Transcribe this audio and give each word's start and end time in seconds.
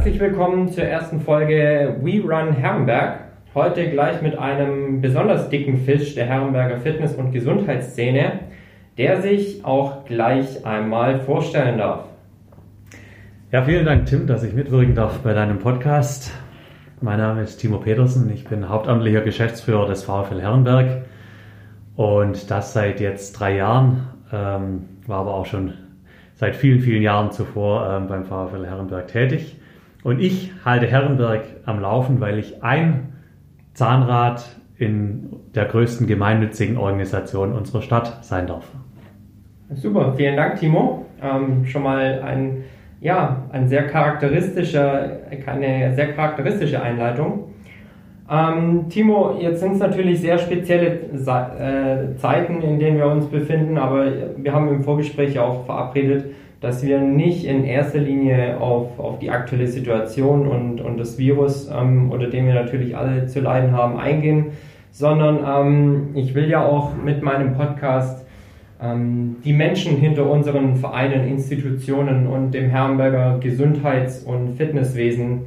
Herzlich 0.00 0.18
willkommen 0.18 0.72
zur 0.72 0.84
ersten 0.84 1.20
Folge 1.20 1.96
We 2.00 2.22
Run 2.22 2.54
Herrenberg. 2.54 3.19
Heute 3.52 3.90
gleich 3.90 4.22
mit 4.22 4.38
einem 4.38 5.00
besonders 5.00 5.48
dicken 5.48 5.78
Fisch 5.78 6.14
der 6.14 6.24
Herrenberger 6.24 6.76
Fitness- 6.76 7.16
und 7.16 7.32
Gesundheitsszene, 7.32 8.38
der 8.96 9.22
sich 9.22 9.64
auch 9.64 10.04
gleich 10.04 10.64
einmal 10.64 11.18
vorstellen 11.18 11.78
darf. 11.78 12.04
Ja, 13.50 13.64
vielen 13.64 13.86
Dank, 13.86 14.06
Tim, 14.06 14.28
dass 14.28 14.44
ich 14.44 14.54
mitwirken 14.54 14.94
darf 14.94 15.18
bei 15.18 15.32
deinem 15.32 15.58
Podcast. 15.58 16.30
Mein 17.00 17.18
Name 17.18 17.42
ist 17.42 17.56
Timo 17.56 17.78
Petersen, 17.78 18.30
ich 18.32 18.44
bin 18.44 18.68
hauptamtlicher 18.68 19.22
Geschäftsführer 19.22 19.88
des 19.88 20.04
VfL 20.04 20.40
Herrenberg 20.40 21.02
und 21.96 22.52
das 22.52 22.72
seit 22.72 23.00
jetzt 23.00 23.32
drei 23.32 23.56
Jahren, 23.56 24.06
ähm, 24.32 24.84
war 25.08 25.22
aber 25.22 25.34
auch 25.34 25.46
schon 25.46 25.74
seit 26.34 26.54
vielen, 26.54 26.78
vielen 26.78 27.02
Jahren 27.02 27.32
zuvor 27.32 27.90
ähm, 27.90 28.06
beim 28.06 28.26
VfL 28.26 28.64
Herrenberg 28.64 29.08
tätig. 29.08 29.56
Und 30.04 30.20
ich 30.20 30.52
halte 30.64 30.86
Herrenberg 30.86 31.42
am 31.66 31.80
Laufen, 31.80 32.20
weil 32.20 32.38
ich 32.38 32.62
ein 32.62 33.14
Zahnrad 33.80 34.44
in 34.76 35.30
der 35.54 35.64
größten 35.64 36.06
gemeinnützigen 36.06 36.76
Organisation 36.76 37.54
unserer 37.54 37.80
Stadt 37.80 38.22
sein 38.22 38.46
darf. 38.46 38.66
Super, 39.72 40.12
vielen 40.18 40.36
Dank, 40.36 40.56
Timo. 40.56 41.06
Ähm, 41.22 41.64
schon 41.64 41.84
mal 41.84 42.20
ein, 42.22 42.64
ja, 43.00 43.44
ein 43.50 43.68
sehr 43.68 43.86
charakteristischer, 43.86 45.20
eine 45.46 45.94
sehr 45.94 46.12
charakteristische 46.12 46.82
Einleitung. 46.82 47.54
Ähm, 48.30 48.90
Timo, 48.90 49.38
jetzt 49.40 49.60
sind 49.60 49.72
es 49.72 49.78
natürlich 49.78 50.20
sehr 50.20 50.36
spezielle 50.36 50.86
äh, 50.86 52.16
Zeiten, 52.18 52.60
in 52.60 52.78
denen 52.78 52.98
wir 52.98 53.06
uns 53.06 53.28
befinden, 53.28 53.78
aber 53.78 54.12
wir 54.36 54.52
haben 54.52 54.68
im 54.68 54.84
Vorgespräch 54.84 55.38
auch 55.38 55.64
verabredet, 55.64 56.26
dass 56.60 56.84
wir 56.84 57.00
nicht 57.00 57.44
in 57.44 57.64
erster 57.64 57.98
Linie 57.98 58.60
auf, 58.60 58.98
auf 58.98 59.18
die 59.18 59.30
aktuelle 59.30 59.66
Situation 59.66 60.46
und, 60.46 60.80
und 60.80 60.98
das 60.98 61.18
Virus, 61.18 61.70
ähm, 61.70 62.10
unter 62.10 62.28
dem 62.28 62.46
wir 62.46 62.54
natürlich 62.54 62.96
alle 62.96 63.26
zu 63.26 63.40
leiden 63.40 63.72
haben, 63.72 63.98
eingehen, 63.98 64.48
sondern 64.90 65.38
ähm, 65.46 66.08
ich 66.14 66.34
will 66.34 66.50
ja 66.50 66.62
auch 66.64 66.92
mit 67.02 67.22
meinem 67.22 67.54
Podcast 67.54 68.26
ähm, 68.82 69.36
die 69.42 69.54
Menschen 69.54 69.96
hinter 69.96 70.28
unseren 70.28 70.76
Vereinen, 70.76 71.26
Institutionen 71.26 72.26
und 72.26 72.52
dem 72.52 72.68
Herrenberger 72.68 73.38
Gesundheits- 73.40 74.22
und 74.22 74.56
Fitnesswesen 74.56 75.38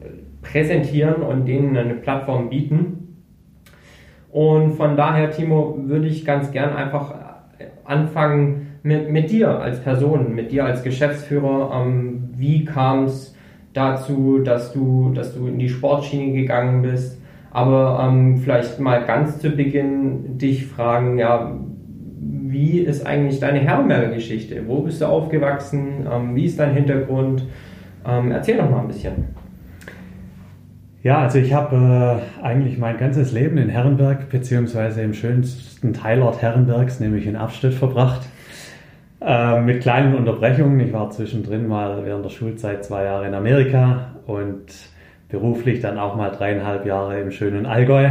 äh, 0.00 0.08
präsentieren 0.42 1.22
und 1.22 1.46
denen 1.46 1.74
eine 1.78 1.94
Plattform 1.94 2.50
bieten. 2.50 3.24
Und 4.30 4.72
von 4.72 4.98
daher, 4.98 5.30
Timo, 5.30 5.78
würde 5.84 6.06
ich 6.06 6.26
ganz 6.26 6.52
gern 6.52 6.74
einfach 6.74 7.14
anfangen, 7.84 8.67
mit, 8.82 9.10
mit 9.10 9.30
dir 9.30 9.60
als 9.60 9.80
Person, 9.80 10.34
mit 10.34 10.52
dir 10.52 10.64
als 10.64 10.82
Geschäftsführer. 10.82 11.70
Ähm, 11.74 12.30
wie 12.36 12.64
kam 12.64 13.04
es 13.04 13.34
dazu, 13.72 14.38
dass 14.38 14.72
du, 14.72 15.12
dass 15.14 15.34
du 15.34 15.46
in 15.46 15.58
die 15.58 15.68
Sportschiene 15.68 16.32
gegangen 16.32 16.82
bist? 16.82 17.20
Aber 17.50 18.06
ähm, 18.06 18.38
vielleicht 18.38 18.78
mal 18.78 19.04
ganz 19.04 19.38
zu 19.38 19.50
Beginn 19.50 20.38
dich 20.38 20.66
fragen, 20.66 21.18
ja, 21.18 21.58
wie 22.20 22.78
ist 22.78 23.06
eigentlich 23.06 23.40
deine 23.40 23.60
Herrenberger-Geschichte? 23.60 24.62
Wo 24.66 24.80
bist 24.80 25.00
du 25.00 25.06
aufgewachsen? 25.06 26.06
Ähm, 26.10 26.34
wie 26.34 26.44
ist 26.44 26.58
dein 26.58 26.74
Hintergrund? 26.74 27.44
Ähm, 28.06 28.32
erzähl 28.32 28.56
doch 28.56 28.70
mal 28.70 28.80
ein 28.80 28.88
bisschen. 28.88 29.12
Ja, 31.02 31.18
also 31.18 31.38
ich 31.38 31.52
habe 31.52 32.20
äh, 32.40 32.42
eigentlich 32.42 32.76
mein 32.76 32.98
ganzes 32.98 33.32
Leben 33.32 33.56
in 33.56 33.68
Herrenberg 33.68 34.30
beziehungsweise 34.30 35.02
im 35.02 35.14
schönsten 35.14 35.92
Teilort 35.92 36.42
Herrenbergs, 36.42 37.00
nämlich 37.00 37.26
in 37.26 37.36
Abstedt, 37.36 37.74
verbracht. 37.74 38.22
Äh, 39.20 39.60
mit 39.62 39.82
kleinen 39.82 40.14
Unterbrechungen. 40.14 40.78
Ich 40.78 40.92
war 40.92 41.10
zwischendrin 41.10 41.66
mal 41.66 42.04
während 42.04 42.24
der 42.24 42.30
Schulzeit 42.30 42.84
zwei 42.84 43.04
Jahre 43.04 43.26
in 43.26 43.34
Amerika 43.34 44.12
und 44.26 44.66
beruflich 45.28 45.80
dann 45.80 45.98
auch 45.98 46.14
mal 46.14 46.30
dreieinhalb 46.30 46.86
Jahre 46.86 47.20
im 47.20 47.32
schönen 47.32 47.66
Allgäu 47.66 48.10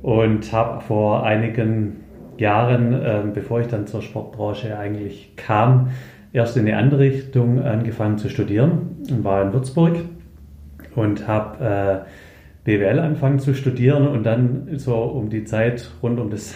und 0.00 0.52
habe 0.52 0.80
vor 0.80 1.26
einigen 1.26 2.04
Jahren, 2.38 2.92
äh, 2.92 3.22
bevor 3.34 3.60
ich 3.60 3.66
dann 3.66 3.88
zur 3.88 4.00
Sportbranche 4.00 4.78
eigentlich 4.78 5.34
kam, 5.34 5.90
erst 6.32 6.56
in 6.56 6.68
eine 6.68 6.76
andere 6.76 7.00
Richtung 7.00 7.60
angefangen 7.60 8.16
zu 8.16 8.28
studieren 8.28 8.96
und 9.10 9.24
war 9.24 9.42
in 9.42 9.52
Würzburg 9.52 9.96
und 10.94 11.26
habe 11.26 12.04
äh, 12.64 12.76
BWL 12.78 13.00
angefangen 13.00 13.40
zu 13.40 13.54
studieren 13.54 14.06
und 14.06 14.24
dann 14.24 14.68
so 14.76 14.94
um 14.94 15.30
die 15.30 15.42
Zeit 15.42 15.90
rund 16.00 16.20
um 16.20 16.30
das 16.30 16.54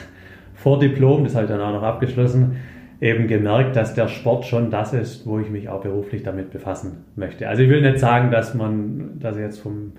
Vordiplom, 0.55 1.25
das 1.25 1.35
habe 1.35 1.47
ich 1.47 1.51
dann 1.51 1.61
auch 1.61 1.73
noch 1.73 1.83
abgeschlossen, 1.83 2.59
eben 3.03 3.27
gemerkt, 3.27 3.75
dass 3.75 3.95
der 3.95 4.07
Sport 4.07 4.45
schon 4.45 4.71
das 4.71 4.95
ist, 4.95 5.27
wo 5.27 5.41
ich 5.41 5.51
mich 5.51 5.69
auch 5.69 5.83
beruflich 5.83 6.23
damit 6.23 6.53
befassen 6.53 7.05
möchte. 7.17 7.49
Also 7.49 7.65
ich 7.65 7.69
will 7.69 7.83
nicht 7.83 7.99
sagen, 7.99 8.31
dass 8.31 8.55
man, 8.55 9.19
dass 9.19 9.35
ich 9.35 9.43
jetzt 9.43 9.59
vom, 9.59 9.93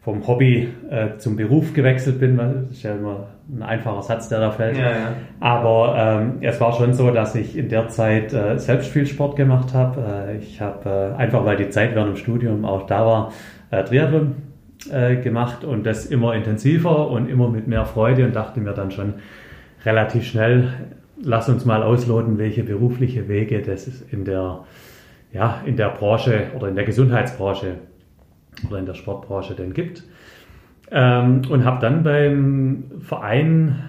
vom 0.00 0.26
Hobby 0.26 0.68
äh, 0.88 1.18
zum 1.18 1.36
Beruf 1.36 1.74
gewechselt 1.74 2.18
bin, 2.18 2.38
das 2.38 2.70
ist 2.70 2.82
ja 2.82 2.94
immer 2.94 3.26
ein 3.54 3.62
einfacher 3.62 4.00
Satz, 4.00 4.30
der 4.30 4.40
da 4.40 4.50
fällt. 4.50 4.78
Ja, 4.78 4.90
ja. 4.90 5.12
Aber 5.38 5.96
ähm, 5.98 6.38
es 6.40 6.58
war 6.58 6.72
schon 6.72 6.94
so, 6.94 7.10
dass 7.10 7.34
ich 7.34 7.58
in 7.58 7.68
der 7.68 7.88
Zeit 7.88 8.32
äh, 8.32 8.58
selbst 8.58 8.88
viel 8.88 9.04
Sport 9.04 9.36
gemacht 9.36 9.74
habe. 9.74 10.00
Äh, 10.00 10.38
ich 10.38 10.62
habe 10.62 11.14
äh, 11.14 11.20
einfach, 11.20 11.44
weil 11.44 11.58
die 11.58 11.68
Zeit 11.68 11.94
während 11.94 12.16
dem 12.16 12.16
Studium 12.16 12.64
auch 12.64 12.86
da 12.86 13.04
war, 13.04 13.32
äh, 13.70 13.84
Triathlon 13.84 14.34
äh, 14.90 15.16
gemacht 15.16 15.62
und 15.62 15.84
das 15.84 16.06
immer 16.06 16.34
intensiver 16.34 17.10
und 17.10 17.28
immer 17.28 17.50
mit 17.50 17.66
mehr 17.66 17.84
Freude 17.84 18.24
und 18.24 18.34
dachte 18.34 18.60
mir 18.60 18.72
dann 18.72 18.90
schon 18.90 19.14
relativ 19.84 20.24
schnell, 20.24 20.72
lass 21.22 21.48
uns 21.48 21.64
mal 21.64 21.82
ausloten, 21.82 22.38
welche 22.38 22.62
berufliche 22.62 23.28
Wege 23.28 23.62
das 23.62 23.86
in 24.10 24.24
der, 24.24 24.64
ja, 25.32 25.62
in 25.64 25.76
der 25.76 25.90
Branche 25.90 26.48
oder 26.56 26.68
in 26.68 26.74
der 26.74 26.84
Gesundheitsbranche 26.84 27.76
oder 28.68 28.78
in 28.78 28.86
der 28.86 28.94
Sportbranche 28.94 29.54
denn 29.54 29.72
gibt. 29.72 30.04
Ähm, 30.90 31.42
und 31.50 31.64
habe 31.64 31.80
dann 31.80 32.02
beim 32.02 32.84
Verein 33.00 33.82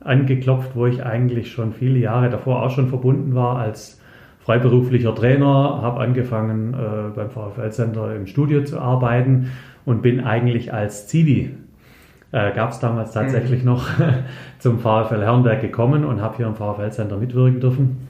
angeklopft, 0.00 0.74
wo 0.74 0.86
ich 0.86 1.04
eigentlich 1.04 1.52
schon 1.52 1.72
viele 1.72 1.98
Jahre 1.98 2.30
davor 2.30 2.62
auch 2.62 2.70
schon 2.70 2.88
verbunden 2.88 3.34
war 3.34 3.58
als 3.58 4.00
freiberuflicher 4.40 5.14
Trainer, 5.14 5.80
habe 5.82 6.00
angefangen 6.00 6.74
äh, 6.74 7.10
beim 7.14 7.30
VfL 7.30 7.70
Center 7.70 8.16
im 8.16 8.26
Studio 8.26 8.64
zu 8.64 8.80
arbeiten 8.80 9.52
und 9.84 10.02
bin 10.02 10.20
eigentlich 10.20 10.72
als 10.72 11.06
Zivi 11.06 11.54
äh, 12.32 12.52
gab 12.52 12.70
es 12.70 12.80
damals 12.80 13.12
tatsächlich 13.12 13.60
mhm. 13.60 13.66
noch 13.66 13.88
zum 14.58 14.78
VfL 14.78 15.22
Herrenberg 15.22 15.60
gekommen 15.60 16.04
und 16.04 16.20
habe 16.20 16.38
hier 16.38 16.46
im 16.46 16.54
VfL 16.54 16.90
Center 16.90 17.18
mitwirken 17.18 17.60
dürfen. 17.60 18.08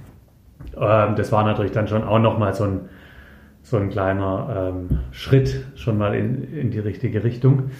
Ähm, 0.76 1.16
das 1.16 1.32
war 1.32 1.44
natürlich 1.44 1.72
dann 1.72 1.88
schon 1.88 2.04
auch 2.04 2.20
nochmal 2.20 2.54
so 2.54 2.64
ein, 2.64 2.80
so 3.62 3.76
ein 3.76 3.90
kleiner 3.90 4.72
ähm, 4.72 4.98
Schritt 5.10 5.66
schon 5.74 5.98
mal 5.98 6.14
in, 6.14 6.54
in 6.54 6.70
die 6.70 6.78
richtige 6.78 7.24
Richtung. 7.24 7.70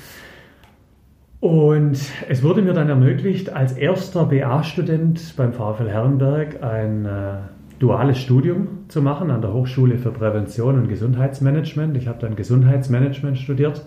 Und 1.39 1.99
es 2.29 2.43
wurde 2.43 2.63
mir 2.63 2.73
dann 2.73 2.89
ermöglicht, 2.89 3.53
als 3.53 3.73
erster 3.73 4.27
BA-Student 4.27 5.35
beim 5.37 5.53
VfL 5.53 5.89
Herrenberg 5.89 6.63
ein 6.63 7.05
äh, 7.05 7.35
duales 7.81 8.19
Studium 8.19 8.85
zu 8.89 9.03
machen 9.03 9.31
an 9.31 9.43
der 9.43 9.53
Hochschule 9.53 9.99
für 9.99 10.13
Prävention 10.13 10.77
und 10.79 10.89
Gesundheitsmanagement. 10.89 11.97
Ich 11.97 12.07
habe 12.07 12.19
dann 12.21 12.37
Gesundheitsmanagement 12.37 13.39
studiert 13.39 13.85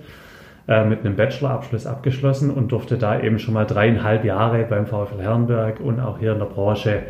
äh, 0.67 0.83
mit 0.83 1.01
einem 1.01 1.15
Bachelorabschluss 1.15 1.85
abgeschlossen 1.85 2.49
und 2.49 2.71
durfte 2.71 2.97
da 2.97 3.19
eben 3.19 3.37
schon 3.37 3.53
mal 3.53 3.65
dreieinhalb 3.65 4.25
Jahre 4.25 4.65
beim 4.67 4.87
VfL 4.87 5.21
Herrenberg 5.21 5.79
und 5.79 5.99
auch 5.99 6.17
hier 6.17 6.33
in 6.33 6.39
der 6.39 6.47
Branche 6.47 7.03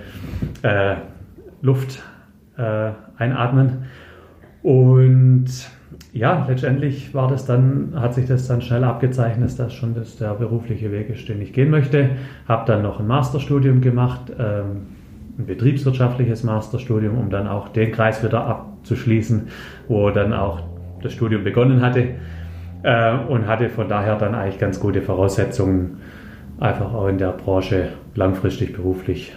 äh, 0.61 0.95
Luft 1.61 2.03
äh, 2.57 2.89
einatmen. 3.17 3.85
Und 4.61 5.45
ja, 6.11 6.45
letztendlich 6.49 7.13
war 7.13 7.29
das 7.29 7.45
dann, 7.45 7.93
hat 7.95 8.13
sich 8.13 8.25
das 8.25 8.45
dann 8.45 8.61
schnell 8.61 8.83
abgezeichnet, 8.83 9.45
dass 9.45 9.55
das 9.55 9.73
schon 9.73 9.95
das 9.95 10.17
der 10.17 10.33
berufliche 10.33 10.91
Weg 10.91 11.09
ist, 11.09 11.29
den 11.29 11.41
ich 11.41 11.53
gehen 11.53 11.69
möchte. 11.69 12.09
Habe 12.49 12.65
dann 12.65 12.81
noch 12.81 12.99
ein 12.99 13.07
Masterstudium 13.07 13.79
gemacht, 13.79 14.33
ähm, 14.37 14.87
ein 15.37 15.45
betriebswirtschaftliches 15.45 16.43
Masterstudium, 16.43 17.17
um 17.17 17.29
dann 17.29 17.47
auch 17.47 17.69
den 17.69 17.93
Kreis 17.93 18.21
wieder 18.21 18.45
abzuschließen, 18.45 19.47
wo 19.87 20.09
dann 20.09 20.33
auch 20.33 20.61
das 21.01 21.13
Studium 21.13 21.45
begonnen 21.45 21.81
hatte 21.81 22.15
äh, 22.85 23.17
und 23.27 23.47
hatte 23.47 23.69
von 23.69 23.89
daher 23.89 24.15
dann 24.15 24.35
eigentlich 24.35 24.59
ganz 24.59 24.79
gute 24.79 25.01
Voraussetzungen, 25.01 25.97
einfach 26.59 26.93
auch 26.93 27.07
in 27.07 27.17
der 27.17 27.31
Branche 27.31 27.89
langfristig 28.13 28.73
beruflich 28.73 29.33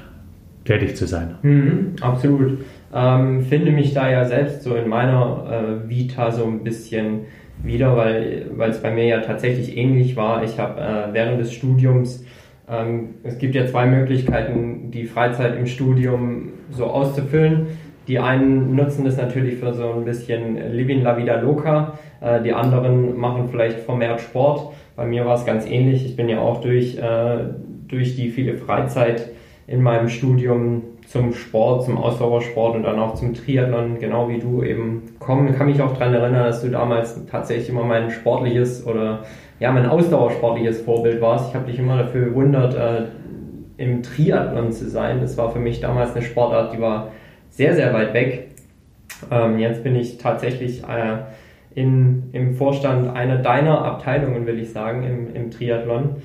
tätig 0.64 0.96
zu 0.96 1.06
sein. 1.06 1.36
Mhm, 1.42 1.96
absolut. 2.00 2.58
Ähm, 2.94 3.42
finde 3.42 3.72
mich 3.72 3.94
da 3.94 4.10
ja 4.10 4.24
selbst 4.26 4.62
so 4.62 4.74
in 4.74 4.88
meiner 4.88 5.80
äh, 5.84 5.88
Vita 5.88 6.30
so 6.30 6.44
ein 6.44 6.62
bisschen 6.62 7.20
wieder, 7.62 7.96
weil, 7.96 8.50
es 8.68 8.82
bei 8.82 8.90
mir 8.90 9.06
ja 9.06 9.20
tatsächlich 9.20 9.76
ähnlich 9.76 10.14
war. 10.14 10.44
Ich 10.44 10.58
habe 10.58 10.80
äh, 10.80 11.12
während 11.12 11.40
des 11.40 11.52
Studiums, 11.52 12.24
ähm, 12.68 13.14
es 13.24 13.38
gibt 13.38 13.54
ja 13.54 13.66
zwei 13.66 13.86
Möglichkeiten, 13.86 14.90
die 14.90 15.06
Freizeit 15.06 15.56
im 15.56 15.66
Studium 15.66 16.50
so 16.70 16.84
auszufüllen. 16.84 17.66
Die 18.08 18.18
einen 18.18 18.74
nutzen 18.74 19.04
das 19.04 19.18
natürlich 19.18 19.56
für 19.56 19.74
so 19.74 19.92
ein 19.92 20.04
bisschen 20.04 20.56
Living 20.72 21.02
la 21.02 21.18
vida 21.18 21.38
loca, 21.40 21.98
äh, 22.22 22.42
die 22.42 22.54
anderen 22.54 23.18
machen 23.18 23.48
vielleicht 23.50 23.80
vermehrt 23.80 24.20
Sport. 24.20 24.72
Bei 24.96 25.04
mir 25.04 25.26
war 25.26 25.34
es 25.34 25.44
ganz 25.44 25.66
ähnlich. 25.66 26.06
Ich 26.06 26.16
bin 26.16 26.28
ja 26.28 26.40
auch 26.40 26.62
durch, 26.62 26.96
äh, 26.96 27.38
durch 27.86 28.16
die 28.16 28.30
viele 28.30 28.56
Freizeit 28.56 29.30
in 29.66 29.82
meinem 29.82 30.08
Studium 30.08 30.82
zum 31.06 31.34
Sport, 31.34 31.84
zum 31.84 31.98
Ausdauersport 31.98 32.76
und 32.76 32.82
dann 32.82 32.98
auch 32.98 33.14
zum 33.14 33.34
Triathlon, 33.34 33.98
genau 33.98 34.28
wie 34.30 34.38
du 34.38 34.62
eben 34.62 35.02
kommen. 35.18 35.48
Ich 35.48 35.56
kann 35.56 35.66
mich 35.66 35.80
auch 35.82 35.92
daran 35.92 36.14
erinnern, 36.14 36.44
dass 36.44 36.62
du 36.62 36.68
damals 36.68 37.26
tatsächlich 37.26 37.68
immer 37.68 37.84
mein 37.84 38.10
sportliches 38.10 38.86
oder 38.86 39.24
ja, 39.60 39.70
mein 39.70 39.86
ausdauersportliches 39.86 40.80
Vorbild 40.80 41.20
warst. 41.20 41.50
Ich 41.50 41.54
habe 41.54 41.66
dich 41.66 41.78
immer 41.78 41.98
dafür 41.98 42.26
bewundert, 42.26 42.74
äh, 42.74 43.82
im 43.82 44.02
Triathlon 44.02 44.72
zu 44.72 44.88
sein. 44.88 45.20
Das 45.20 45.36
war 45.36 45.50
für 45.50 45.60
mich 45.60 45.80
damals 45.80 46.14
eine 46.14 46.24
Sportart, 46.24 46.72
die 46.72 46.80
war 46.80 47.12
sehr, 47.58 47.74
sehr 47.74 47.92
weit 47.92 48.14
weg. 48.14 48.50
Ähm, 49.32 49.58
jetzt 49.58 49.82
bin 49.82 49.96
ich 49.96 50.16
tatsächlich 50.16 50.84
äh, 50.84 51.16
in, 51.74 52.30
im 52.32 52.54
Vorstand 52.54 53.08
einer 53.16 53.38
deiner 53.38 53.84
Abteilungen, 53.84 54.46
will 54.46 54.60
ich 54.60 54.70
sagen, 54.70 55.02
im, 55.02 55.34
im 55.34 55.50
Triathlon. 55.50 56.22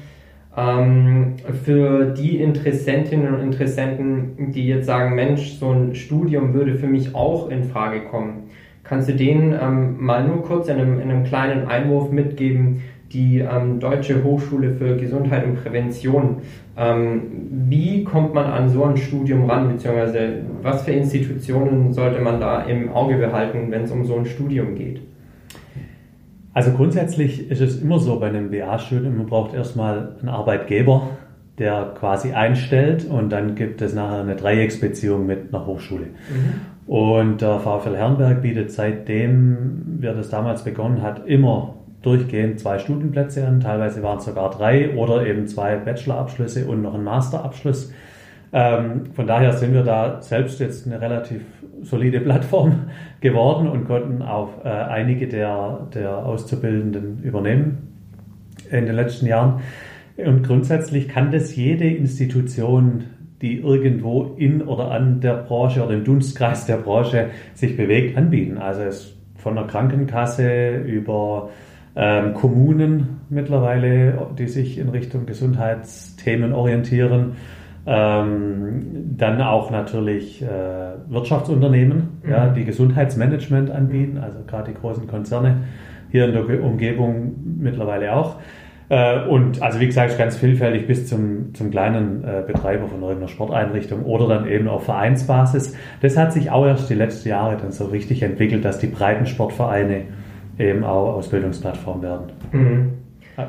Ähm, 0.56 1.38
für 1.66 2.06
die 2.06 2.40
Interessentinnen 2.40 3.34
und 3.34 3.42
Interessenten, 3.42 4.52
die 4.52 4.68
jetzt 4.68 4.86
sagen, 4.86 5.16
Mensch, 5.16 5.54
so 5.54 5.72
ein 5.72 5.96
Studium 5.96 6.54
würde 6.54 6.76
für 6.76 6.86
mich 6.86 7.16
auch 7.16 7.50
in 7.50 7.64
Frage 7.64 8.02
kommen, 8.02 8.52
kannst 8.84 9.10
du 9.10 9.14
denen 9.14 9.58
ähm, 9.60 9.96
mal 10.06 10.24
nur 10.28 10.44
kurz 10.44 10.68
in 10.68 10.76
einem, 10.76 11.00
in 11.00 11.10
einem, 11.10 11.24
kleinen 11.24 11.68
Einwurf 11.68 12.12
mitgeben, 12.12 12.84
die 13.12 13.40
ähm, 13.40 13.80
Deutsche 13.80 14.24
Hochschule 14.24 14.76
für 14.76 14.98
Gesundheit 14.98 15.46
und 15.46 15.64
Prävention. 15.64 16.44
Ähm, 16.76 17.22
wie 17.70 18.04
kommt 18.04 18.34
man 18.34 18.46
an 18.46 18.70
so 18.70 18.84
ein 18.84 18.98
Studium 18.98 19.50
ran, 19.50 19.68
beziehungsweise 19.68 20.44
was 20.62 20.84
für 20.84 20.92
Institutionen 20.92 21.94
sollte 21.94 22.20
man 22.22 22.40
da 22.40 22.64
im 22.64 22.92
Auge 22.92 23.18
behalten, 23.18 23.70
wenn 23.70 23.84
es 23.84 23.92
um 23.92 24.06
so 24.06 24.16
ein 24.16 24.26
Studium 24.26 24.76
geht? 24.76 25.02
Also 26.54 26.72
grundsätzlich 26.72 27.50
ist 27.50 27.62
es 27.62 27.82
immer 27.82 28.00
so 28.00 28.20
bei 28.20 28.28
einem 28.28 28.52
BA-Studium, 28.52 29.18
man 29.18 29.26
braucht 29.28 29.54
erstmal 29.54 30.16
einen 30.20 30.30
Arbeitgeber, 30.30 31.10
der 31.60 31.94
quasi 31.98 32.34
einstellt 32.34 33.06
und 33.06 33.30
dann 33.32 33.56
gibt 33.56 33.82
es 33.82 33.94
nachher 33.94 34.22
eine 34.22 34.36
Dreiecksbeziehung 34.36 35.26
mit 35.26 35.54
einer 35.54 35.66
Hochschule. 35.66 36.06
Mhm. 36.06 36.92
Und 36.92 37.42
der 37.42 37.60
VfL 37.60 37.96
Herrenberg 37.96 38.42
bietet 38.42 38.72
seitdem 38.72 39.98
wir 40.00 40.14
das 40.14 40.30
damals 40.30 40.64
begonnen 40.64 41.02
hat, 41.02 41.26
immer 41.28 41.76
durchgehend 42.04 42.60
zwei 42.60 42.78
Studienplätze 42.78 43.48
an. 43.48 43.60
Teilweise 43.60 44.04
waren 44.04 44.20
es 44.20 44.26
sogar 44.26 44.52
drei 44.52 44.96
oder 44.96 45.26
eben 45.26 45.48
zwei 45.48 45.78
Bachelorabschlüsse 45.78 46.68
und 46.68 46.84
noch 46.84 46.94
ein 46.94 47.04
Masterabschluss. 47.04 47.92
Ähm, 48.52 49.08
von 49.16 49.26
daher 49.26 49.54
sind 49.54 49.74
wir 49.74 49.84
da 49.84 50.22
selbst 50.22 50.60
jetzt 50.60 50.86
eine 50.86 51.02
relativ 51.02 51.42
solide 51.82 52.20
Plattform 52.20 52.92
geworden 53.22 53.68
und 53.68 53.86
konnten 53.86 54.22
auch 54.22 54.64
äh, 54.64 54.68
einige 54.68 55.28
der, 55.28 55.88
der 55.94 56.18
Auszubildenden 56.18 57.24
übernehmen 57.24 57.90
in 58.70 58.86
den 58.86 58.96
letzten 58.96 59.26
Jahren. 59.26 59.62
Und 60.18 60.44
grundsätzlich 60.44 61.08
kann 61.08 61.32
das 61.32 61.56
jede 61.56 61.88
Institution, 61.88 63.06
die 63.42 63.60
irgendwo 63.60 64.36
in 64.38 64.62
oder 64.62 64.92
an 64.92 65.22
der 65.22 65.34
Branche 65.34 65.84
oder 65.84 65.94
im 65.94 66.04
Dunstkreis 66.04 66.66
der 66.66 66.78
Branche 66.78 67.30
sich 67.56 67.76
bewegt, 67.76 68.16
anbieten. 68.18 68.58
Also 68.60 68.84
es 68.84 69.16
von 69.36 69.56
der 69.56 69.66
Krankenkasse 69.66 70.78
über 70.78 71.50
ähm, 71.96 72.34
Kommunen 72.34 73.22
mittlerweile, 73.30 74.28
die 74.38 74.48
sich 74.48 74.78
in 74.78 74.90
Richtung 74.90 75.26
Gesundheitsthemen 75.26 76.54
orientieren, 76.54 77.34
ähm, 77.86 79.16
dann 79.18 79.42
auch 79.42 79.70
natürlich 79.70 80.42
äh, 80.42 80.48
Wirtschaftsunternehmen, 81.08 82.20
mhm. 82.24 82.30
ja, 82.30 82.48
die 82.48 82.66
Gesundheitsmanagement 82.66 83.70
anbieten, 83.70 84.18
also 84.18 84.40
gerade 84.48 84.72
die 84.72 84.80
großen 84.80 85.08
Konzerne 85.08 85.64
hier 86.10 86.26
in 86.26 86.34
der 86.34 86.64
Umgebung 86.64 87.34
mittlerweile 87.60 88.16
auch. 88.16 88.38
Äh, 88.90 89.28
und 89.28 89.62
also 89.62 89.80
wie 89.80 89.88
gesagt, 89.88 90.18
ganz 90.18 90.38
vielfältig 90.38 90.88
bis 90.88 91.08
zum, 91.08 91.54
zum 91.54 91.72
kleinen 91.72 92.24
äh, 92.24 92.44
Betreiber 92.46 92.88
von 92.88 93.02
irgendeiner 93.02 93.28
Sporteinrichtung 93.28 94.04
oder 94.04 94.28
dann 94.28 94.48
eben 94.48 94.68
auf 94.68 94.86
Vereinsbasis. 94.86 95.76
Das 96.02 96.18
hat 96.18 96.34
sich 96.34 96.52
auch 96.52 96.66
erst 96.66 96.90
die 96.90 96.96
letzten 96.96 97.30
Jahre 97.30 97.58
dann 97.58 97.72
so 97.72 97.86
richtig 97.86 98.24
entwickelt, 98.24 98.64
dass 98.64 98.80
die 98.80 98.88
Breitensportvereine 98.88 100.04
eben 100.58 100.84
auch 100.84 101.16
Ausbildungsplattform 101.16 102.02
werden. 102.02 102.32
Mhm. 102.52 102.92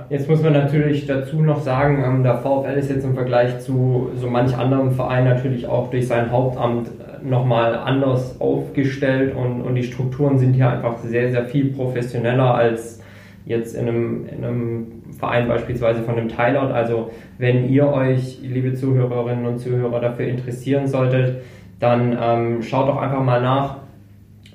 Jetzt 0.08 0.30
muss 0.30 0.42
man 0.42 0.54
natürlich 0.54 1.06
dazu 1.06 1.42
noch 1.42 1.60
sagen, 1.60 2.02
ähm, 2.06 2.22
der 2.22 2.38
VfL 2.38 2.78
ist 2.78 2.88
jetzt 2.88 3.04
im 3.04 3.14
Vergleich 3.14 3.60
zu 3.60 4.10
so 4.16 4.28
manch 4.28 4.56
anderem 4.56 4.92
Verein 4.92 5.24
natürlich 5.24 5.66
auch 5.66 5.90
durch 5.90 6.08
sein 6.08 6.30
Hauptamt 6.30 6.88
äh, 6.88 7.22
nochmal 7.22 7.74
anders 7.74 8.40
aufgestellt 8.40 9.34
und, 9.36 9.60
und 9.60 9.74
die 9.74 9.82
Strukturen 9.82 10.38
sind 10.38 10.54
hier 10.54 10.70
einfach 10.70 10.96
sehr, 10.98 11.30
sehr 11.30 11.44
viel 11.44 11.72
professioneller 11.74 12.54
als 12.54 13.02
jetzt 13.44 13.74
in 13.74 13.88
einem, 13.88 14.26
in 14.26 14.42
einem 14.42 14.86
Verein 15.18 15.48
beispielsweise 15.48 16.02
von 16.02 16.16
einem 16.16 16.30
Teilort. 16.30 16.72
Also 16.72 17.10
wenn 17.36 17.68
ihr 17.68 17.86
euch, 17.86 18.38
liebe 18.42 18.72
Zuhörerinnen 18.72 19.44
und 19.44 19.58
Zuhörer, 19.58 20.00
dafür 20.00 20.26
interessieren 20.26 20.86
solltet, 20.86 21.42
dann 21.78 22.16
ähm, 22.18 22.62
schaut 22.62 22.88
doch 22.88 22.96
einfach 22.96 23.22
mal 23.22 23.42
nach, 23.42 23.76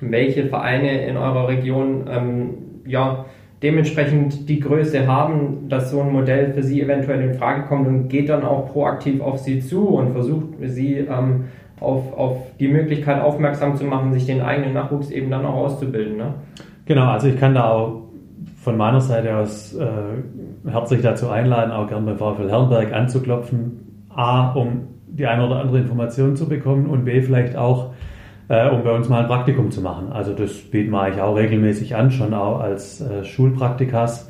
welche 0.01 0.45
Vereine 0.45 1.05
in 1.05 1.17
eurer 1.17 1.47
Region 1.47 2.05
ähm, 2.09 2.49
ja, 2.85 3.25
dementsprechend 3.61 4.47
die 4.47 4.59
Größe 4.59 5.07
haben, 5.07 5.67
dass 5.67 5.91
so 5.91 6.01
ein 6.01 6.11
Modell 6.11 6.53
für 6.53 6.63
sie 6.63 6.81
eventuell 6.81 7.21
in 7.21 7.33
Frage 7.33 7.63
kommt 7.63 7.87
und 7.87 8.07
geht 8.07 8.29
dann 8.29 8.43
auch 8.43 8.71
proaktiv 8.71 9.21
auf 9.21 9.39
sie 9.39 9.59
zu 9.59 9.89
und 9.89 10.13
versucht 10.13 10.47
sie 10.61 10.95
ähm, 10.95 11.45
auf, 11.79 12.13
auf 12.17 12.37
die 12.59 12.67
Möglichkeit 12.67 13.21
aufmerksam 13.21 13.75
zu 13.75 13.83
machen, 13.83 14.13
sich 14.13 14.25
den 14.25 14.41
eigenen 14.41 14.73
Nachwuchs 14.73 15.11
eben 15.11 15.29
dann 15.29 15.45
auch 15.45 15.55
auszubilden. 15.55 16.17
Ne? 16.17 16.33
Genau, 16.85 17.05
also 17.05 17.27
ich 17.27 17.37
kann 17.37 17.53
da 17.53 17.69
auch 17.69 18.03
von 18.57 18.77
meiner 18.77 19.01
Seite 19.01 19.35
aus 19.35 19.75
äh, 19.75 20.69
herzlich 20.69 21.01
dazu 21.01 21.29
einladen, 21.29 21.71
auch 21.71 21.87
gerne 21.87 22.05
beim 22.05 22.17
VfL 22.17 22.49
Herrenberg 22.49 22.93
anzuklopfen. 22.93 24.05
A, 24.09 24.51
um 24.53 24.87
die 25.07 25.25
eine 25.25 25.45
oder 25.45 25.59
andere 25.59 25.79
Information 25.79 26.35
zu 26.35 26.47
bekommen 26.47 26.87
und 26.87 27.05
B, 27.05 27.21
vielleicht 27.21 27.55
auch 27.55 27.91
äh, 28.49 28.69
um 28.69 28.83
bei 28.83 28.91
uns 28.91 29.07
mal 29.07 29.21
ein 29.21 29.27
Praktikum 29.27 29.71
zu 29.71 29.81
machen. 29.81 30.11
Also 30.11 30.33
das 30.33 30.53
bieten 30.53 30.91
wir 30.91 31.01
eigentlich 31.01 31.21
auch 31.21 31.35
regelmäßig 31.35 31.95
an, 31.95 32.11
schon 32.11 32.33
auch 32.33 32.59
als 32.59 32.99
äh, 32.99 33.23
Schulpraktikas 33.23 34.29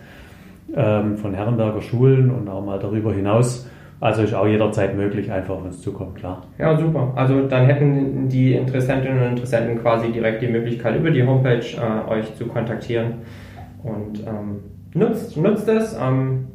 ähm, 0.76 1.18
von 1.18 1.34
Herrenberger 1.34 1.82
Schulen 1.82 2.30
und 2.30 2.48
auch 2.50 2.64
mal 2.64 2.78
darüber 2.80 3.14
hinaus. 3.14 3.68
Also 4.02 4.22
ist 4.22 4.34
auch 4.34 4.48
jederzeit 4.48 4.96
möglich, 4.96 5.30
einfach 5.32 5.56
auf 5.56 5.66
uns 5.66 5.82
zukommen, 5.82 6.14
klar. 6.14 6.44
Ja, 6.58 6.78
super. 6.78 7.12
Also 7.16 7.48
dann 7.48 7.66
hätten 7.66 8.30
die 8.30 8.54
Interessentinnen 8.54 9.22
und 9.22 9.30
Interessenten 9.32 9.82
quasi 9.82 10.12
direkt 10.12 10.42
die 10.42 10.48
Möglichkeit, 10.48 10.96
über 10.96 11.12
die 11.12 11.26
Homepage 11.26 11.66
äh, 11.76 12.10
euch 12.10 12.34
zu 12.36 12.46
kontaktieren. 12.46 13.16
Und 13.84 14.26
ähm, 14.26 14.60
nutzt, 14.94 15.36
nutzt 15.36 15.68
es. 15.68 15.98
Ähm, 16.00 16.48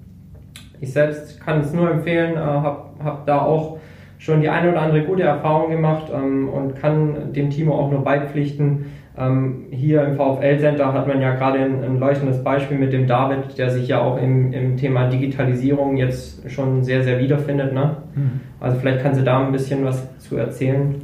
ich 0.81 0.93
selbst 0.93 1.41
kann 1.41 1.61
es 1.61 1.73
nur 1.73 1.91
empfehlen, 1.91 2.35
äh, 2.35 2.37
habe 2.37 2.85
hab 3.03 3.27
da 3.27 3.43
auch 3.43 3.79
schon 4.25 4.41
die 4.41 4.49
eine 4.49 4.71
oder 4.71 4.81
andere 4.81 5.03
gute 5.03 5.23
Erfahrung 5.23 5.71
gemacht 5.71 6.11
ähm, 6.13 6.49
und 6.49 6.77
kann 6.77 7.35
dem 7.35 7.51
Timo 7.51 7.79
auch 7.79 7.91
nur 7.91 8.03
beipflichten. 8.03 8.87
Ähm, 9.19 9.67
hier 9.71 10.03
im 10.03 10.17
VfL-Center 10.17 10.95
hat 10.95 11.07
man 11.07 11.21
ja 11.21 11.35
gerade 11.35 11.59
ein, 11.59 11.85
ein, 11.85 12.01
leuchtendes 12.01 12.43
Beispiel 12.43 12.79
mit 12.79 12.95
dem 12.95 13.07
David, 13.07 13.59
der 13.59 13.69
sich 13.69 13.87
ja 13.87 14.01
auch 14.01 14.17
im, 14.17 14.51
im 14.55 14.79
Thema 14.79 15.09
Digitalisierung 15.09 15.99
jetzt 15.99 16.51
schon 16.51 16.83
sehr, 16.83 17.03
sehr 17.03 17.19
wiederfindet. 17.19 17.75
Ne? 17.75 17.99
Mhm. 18.15 18.41
Also 18.61 18.79
vielleicht 18.79 19.03
kannst 19.03 19.21
du 19.21 19.25
da 19.25 19.45
ein 19.45 19.53
bisschen 19.53 19.85
was 19.85 20.19
zu 20.19 20.39
erzählen. 20.39 21.03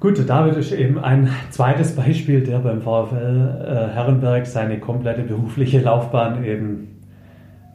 Gut, 0.00 0.28
David 0.28 0.56
ist 0.56 0.72
eben 0.72 0.98
ein 0.98 1.28
zweites 1.50 1.94
Beispiel, 1.94 2.42
der 2.42 2.58
beim 2.58 2.80
VfL 2.80 3.14
äh, 3.62 3.94
Herrenberg 3.94 4.44
seine 4.44 4.80
komplette 4.80 5.22
berufliche 5.22 5.78
Laufbahn 5.78 6.44
eben 6.44 6.99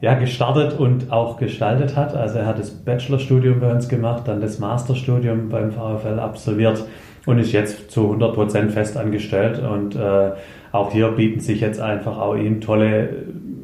ja, 0.00 0.14
gestartet 0.14 0.78
und 0.78 1.10
auch 1.10 1.38
gestaltet 1.38 1.96
hat. 1.96 2.14
Also 2.14 2.38
er 2.38 2.46
hat 2.46 2.58
das 2.58 2.70
Bachelorstudium 2.70 3.60
bei 3.60 3.72
uns 3.72 3.88
gemacht, 3.88 4.28
dann 4.28 4.40
das 4.40 4.58
Masterstudium 4.58 5.48
beim 5.48 5.72
VfL 5.72 6.18
absolviert 6.18 6.84
und 7.24 7.38
ist 7.38 7.52
jetzt 7.52 7.90
zu 7.90 8.02
100 8.02 8.34
Prozent 8.34 8.72
fest 8.72 8.96
angestellt. 8.96 9.58
Und 9.58 9.96
äh, 9.96 10.32
auch 10.72 10.92
hier 10.92 11.08
bieten 11.08 11.40
sich 11.40 11.60
jetzt 11.60 11.80
einfach 11.80 12.18
auch 12.18 12.36
ihm 12.36 12.60
tolle 12.60 13.08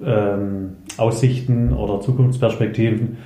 ähm, 0.04 0.76
Aussichten 0.96 1.72
oder 1.72 2.00
Zukunftsperspektiven. 2.00 3.18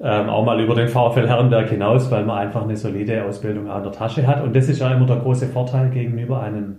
Ähm, 0.00 0.28
auch 0.28 0.44
mal 0.44 0.60
über 0.60 0.74
den 0.74 0.88
VfL 0.88 1.26
Herrenberg 1.26 1.70
hinaus, 1.70 2.10
weil 2.10 2.24
man 2.24 2.38
einfach 2.38 2.62
eine 2.62 2.76
solide 2.76 3.24
Ausbildung 3.24 3.68
an 3.68 3.82
der 3.82 3.92
Tasche 3.92 4.26
hat. 4.26 4.42
Und 4.42 4.54
das 4.54 4.68
ist 4.68 4.80
ja 4.80 4.92
immer 4.92 5.06
der 5.06 5.16
große 5.16 5.46
Vorteil 5.46 5.90
gegenüber 5.90 6.40
einem 6.40 6.76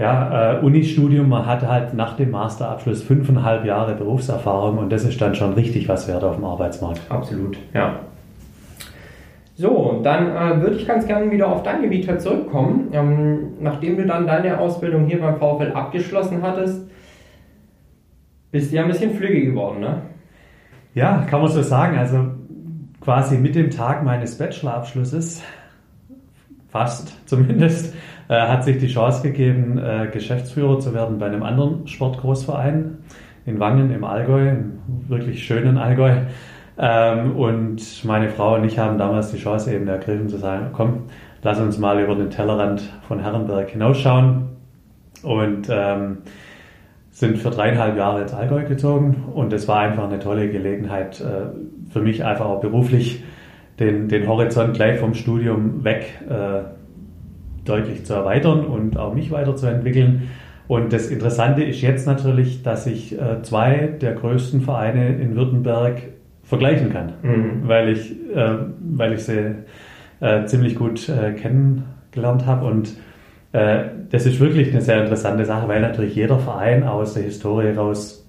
ja, 0.00 0.54
äh, 0.54 0.60
Unistudium, 0.60 1.28
man 1.28 1.46
hat 1.46 1.66
halt 1.66 1.94
nach 1.94 2.16
dem 2.16 2.30
Masterabschluss 2.30 3.02
fünfeinhalb 3.02 3.64
Jahre 3.64 3.94
Berufserfahrung 3.94 4.78
und 4.78 4.90
das 4.90 5.04
ist 5.04 5.20
dann 5.20 5.34
schon 5.34 5.52
richtig 5.52 5.88
was 5.88 6.08
wert 6.08 6.24
auf 6.24 6.36
dem 6.36 6.44
Arbeitsmarkt. 6.44 7.00
Absolut, 7.10 7.58
ja. 7.74 8.00
So, 9.56 10.00
dann 10.02 10.34
äh, 10.34 10.62
würde 10.62 10.76
ich 10.76 10.86
ganz 10.86 11.06
gerne 11.06 11.30
wieder 11.30 11.48
auf 11.48 11.62
dein 11.62 11.82
Gebiet 11.82 12.20
zurückkommen. 12.20 12.88
Ähm, 12.92 13.52
nachdem 13.60 13.98
du 13.98 14.06
dann 14.06 14.26
deine 14.26 14.58
Ausbildung 14.58 15.04
hier 15.04 15.20
beim 15.20 15.36
VfL 15.36 15.72
abgeschlossen 15.74 16.40
hattest, 16.40 16.90
Bist 18.50 18.72
ja 18.72 18.82
ein 18.82 18.88
bisschen 18.88 19.12
flügge 19.12 19.44
geworden, 19.44 19.80
ne? 19.80 20.02
Ja, 20.94 21.26
kann 21.28 21.40
man 21.40 21.50
so 21.50 21.62
sagen. 21.62 21.98
Also 21.98 22.30
quasi 23.00 23.36
mit 23.36 23.54
dem 23.54 23.70
Tag 23.70 24.02
meines 24.02 24.38
Bachelorabschlusses, 24.38 25.42
fast 26.68 27.28
zumindest, 27.28 27.94
hat 28.34 28.64
sich 28.64 28.78
die 28.78 28.88
Chance 28.88 29.22
gegeben, 29.22 29.78
äh, 29.78 30.08
Geschäftsführer 30.12 30.78
zu 30.78 30.94
werden 30.94 31.18
bei 31.18 31.26
einem 31.26 31.42
anderen 31.42 31.86
Sportgroßverein 31.86 32.98
in 33.46 33.58
Wangen 33.58 33.90
im 33.90 34.04
Allgäu, 34.04 34.50
im 34.50 34.78
wirklich 35.08 35.44
schönen 35.44 35.78
Allgäu. 35.78 36.12
Ähm, 36.78 37.36
und 37.36 38.04
meine 38.04 38.28
Frau 38.28 38.54
und 38.54 38.64
ich 38.64 38.78
haben 38.78 38.98
damals 38.98 39.32
die 39.32 39.38
Chance 39.38 39.74
eben 39.74 39.88
ergriffen 39.88 40.28
zu 40.28 40.38
sagen, 40.38 40.68
komm, 40.72 41.04
lass 41.42 41.58
uns 41.58 41.78
mal 41.78 42.00
über 42.00 42.14
den 42.14 42.30
Tellerrand 42.30 42.82
von 43.08 43.20
Herrenberg 43.20 43.70
hinausschauen. 43.70 44.48
Und 45.22 45.68
ähm, 45.70 46.18
sind 47.10 47.38
für 47.38 47.50
dreieinhalb 47.50 47.96
Jahre 47.96 48.22
ins 48.22 48.32
Allgäu 48.32 48.64
gezogen 48.64 49.24
und 49.34 49.52
es 49.52 49.68
war 49.68 49.80
einfach 49.80 50.04
eine 50.04 50.18
tolle 50.18 50.48
Gelegenheit 50.48 51.20
äh, 51.20 51.92
für 51.92 52.00
mich 52.00 52.24
einfach 52.24 52.46
auch 52.46 52.60
beruflich 52.60 53.22
den, 53.78 54.08
den 54.08 54.26
Horizont 54.26 54.74
gleich 54.74 54.98
vom 54.98 55.12
Studium 55.12 55.84
weg 55.84 56.18
äh, 56.28 56.79
deutlich 57.64 58.04
zu 58.04 58.14
erweitern 58.14 58.64
und 58.64 58.96
auch 58.96 59.14
mich 59.14 59.30
weiterzuentwickeln. 59.30 60.30
Und 60.68 60.92
das 60.92 61.08
Interessante 61.08 61.64
ist 61.64 61.80
jetzt 61.80 62.06
natürlich, 62.06 62.62
dass 62.62 62.86
ich 62.86 63.18
äh, 63.18 63.42
zwei 63.42 63.96
der 64.00 64.12
größten 64.12 64.60
Vereine 64.60 65.16
in 65.16 65.34
Württemberg 65.34 66.02
vergleichen 66.44 66.92
kann, 66.92 67.12
mhm. 67.22 67.62
weil, 67.68 67.88
ich, 67.88 68.12
äh, 68.34 68.54
weil 68.80 69.14
ich 69.14 69.24
sie 69.24 69.54
äh, 70.20 70.44
ziemlich 70.44 70.76
gut 70.76 71.08
äh, 71.08 71.32
kennengelernt 71.32 72.46
habe 72.46 72.66
und 72.66 72.96
äh, 73.52 73.84
das 74.10 74.26
ist 74.26 74.38
wirklich 74.38 74.70
eine 74.70 74.80
sehr 74.80 75.00
interessante 75.02 75.44
Sache, 75.44 75.66
weil 75.66 75.80
natürlich 75.80 76.14
jeder 76.14 76.38
Verein 76.38 76.84
aus 76.84 77.14
der 77.14 77.24
Historie 77.24 77.70
raus 77.70 78.28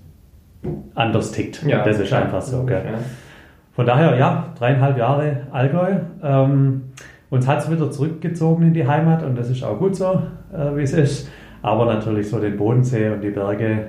anders 0.95 1.31
tickt. 1.31 1.63
Ja, 1.63 1.83
das 1.83 1.99
ist 1.99 2.07
klar. 2.07 2.23
einfach 2.23 2.41
so. 2.41 2.67
Ja. 2.69 2.81
Von 3.73 3.85
daher, 3.85 4.17
ja, 4.17 4.53
dreieinhalb 4.57 4.97
Jahre 4.97 5.47
Allgäu. 5.51 5.95
Ähm, 6.23 6.83
uns 7.31 7.47
hat 7.47 7.59
es 7.59 7.71
wieder 7.71 7.89
zurückgezogen 7.89 8.67
in 8.67 8.73
die 8.73 8.85
Heimat 8.85 9.23
und 9.23 9.35
das 9.35 9.49
ist 9.49 9.63
auch 9.63 9.79
gut 9.79 9.95
so, 9.95 10.21
äh, 10.53 10.75
wie 10.75 10.83
es 10.83 10.93
ist. 10.93 11.31
Aber 11.63 11.85
natürlich 11.85 12.29
so 12.29 12.39
den 12.39 12.57
Bodensee 12.57 13.09
und 13.09 13.21
die 13.21 13.29
Berge 13.29 13.87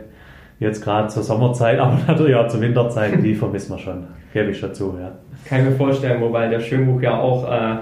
jetzt 0.59 0.83
gerade 0.83 1.09
zur 1.09 1.23
Sommerzeit, 1.23 1.79
aber 1.81 1.99
natürlich 2.07 2.35
auch 2.37 2.49
zur 2.49 2.61
Winterzeit, 2.63 3.23
die 3.23 3.35
vermissen 3.35 3.75
wir 3.75 3.79
schon, 3.79 4.05
gebe 4.33 4.53
ich 4.53 4.59
schon 4.59 4.73
zu. 4.73 4.97
Ja. 4.99 5.13
Kann 5.47 5.61
ich 5.61 5.65
mir 5.67 5.73
vorstellen, 5.73 6.23
wobei 6.23 6.49
der 6.49 6.61
Schönbuch 6.61 7.03
ja 7.03 7.19
auch 7.19 7.51
äh, 7.51 7.77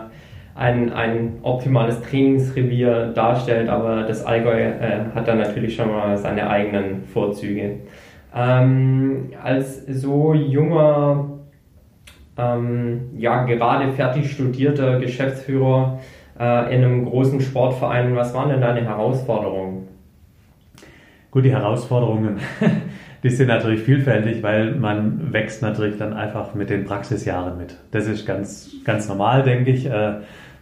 ein, 0.55 0.93
ein 0.93 1.39
optimales 1.43 2.01
Trainingsrevier 2.03 3.13
darstellt, 3.15 3.69
aber 3.69 4.05
das 4.05 4.25
Allgäu 4.25 4.59
äh, 4.59 5.05
hat 5.15 5.29
dann 5.29 5.39
natürlich 5.39 5.77
schon 5.77 5.91
mal 5.91 6.17
seine 6.17 6.49
eigenen 6.49 7.05
Vorzüge. 7.05 7.81
Ähm, 8.35 9.31
als 9.43 9.85
so 9.87 10.33
junger, 10.33 11.40
ähm, 12.41 13.11
ja, 13.17 13.45
gerade 13.45 13.93
fertig 13.93 14.31
studierter 14.31 14.99
Geschäftsführer 14.99 15.99
äh, 16.39 16.75
in 16.75 16.85
einem 16.85 17.05
großen 17.05 17.41
Sportverein, 17.41 18.17
was 18.17 18.35
waren 18.35 18.49
denn 18.49 18.61
deine 18.61 18.83
Herausforderungen? 18.83 19.89
Gut, 21.31 21.45
die 21.45 21.53
Herausforderungen, 21.53 22.39
die 23.23 23.31
sind 23.31 23.49
natürlich 23.49 23.83
vielfältig, 23.83 24.43
weil 24.43 24.75
man 24.75 25.33
wächst 25.33 25.63
natürlich 25.63 25.97
dann 25.99 26.13
einfach 26.13 26.55
mit 26.55 26.71
den 26.71 26.85
Praxisjahren 26.85 27.59
mit. 27.59 27.77
Das 27.93 28.07
ist 28.07 28.27
ganz, 28.27 28.71
ganz 28.85 29.09
normal, 29.09 29.43
denke 29.43 29.71
ich. 29.71 29.87
Äh, 29.87 30.15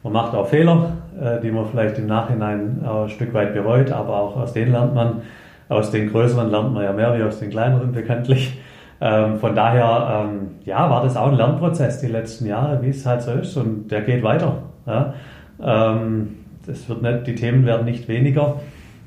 man 0.03 0.13
macht 0.13 0.35
auch 0.35 0.49
Fehler, 0.49 0.93
äh, 1.21 1.41
die 1.41 1.51
man 1.51 1.67
vielleicht 1.67 1.99
im 1.99 2.07
Nachhinein 2.07 2.85
ein 2.85 3.09
Stück 3.09 3.33
weit 3.35 3.55
bereut, 3.55 3.91
aber 3.93 4.21
auch 4.21 4.37
aus 4.37 4.53
denen 4.53 4.73
lernt 4.73 4.95
man. 4.95 5.23
Aus 5.69 5.91
den 5.91 6.11
größeren 6.11 6.51
lernt 6.51 6.73
man 6.73 6.83
ja 6.83 6.93
mehr 6.95 7.19
wie 7.19 7.23
aus 7.23 7.41
den 7.41 7.51
kleineren 7.51 7.93
bekanntlich. 7.93 8.59
Ähm, 9.01 9.39
von 9.39 9.55
daher, 9.55 10.29
ähm, 10.29 10.49
ja, 10.65 10.91
war 10.91 11.03
das 11.03 11.17
auch 11.17 11.29
ein 11.29 11.35
Lernprozess 11.35 12.01
die 12.01 12.09
letzten 12.09 12.47
Jahre, 12.47 12.83
wie 12.83 12.89
es 12.89 13.07
halt 13.07 13.23
so 13.23 13.33
ist, 13.33 13.57
und 13.57 13.91
der 13.91 14.03
geht 14.03 14.23
weiter. 14.23 14.63
Ja. 14.87 15.15
Ähm, 15.63 16.37
das 16.67 16.89
wird 16.89 17.03
nicht, 17.03 17.27
die 17.27 17.35
Themen 17.35 17.65
werden 17.65 17.85
nicht 17.85 18.09
weniger. 18.09 18.61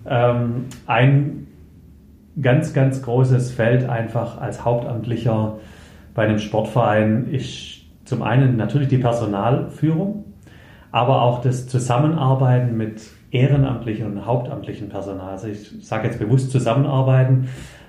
ein 0.03 1.47
ganz, 2.41 2.73
ganz 2.73 3.03
großes 3.03 3.51
Feld 3.51 3.87
einfach 3.87 4.41
als 4.41 4.65
Hauptamtlicher 4.65 5.57
bei 6.15 6.23
einem 6.23 6.39
Sportverein 6.39 7.27
ist 7.29 7.81
zum 8.05 8.23
einen 8.23 8.57
natürlich 8.57 8.87
die 8.87 8.97
Personalführung 8.97 10.25
aber 10.91 11.21
auch 11.21 11.41
das 11.41 11.67
Zusammenarbeiten 11.67 12.75
mit 12.77 13.01
ehrenamtlichen 13.31 14.07
und 14.07 14.25
hauptamtlichen 14.25 14.89
Personal. 14.89 15.31
Also 15.31 15.47
ich 15.47 15.71
sage 15.81 16.07
jetzt 16.07 16.19
bewusst 16.19 16.51
zusammenarbeiten, 16.51 17.47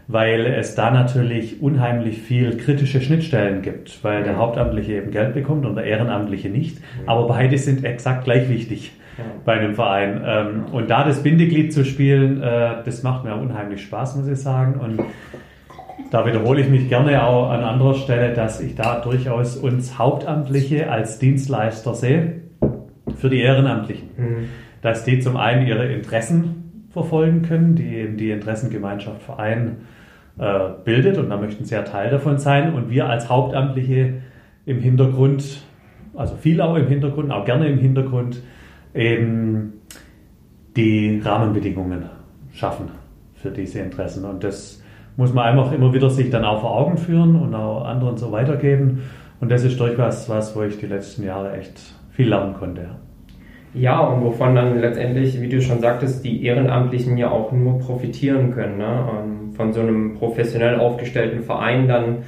weil 0.09 0.47
es 0.47 0.75
da 0.75 0.91
natürlich 0.91 1.63
unheimlich 1.63 2.21
viel 2.21 2.57
kritische 2.57 3.01
Schnittstellen 3.01 3.63
gibt, 3.63 4.03
weil 4.03 4.23
der 4.25 4.37
Hauptamtliche 4.37 4.95
eben 4.95 5.11
Geld 5.11 5.35
bekommt 5.35 5.65
und 5.65 5.77
der 5.77 5.85
Ehrenamtliche 5.85 6.49
nicht. 6.49 6.79
Aber 7.07 7.27
beide 7.27 7.57
sind 7.59 7.85
exakt 7.85 8.25
gleich 8.25 8.49
wichtig 8.49 8.93
bei 9.45 9.55
einem 9.55 9.75
Verein. 9.75 10.23
Ähm, 10.25 10.65
und 10.73 10.91
da 10.91 11.05
das 11.05 11.23
Bindeglied 11.23 11.73
zu 11.73 11.85
spielen, 11.85 12.43
äh, 12.43 12.83
das 12.85 13.03
macht 13.03 13.25
mir 13.25 13.35
unheimlich 13.35 13.83
Spaß, 13.83 14.17
muss 14.17 14.29
ich 14.29 14.39
sagen. 14.39 14.81
Und 14.81 15.01
da 16.11 16.27
wiederhole 16.27 16.61
ich 16.61 16.69
mich 16.69 16.89
gerne 16.89 17.25
auch 17.25 17.51
an 17.51 17.63
anderer 17.63 17.95
Stelle, 17.95 18.33
dass 18.35 18.61
ich 18.61 18.75
da 18.75 19.01
durchaus 19.01 19.57
uns 19.57 19.99
Hauptamtliche 19.99 20.91
als 20.91 21.19
Dienstleister 21.19 21.95
sehe 21.95 22.43
für 23.17 23.31
die 23.31 23.41
Ehrenamtlichen. 23.41 24.09
Mhm. 24.17 24.49
Dass 24.81 25.05
die 25.05 25.21
zum 25.21 25.37
einen 25.37 25.67
ihre 25.67 25.87
Interessen 25.87 26.62
verfolgen 26.93 27.43
können, 27.43 27.75
die 27.75 27.97
eben 27.97 28.17
die 28.17 28.31
Interessengemeinschaft 28.31 29.23
Verein 29.23 29.79
äh, 30.39 30.71
bildet. 30.85 31.19
Und 31.19 31.31
da 31.31 31.37
möchten 31.37 31.65
sie 31.65 31.75
ja 31.75 31.83
Teil 31.83 32.11
davon 32.11 32.39
sein. 32.39 32.75
Und 32.75 32.91
wir 32.91 33.09
als 33.09 33.29
Hauptamtliche 33.29 34.15
im 34.67 34.81
Hintergrund, 34.81 35.63
also 36.15 36.37
viel 36.37 36.61
auch 36.61 36.77
im 36.77 36.87
Hintergrund, 36.87 37.31
auch 37.31 37.45
gerne 37.45 37.69
im 37.69 37.79
Hintergrund, 37.79 38.43
eben 38.95 39.75
die 40.77 41.21
Rahmenbedingungen 41.25 42.05
schaffen 42.53 42.89
für 43.35 43.51
diese 43.51 43.81
Interessen. 43.81 44.25
Und 44.25 44.45
das 44.45 44.83
muss 45.17 45.33
man 45.33 45.45
einfach 45.45 45.73
immer 45.73 45.93
wieder 45.93 46.11
sich 46.11 46.31
dann 46.31 46.45
auch 46.45 46.61
vor 46.61 46.77
Augen 46.77 46.97
führen 46.97 47.37
und 47.37 47.55
auch 47.55 47.85
anderen 47.85 48.17
so 48.17 48.33
weitergeben. 48.33 49.03
Und 49.41 49.51
das 49.51 49.65
ist 49.65 49.79
durchaus 49.81 50.29
was, 50.29 50.55
wo 50.55 50.63
ich 50.63 50.79
die 50.79 50.87
letzten 50.87 51.25
Jahre 51.25 51.53
echt 51.53 51.81
viel 52.11 52.29
lernen 52.29 52.55
konnte. 52.55 52.91
Ja, 53.75 54.01
und 54.01 54.23
wovon 54.23 54.55
dann 54.55 54.79
letztendlich, 54.81 55.41
wie 55.41 55.49
du 55.49 55.63
schon 55.63 55.81
sagtest, 55.81 56.25
die 56.25 56.45
Ehrenamtlichen 56.45 57.17
ja 57.17 57.31
auch 57.31 57.53
nur 57.53 57.79
profitieren 57.79 58.51
können. 58.51 58.79
Ne? 58.79 59.05
Von 59.57 59.73
so 59.73 59.81
einem 59.81 60.15
professionell 60.15 60.79
aufgestellten 60.79 61.43
Verein, 61.43 61.89
dann 61.89 62.19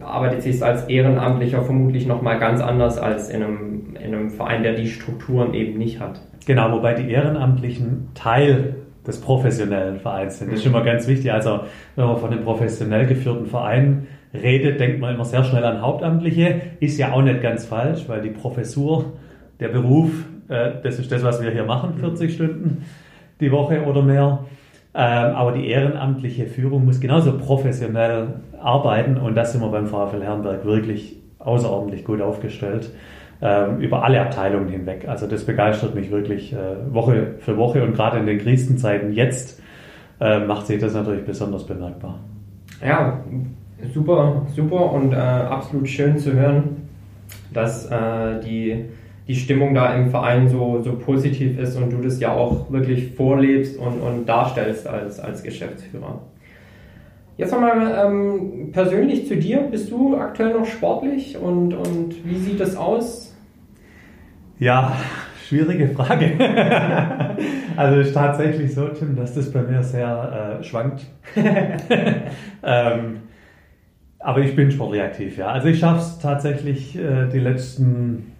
arbeitet 0.00 0.42
sich 0.42 0.62
als 0.62 0.88
Ehrenamtlicher 0.88 1.62
vermutlich 1.62 2.06
nochmal 2.06 2.38
ganz 2.38 2.60
anders 2.60 2.98
als 2.98 3.28
in 3.28 3.42
einem, 3.42 3.96
in 4.02 4.14
einem 4.14 4.30
Verein, 4.30 4.62
der 4.62 4.74
die 4.74 4.88
Strukturen 4.88 5.54
eben 5.54 5.78
nicht 5.78 6.00
hat. 6.00 6.20
Genau, 6.46 6.72
wobei 6.72 6.94
die 6.94 7.10
Ehrenamtlichen 7.10 8.08
Teil 8.14 8.76
des 9.06 9.20
professionellen 9.20 10.00
Vereins 10.00 10.38
sind. 10.38 10.50
Das 10.50 10.60
ist 10.60 10.66
immer 10.66 10.82
ganz 10.82 11.06
wichtig. 11.06 11.32
Also, 11.32 11.60
wenn 11.96 12.06
man 12.06 12.16
von 12.16 12.32
einem 12.32 12.42
professionell 12.42 13.06
geführten 13.06 13.46
Verein 13.46 14.06
redet, 14.32 14.80
denkt 14.80 15.00
man 15.00 15.14
immer 15.14 15.24
sehr 15.24 15.44
schnell 15.44 15.64
an 15.64 15.82
Hauptamtliche. 15.82 16.60
Ist 16.80 16.98
ja 16.98 17.12
auch 17.12 17.22
nicht 17.22 17.42
ganz 17.42 17.66
falsch, 17.66 18.08
weil 18.08 18.22
die 18.22 18.30
Professur, 18.30 19.12
der 19.60 19.68
Beruf, 19.68 20.10
äh, 20.48 20.72
das 20.82 20.98
ist 20.98 21.10
das, 21.10 21.22
was 21.22 21.42
wir 21.42 21.50
hier 21.50 21.64
machen, 21.64 21.94
40 21.98 22.28
mhm. 22.28 22.34
Stunden 22.34 22.84
die 23.40 23.50
Woche 23.50 23.84
oder 23.84 24.02
mehr. 24.02 24.40
Ähm, 24.96 25.34
aber 25.34 25.52
die 25.52 25.68
ehrenamtliche 25.68 26.46
Führung 26.46 26.84
muss 26.84 27.00
genauso 27.00 27.36
professionell 27.36 28.28
arbeiten 28.60 29.16
und 29.16 29.34
das 29.34 29.52
sind 29.52 29.60
wir 29.60 29.68
beim 29.68 29.86
VfL 29.88 30.22
Herrenberg 30.22 30.64
wirklich 30.64 31.16
außerordentlich 31.40 32.04
gut 32.04 32.22
aufgestellt 32.22 32.92
ähm, 33.42 33.80
über 33.80 34.04
alle 34.04 34.20
Abteilungen 34.20 34.68
hinweg. 34.68 35.08
Also 35.08 35.26
das 35.26 35.44
begeistert 35.44 35.96
mich 35.96 36.12
wirklich 36.12 36.52
äh, 36.52 36.56
Woche 36.94 37.34
für 37.40 37.56
Woche 37.56 37.82
und 37.82 37.94
gerade 37.94 38.18
in 38.18 38.26
den 38.26 38.38
Krisenzeiten 38.38 39.12
jetzt 39.12 39.60
äh, 40.20 40.38
macht 40.38 40.68
sich 40.68 40.80
das 40.80 40.94
natürlich 40.94 41.24
besonders 41.24 41.66
bemerkbar. 41.66 42.20
Ja, 42.80 43.20
super, 43.92 44.46
super 44.54 44.92
und 44.92 45.12
äh, 45.12 45.16
absolut 45.16 45.88
schön 45.88 46.18
zu 46.18 46.32
hören, 46.34 46.88
dass 47.52 47.88
die 48.44 48.86
die 49.26 49.34
Stimmung 49.34 49.74
da 49.74 49.94
im 49.94 50.10
Verein 50.10 50.48
so, 50.48 50.82
so 50.82 50.96
positiv 50.96 51.58
ist 51.58 51.76
und 51.76 51.90
du 51.90 52.02
das 52.02 52.20
ja 52.20 52.32
auch 52.32 52.70
wirklich 52.70 53.12
vorlebst 53.14 53.78
und, 53.78 54.00
und 54.00 54.26
darstellst 54.26 54.86
als, 54.86 55.18
als 55.18 55.42
Geschäftsführer. 55.42 56.20
Jetzt 57.36 57.52
nochmal 57.52 58.06
ähm, 58.06 58.70
persönlich 58.70 59.26
zu 59.26 59.36
dir. 59.36 59.60
Bist 59.70 59.90
du 59.90 60.16
aktuell 60.16 60.52
noch 60.52 60.66
sportlich 60.66 61.36
und, 61.36 61.74
und 61.74 62.14
wie 62.24 62.36
sieht 62.36 62.60
das 62.60 62.76
aus? 62.76 63.34
Ja, 64.58 64.96
schwierige 65.48 65.88
Frage. 65.88 66.32
also 67.76 68.00
ist 68.00 68.12
tatsächlich 68.12 68.72
so, 68.72 68.88
Tim, 68.88 69.16
dass 69.16 69.34
das 69.34 69.50
bei 69.50 69.62
mir 69.62 69.82
sehr 69.82 70.58
äh, 70.60 70.64
schwankt. 70.64 71.06
ähm, 72.62 73.16
aber 74.20 74.40
ich 74.40 74.54
bin 74.54 74.70
sportlich 74.70 75.02
aktiv, 75.02 75.36
ja. 75.36 75.48
Also 75.48 75.68
ich 75.68 75.80
schaffe 75.80 76.00
es 76.00 76.18
tatsächlich 76.20 76.96
äh, 76.96 77.26
die 77.32 77.40
letzten 77.40 78.33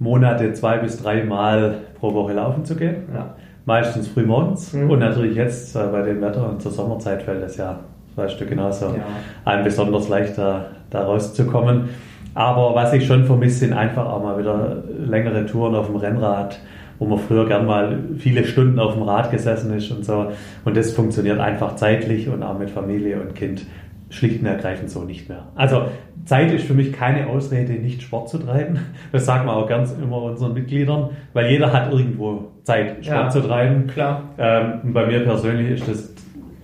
Monate 0.00 0.52
zwei 0.54 0.78
bis 0.78 1.00
drei 1.00 1.22
Mal 1.22 1.76
pro 2.00 2.12
Woche 2.12 2.32
laufen 2.32 2.64
zu 2.64 2.74
gehen. 2.74 3.04
Ja. 3.14 3.34
Meistens 3.64 4.08
früh 4.08 4.24
morgens. 4.24 4.72
Mhm. 4.72 4.90
Und 4.90 4.98
natürlich 4.98 5.36
jetzt 5.36 5.76
äh, 5.76 5.86
bei 5.92 6.02
dem 6.02 6.20
Wetter 6.20 6.48
und 6.48 6.60
zur 6.60 6.72
Sommerzeit 6.72 7.22
fällt 7.22 7.42
das 7.42 7.56
ja 7.56 7.78
weißt 8.16 8.40
du 8.40 8.46
genauso, 8.46 8.86
ja. 8.86 9.04
einem 9.44 9.64
besonders 9.64 10.08
leicht 10.08 10.38
da, 10.38 10.66
da 10.90 11.04
rauszukommen. 11.04 11.88
Aber 12.34 12.74
was 12.74 12.92
ich 12.92 13.06
schon 13.06 13.24
vermisse, 13.24 13.60
sind 13.60 13.72
einfach 13.72 14.06
auch 14.06 14.22
mal 14.22 14.38
wieder 14.38 14.82
längere 14.98 15.46
Touren 15.46 15.74
auf 15.74 15.86
dem 15.86 15.96
Rennrad, 15.96 16.60
wo 16.98 17.06
man 17.06 17.18
früher 17.18 17.46
gern 17.46 17.66
mal 17.66 17.98
viele 18.18 18.44
Stunden 18.44 18.78
auf 18.78 18.94
dem 18.94 19.02
Rad 19.02 19.30
gesessen 19.30 19.74
ist 19.74 19.90
und 19.90 20.04
so. 20.04 20.30
Und 20.64 20.76
das 20.76 20.92
funktioniert 20.92 21.40
einfach 21.40 21.76
zeitlich 21.76 22.28
und 22.28 22.42
auch 22.42 22.58
mit 22.58 22.70
Familie 22.70 23.20
und 23.20 23.34
Kind 23.34 23.66
schlicht 24.10 24.40
und 24.40 24.46
ergreifend 24.46 24.90
so 24.90 25.04
nicht 25.04 25.28
mehr. 25.28 25.48
Also 25.54 25.86
Zeit 26.24 26.52
ist 26.52 26.64
für 26.64 26.74
mich 26.74 26.92
keine 26.92 27.28
Ausrede, 27.28 27.72
nicht 27.72 28.02
Sport 28.02 28.28
zu 28.28 28.38
treiben. 28.38 28.78
Das 29.12 29.24
sagen 29.24 29.46
wir 29.46 29.56
auch 29.56 29.68
ganz 29.68 29.92
immer 29.92 30.22
unseren 30.22 30.52
Mitgliedern, 30.52 31.10
weil 31.32 31.50
jeder 31.50 31.72
hat 31.72 31.90
irgendwo 31.90 32.48
Zeit, 32.64 33.04
Sport 33.04 33.06
ja, 33.06 33.28
zu 33.30 33.40
treiben. 33.40 33.86
Klar. 33.86 34.22
Ähm, 34.38 34.92
bei 34.92 35.06
mir 35.06 35.20
persönlich 35.20 35.70
ist 35.70 35.88
das 35.88 36.14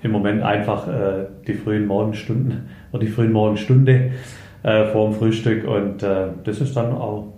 im 0.02 0.12
Moment 0.12 0.42
einfach 0.42 0.86
äh, 0.86 1.26
die 1.46 1.54
frühen 1.54 1.86
Morgenstunden 1.86 2.68
oder 2.92 3.00
die 3.00 3.10
frühen 3.10 3.32
Morgenstunde 3.32 4.10
äh, 4.62 4.84
vor 4.86 5.08
dem 5.08 5.14
Frühstück 5.14 5.66
und 5.66 6.02
äh, 6.02 6.28
das 6.44 6.60
ist 6.60 6.76
dann 6.76 6.92
auch, 6.92 7.32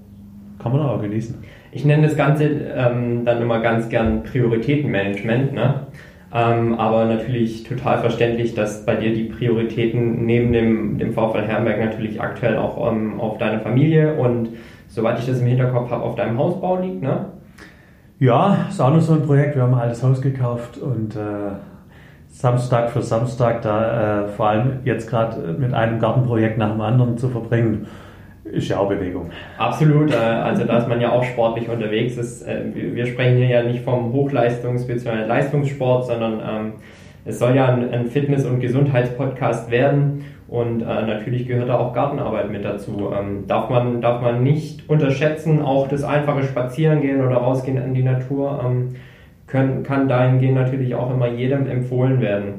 kann 0.58 0.72
man 0.72 0.82
auch 0.82 1.00
genießen. 1.00 1.36
Ich 1.70 1.84
nenne 1.84 2.04
das 2.04 2.16
Ganze 2.16 2.44
ähm, 2.44 3.24
dann 3.24 3.42
immer 3.42 3.60
ganz 3.60 3.88
gern 3.88 4.22
Prioritätenmanagement. 4.22 5.52
Ne? 5.52 5.86
Ähm, 6.32 6.78
aber 6.78 7.06
natürlich 7.06 7.64
total 7.64 8.00
verständlich, 8.00 8.54
dass 8.54 8.84
bei 8.84 8.96
dir 8.96 9.14
die 9.14 9.24
Prioritäten 9.24 10.26
neben 10.26 10.52
dem, 10.52 10.98
dem 10.98 11.12
VfL 11.12 11.42
Herrenberg 11.42 11.80
natürlich 11.80 12.20
aktuell 12.20 12.58
auch 12.58 12.90
ähm, 12.90 13.18
auf 13.18 13.38
deine 13.38 13.60
Familie 13.60 14.14
und 14.14 14.50
soweit 14.88 15.18
ich 15.18 15.26
das 15.26 15.40
im 15.40 15.46
Hinterkopf 15.46 15.90
habe, 15.90 16.02
auf 16.02 16.16
deinem 16.16 16.38
Hausbau 16.38 16.78
liegt, 16.80 17.02
ne? 17.02 17.26
Ja, 18.18 18.66
ist 18.68 18.80
auch 18.80 18.92
noch 18.92 19.00
so 19.00 19.12
ein 19.12 19.22
Projekt. 19.22 19.54
Wir 19.54 19.62
haben 19.62 19.74
ein 19.74 19.80
altes 19.80 20.02
Haus 20.02 20.20
gekauft 20.20 20.76
und 20.76 21.14
äh, 21.14 21.52
Samstag 22.28 22.90
für 22.90 23.00
Samstag 23.00 23.62
da 23.62 24.24
äh, 24.24 24.28
vor 24.28 24.48
allem 24.48 24.80
jetzt 24.84 25.08
gerade 25.08 25.52
mit 25.52 25.72
einem 25.72 26.00
Gartenprojekt 26.00 26.58
nach 26.58 26.72
dem 26.72 26.80
anderen 26.80 27.16
zu 27.16 27.28
verbringen 27.28 27.86
ist 28.52 28.68
ja 28.68 28.78
auch 28.78 28.88
Bewegung. 28.88 29.30
Absolut, 29.56 30.12
äh, 30.12 30.16
also 30.16 30.64
da 30.64 30.78
ist 30.78 30.88
man 30.88 31.00
ja 31.00 31.12
auch 31.12 31.24
sportlich 31.24 31.68
unterwegs. 31.68 32.16
Ist, 32.16 32.46
äh, 32.46 32.62
wir 32.74 33.06
sprechen 33.06 33.36
hier 33.36 33.48
ja 33.48 33.62
nicht 33.62 33.84
vom 33.84 34.12
Hochleistungs- 34.12 34.86
bzw. 34.86 35.26
Leistungssport, 35.26 36.06
sondern 36.06 36.40
ähm, 36.40 36.72
es 37.24 37.38
soll 37.38 37.54
ja 37.54 37.66
ein, 37.66 38.06
Fitness- 38.06 38.46
und 38.46 38.60
Gesundheitspodcast 38.60 39.70
werden 39.70 40.24
und 40.48 40.80
äh, 40.80 40.84
natürlich 40.84 41.46
gehört 41.46 41.68
da 41.68 41.78
auch 41.78 41.92
Gartenarbeit 41.92 42.50
mit 42.50 42.64
dazu. 42.64 43.12
Ähm, 43.14 43.46
darf, 43.46 43.68
man, 43.68 44.00
darf 44.00 44.22
man 44.22 44.42
nicht 44.42 44.88
unterschätzen, 44.88 45.60
auch 45.60 45.88
das 45.88 46.04
einfache 46.04 46.42
Spazierengehen 46.44 47.24
oder 47.24 47.36
rausgehen 47.36 47.76
in 47.76 47.92
die 47.92 48.02
Natur 48.02 48.62
ähm, 48.64 48.94
können, 49.46 49.82
kann 49.82 50.08
dahingehend 50.08 50.54
natürlich 50.54 50.94
auch 50.94 51.10
immer 51.12 51.28
jedem 51.28 51.68
empfohlen 51.68 52.20
werden. 52.22 52.54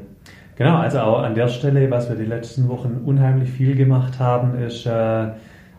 Genau, 0.56 0.76
also 0.76 1.00
auch 1.00 1.24
an 1.24 1.36
der 1.36 1.48
Stelle, 1.48 1.90
was 1.90 2.10
wir 2.10 2.18
die 2.18 2.26
letzten 2.26 2.68
Wochen 2.68 3.02
unheimlich 3.06 3.50
viel 3.50 3.76
gemacht 3.76 4.20
haben, 4.20 4.62
ist 4.62 4.86
äh, 4.86 5.28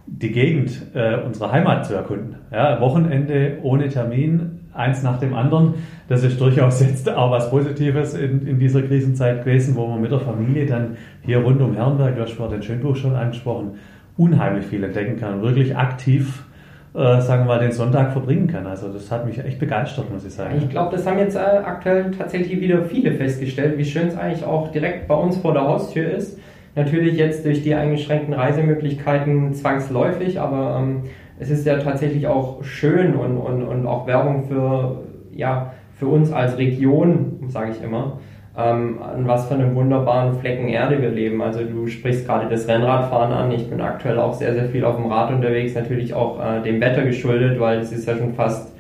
die 0.06 0.32
Gegend 0.32 0.82
äh, 0.94 1.16
unserer 1.24 1.52
Heimat 1.52 1.86
zu 1.86 1.94
erkunden. 1.94 2.36
Ja, 2.50 2.80
Wochenende 2.80 3.58
ohne 3.62 3.88
Termin, 3.88 4.60
eins 4.72 5.02
nach 5.02 5.18
dem 5.18 5.34
anderen. 5.34 5.74
Das 6.08 6.24
ist 6.24 6.40
durchaus 6.40 6.80
jetzt 6.80 7.08
auch 7.08 7.30
was 7.30 7.50
Positives 7.50 8.14
in, 8.14 8.46
in 8.46 8.58
dieser 8.58 8.82
Krisenzeit 8.82 9.44
gewesen, 9.44 9.76
wo 9.76 9.86
man 9.86 10.00
mit 10.00 10.10
der 10.10 10.20
Familie 10.20 10.66
dann 10.66 10.96
hier 11.22 11.38
rund 11.38 11.60
um 11.60 11.74
Herrenberg, 11.74 12.16
du 12.16 12.22
hast 12.22 12.32
vorhin 12.32 12.60
den 12.60 12.62
Schönbuch 12.62 12.96
schon 12.96 13.14
angesprochen, 13.14 13.72
unheimlich 14.16 14.66
viel 14.66 14.82
entdecken 14.82 15.18
kann 15.18 15.34
und 15.34 15.42
wirklich 15.42 15.76
aktiv 15.76 16.44
äh, 16.92 17.20
sagen 17.20 17.44
wir 17.44 17.54
mal, 17.54 17.60
den 17.60 17.70
Sonntag 17.70 18.12
verbringen 18.12 18.48
kann. 18.48 18.66
Also 18.66 18.92
das 18.92 19.12
hat 19.12 19.24
mich 19.24 19.38
echt 19.38 19.60
begeistert, 19.60 20.10
muss 20.10 20.24
ich 20.24 20.32
sagen. 20.32 20.56
Ich 20.58 20.70
glaube, 20.70 20.96
das 20.96 21.06
haben 21.06 21.18
jetzt 21.18 21.36
äh, 21.36 21.38
aktuell 21.38 22.10
tatsächlich 22.10 22.60
wieder 22.60 22.82
viele 22.84 23.12
festgestellt, 23.12 23.78
wie 23.78 23.84
schön 23.84 24.08
es 24.08 24.16
eigentlich 24.16 24.44
auch 24.44 24.72
direkt 24.72 25.06
bei 25.06 25.14
uns 25.14 25.36
vor 25.36 25.52
der 25.52 25.62
Haustür 25.62 26.10
ist. 26.10 26.38
Natürlich 26.74 27.16
jetzt 27.16 27.44
durch 27.44 27.62
die 27.62 27.74
eingeschränkten 27.74 28.34
Reisemöglichkeiten 28.34 29.54
zwangsläufig, 29.54 30.40
aber 30.40 30.78
ähm, 30.80 31.02
es 31.40 31.50
ist 31.50 31.66
ja 31.66 31.78
tatsächlich 31.78 32.26
auch 32.26 32.62
schön 32.62 33.14
und, 33.14 33.38
und, 33.38 33.62
und 33.62 33.86
auch 33.86 34.06
Werbung 34.06 34.44
für, 34.44 35.04
ja, 35.34 35.72
für 35.98 36.06
uns 36.06 36.32
als 36.32 36.58
Region, 36.58 37.44
sage 37.48 37.72
ich 37.72 37.82
immer, 37.82 38.20
ähm, 38.56 38.98
an 39.02 39.26
was 39.26 39.48
für 39.48 39.54
einem 39.54 39.74
wunderbaren 39.74 40.38
Flecken 40.38 40.68
Erde 40.68 41.00
wir 41.00 41.10
leben. 41.10 41.42
Also 41.42 41.64
du 41.64 41.86
sprichst 41.86 42.26
gerade 42.26 42.48
das 42.48 42.68
Rennradfahren 42.68 43.32
an. 43.32 43.50
Ich 43.52 43.68
bin 43.68 43.80
aktuell 43.80 44.18
auch 44.18 44.34
sehr, 44.34 44.54
sehr 44.54 44.66
viel 44.66 44.84
auf 44.84 44.96
dem 44.96 45.06
Rad 45.06 45.32
unterwegs, 45.32 45.74
natürlich 45.74 46.14
auch 46.14 46.38
äh, 46.40 46.62
dem 46.62 46.80
Wetter 46.80 47.02
geschuldet, 47.02 47.58
weil 47.58 47.78
es 47.78 47.90
ist 47.90 48.06
ja 48.06 48.16
schon 48.16 48.34
fast 48.34 48.76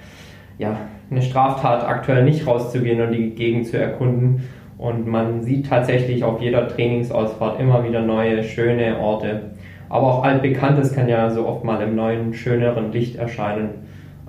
ja, 0.58 0.76
eine 1.10 1.22
Straftat, 1.22 1.86
aktuell 1.86 2.24
nicht 2.24 2.46
rauszugehen 2.46 3.00
und 3.00 3.12
die 3.12 3.30
Gegend 3.30 3.66
zu 3.66 3.78
erkunden. 3.78 4.48
Und 4.80 5.06
man 5.06 5.42
sieht 5.42 5.68
tatsächlich 5.68 6.24
auf 6.24 6.40
jeder 6.40 6.66
Trainingsausfahrt 6.66 7.60
immer 7.60 7.84
wieder 7.84 8.00
neue, 8.00 8.42
schöne 8.42 8.98
Orte. 8.98 9.50
Aber 9.90 10.06
auch 10.06 10.24
altbekanntes 10.24 10.94
kann 10.94 11.06
ja 11.06 11.28
so 11.28 11.46
oft 11.46 11.64
mal 11.64 11.82
im 11.82 11.94
neuen, 11.94 12.32
schöneren 12.32 12.90
Licht 12.90 13.16
erscheinen. 13.16 13.68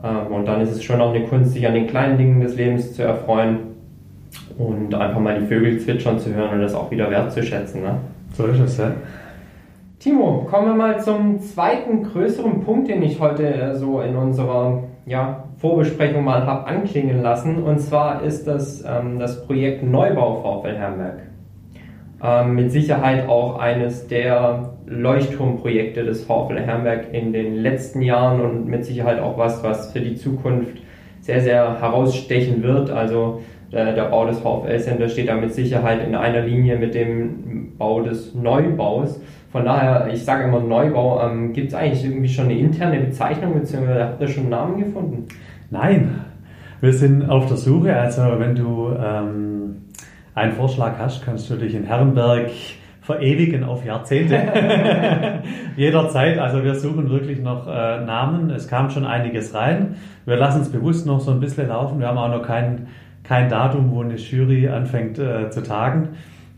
Ähm, 0.03 0.33
und 0.33 0.45
dann 0.45 0.59
ist 0.59 0.71
es 0.71 0.83
schon 0.83 0.99
auch 0.99 1.15
eine 1.15 1.23
Kunst, 1.23 1.53
sich 1.53 1.65
an 1.65 1.73
den 1.73 1.87
kleinen 1.87 2.17
Dingen 2.17 2.41
des 2.41 2.57
Lebens 2.57 2.93
zu 2.93 3.03
erfreuen 3.03 3.59
und 4.57 4.93
einfach 4.93 5.21
mal 5.21 5.39
die 5.39 5.45
Vögel 5.45 5.79
zwitschern 5.79 6.19
zu 6.19 6.33
hören 6.33 6.55
und 6.55 6.61
das 6.61 6.75
auch 6.75 6.91
wieder 6.91 7.09
wertzuschätzen. 7.09 7.81
Ne? 7.81 7.95
So 8.33 8.45
ist 8.47 8.59
es, 8.59 8.77
ja. 8.77 8.91
Timo, 9.99 10.47
kommen 10.51 10.67
wir 10.67 10.75
mal 10.75 10.99
zum 10.99 11.39
zweiten 11.39 12.03
größeren 12.03 12.59
Punkt, 12.59 12.89
den 12.89 13.03
ich 13.03 13.21
heute 13.21 13.53
äh, 13.53 13.75
so 13.75 14.01
in 14.01 14.17
unserer 14.17 14.83
ja, 15.05 15.45
Vorbesprechung 15.61 16.23
mal 16.23 16.47
habe 16.47 16.65
anklingen 16.65 17.21
lassen. 17.21 17.61
Und 17.61 17.79
zwar 17.79 18.23
ist 18.23 18.47
das 18.47 18.83
ähm, 18.83 19.19
das 19.19 19.45
Projekt 19.45 19.83
Neubau 19.83 20.41
VfL 20.41 20.75
Herrenberg. 20.75 21.19
Ähm, 22.23 22.55
mit 22.55 22.71
Sicherheit 22.71 23.29
auch 23.29 23.59
eines 23.59 24.07
der 24.07 24.73
Leuchtturmprojekte 24.87 26.03
des 26.03 26.25
VfL 26.25 26.59
Herrenberg 26.59 27.13
in 27.13 27.31
den 27.31 27.55
letzten 27.57 28.01
Jahren 28.01 28.41
und 28.41 28.67
mit 28.67 28.85
Sicherheit 28.85 29.19
auch 29.19 29.37
was, 29.37 29.63
was 29.63 29.91
für 29.93 29.99
die 29.99 30.15
Zukunft 30.15 30.77
sehr, 31.19 31.41
sehr 31.41 31.79
herausstechen 31.79 32.63
wird. 32.63 32.89
Also 32.89 33.41
der, 33.71 33.93
der 33.93 34.05
Bau 34.05 34.25
des 34.25 34.39
VfL 34.39 34.79
Center 34.79 35.09
steht 35.09 35.29
da 35.29 35.35
mit 35.35 35.53
Sicherheit 35.53 36.05
in 36.05 36.15
einer 36.15 36.41
Linie 36.41 36.77
mit 36.77 36.95
dem 36.95 37.77
Bau 37.77 38.01
des 38.01 38.33
Neubaus. 38.33 39.21
Von 39.51 39.65
daher, 39.65 40.09
ich 40.11 40.23
sage 40.23 40.45
immer 40.45 40.59
Neubau, 40.59 41.21
ähm, 41.23 41.53
gibt 41.53 41.69
es 41.69 41.73
eigentlich 41.75 42.03
irgendwie 42.03 42.29
schon 42.29 42.45
eine 42.45 42.57
interne 42.57 42.99
Bezeichnung, 42.99 43.53
beziehungsweise 43.53 44.03
habt 44.03 44.21
ihr 44.21 44.27
schon 44.27 44.43
einen 44.43 44.49
Namen 44.49 44.79
gefunden? 44.79 45.27
Nein, 45.71 46.25
wir 46.81 46.91
sind 46.91 47.29
auf 47.29 47.47
der 47.47 47.55
Suche. 47.55 47.95
Also 47.95 48.23
wenn 48.39 48.55
du 48.55 48.93
ähm, 48.93 49.83
einen 50.35 50.51
Vorschlag 50.51 50.99
hast, 50.99 51.23
kannst 51.23 51.49
du 51.49 51.55
dich 51.55 51.73
in 51.73 51.85
Herrenberg 51.85 52.51
verewigen 53.01 53.63
auf 53.63 53.85
Jahrzehnte. 53.85 54.35
Jederzeit. 55.77 56.37
Also 56.39 56.61
wir 56.65 56.75
suchen 56.75 57.09
wirklich 57.09 57.39
noch 57.39 57.67
äh, 57.67 58.03
Namen. 58.03 58.49
Es 58.49 58.67
kam 58.67 58.89
schon 58.89 59.05
einiges 59.05 59.53
rein. 59.53 59.95
Wir 60.25 60.35
lassen 60.35 60.61
es 60.61 60.69
bewusst 60.69 61.07
noch 61.07 61.21
so 61.21 61.31
ein 61.31 61.39
bisschen 61.39 61.69
laufen. 61.69 62.01
Wir 62.01 62.09
haben 62.09 62.17
auch 62.17 62.27
noch 62.27 62.45
kein, 62.45 62.87
kein 63.23 63.47
Datum, 63.47 63.91
wo 63.91 64.01
eine 64.01 64.15
Jury 64.15 64.67
anfängt 64.67 65.19
äh, 65.19 65.51
zu 65.51 65.63
tagen. 65.63 66.09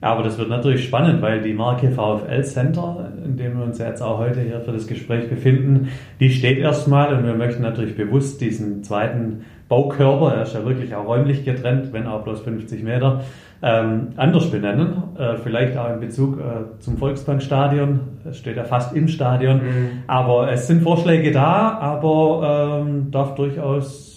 Aber 0.04 0.22
das 0.22 0.38
wird 0.38 0.50
natürlich 0.50 0.84
spannend, 0.84 1.22
weil 1.22 1.42
die 1.42 1.54
Marke 1.54 1.90
VfL 1.90 2.44
Center, 2.44 3.10
in 3.24 3.38
dem 3.38 3.58
wir 3.58 3.64
uns 3.64 3.78
jetzt 3.80 4.02
auch 4.02 4.18
heute 4.18 4.42
hier 4.42 4.60
für 4.60 4.74
das 4.74 4.86
Gespräch 4.86 5.30
befinden, 5.30 5.90
die 6.20 6.30
steht 6.30 6.60
erstmal 6.60 7.14
und 7.14 7.26
wir 7.26 7.36
möchten 7.36 7.62
natürlich 7.62 7.96
bewusst 7.96 8.42
diesen 8.42 8.84
zweiten 8.84 9.46
Baukörper, 9.70 10.36
er 10.36 10.44
ist 10.44 10.54
ja 10.54 10.66
wirklich 10.66 10.94
auch 10.94 11.08
räumlich 11.08 11.46
getrennt, 11.46 11.94
wenn 11.94 12.06
auch 12.06 12.24
bloß 12.24 12.42
50 12.42 12.84
Meter, 12.84 13.22
ähm, 13.62 14.10
anders 14.18 14.52
benennen. 14.52 15.04
Äh, 15.18 15.38
vielleicht 15.38 15.78
auch 15.78 15.90
in 15.90 16.02
Bezug 16.02 16.38
äh, 16.38 16.80
zum 16.80 16.98
Volksbankstadion. 16.98 18.02
Es 18.30 18.38
steht 18.38 18.58
ja 18.58 18.66
fast 18.66 18.94
im 18.94 19.08
Stadion. 19.08 19.58
Mhm. 19.58 19.90
Aber 20.06 20.52
es 20.52 20.68
sind 20.68 20.84
Vorschläge 20.84 21.32
da, 21.32 21.78
aber 21.80 22.84
ähm, 22.86 23.10
darf 23.10 23.36
durchaus 23.36 24.13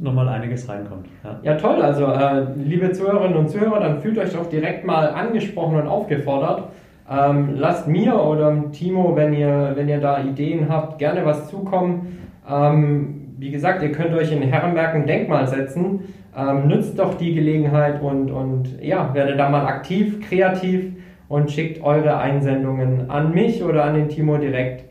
nochmal 0.00 0.28
einiges 0.28 0.68
reinkommt. 0.68 1.06
Ja, 1.22 1.38
ja 1.42 1.54
toll. 1.56 1.80
Also, 1.82 2.06
äh, 2.06 2.46
liebe 2.56 2.90
Zuhörerinnen 2.92 3.36
und 3.36 3.50
Zuhörer, 3.50 3.80
dann 3.80 4.00
fühlt 4.00 4.18
euch 4.18 4.32
doch 4.32 4.48
direkt 4.48 4.84
mal 4.84 5.10
angesprochen 5.10 5.76
und 5.76 5.86
aufgefordert. 5.86 6.64
Ähm, 7.10 7.56
lasst 7.56 7.88
mir 7.88 8.14
oder 8.14 8.70
Timo, 8.72 9.14
wenn 9.16 9.32
ihr, 9.32 9.72
wenn 9.74 9.88
ihr 9.88 10.00
da 10.00 10.22
Ideen 10.22 10.68
habt, 10.68 10.98
gerne 10.98 11.24
was 11.26 11.48
zukommen. 11.50 12.18
Ähm, 12.48 13.34
wie 13.38 13.50
gesagt, 13.50 13.82
ihr 13.82 13.92
könnt 13.92 14.14
euch 14.14 14.32
in 14.32 14.42
Herrenberg 14.42 14.94
ein 14.94 15.06
Denkmal 15.06 15.46
setzen. 15.48 16.00
Ähm, 16.36 16.68
nützt 16.68 16.98
doch 16.98 17.14
die 17.14 17.34
Gelegenheit 17.34 18.00
und, 18.00 18.30
und 18.30 18.80
ja, 18.80 19.12
werdet 19.14 19.38
da 19.38 19.48
mal 19.48 19.66
aktiv, 19.66 20.20
kreativ 20.28 20.92
und 21.28 21.50
schickt 21.50 21.82
eure 21.82 22.18
Einsendungen 22.18 23.10
an 23.10 23.34
mich 23.34 23.62
oder 23.64 23.84
an 23.84 23.94
den 23.94 24.08
Timo 24.08 24.36
direkt. 24.36 24.84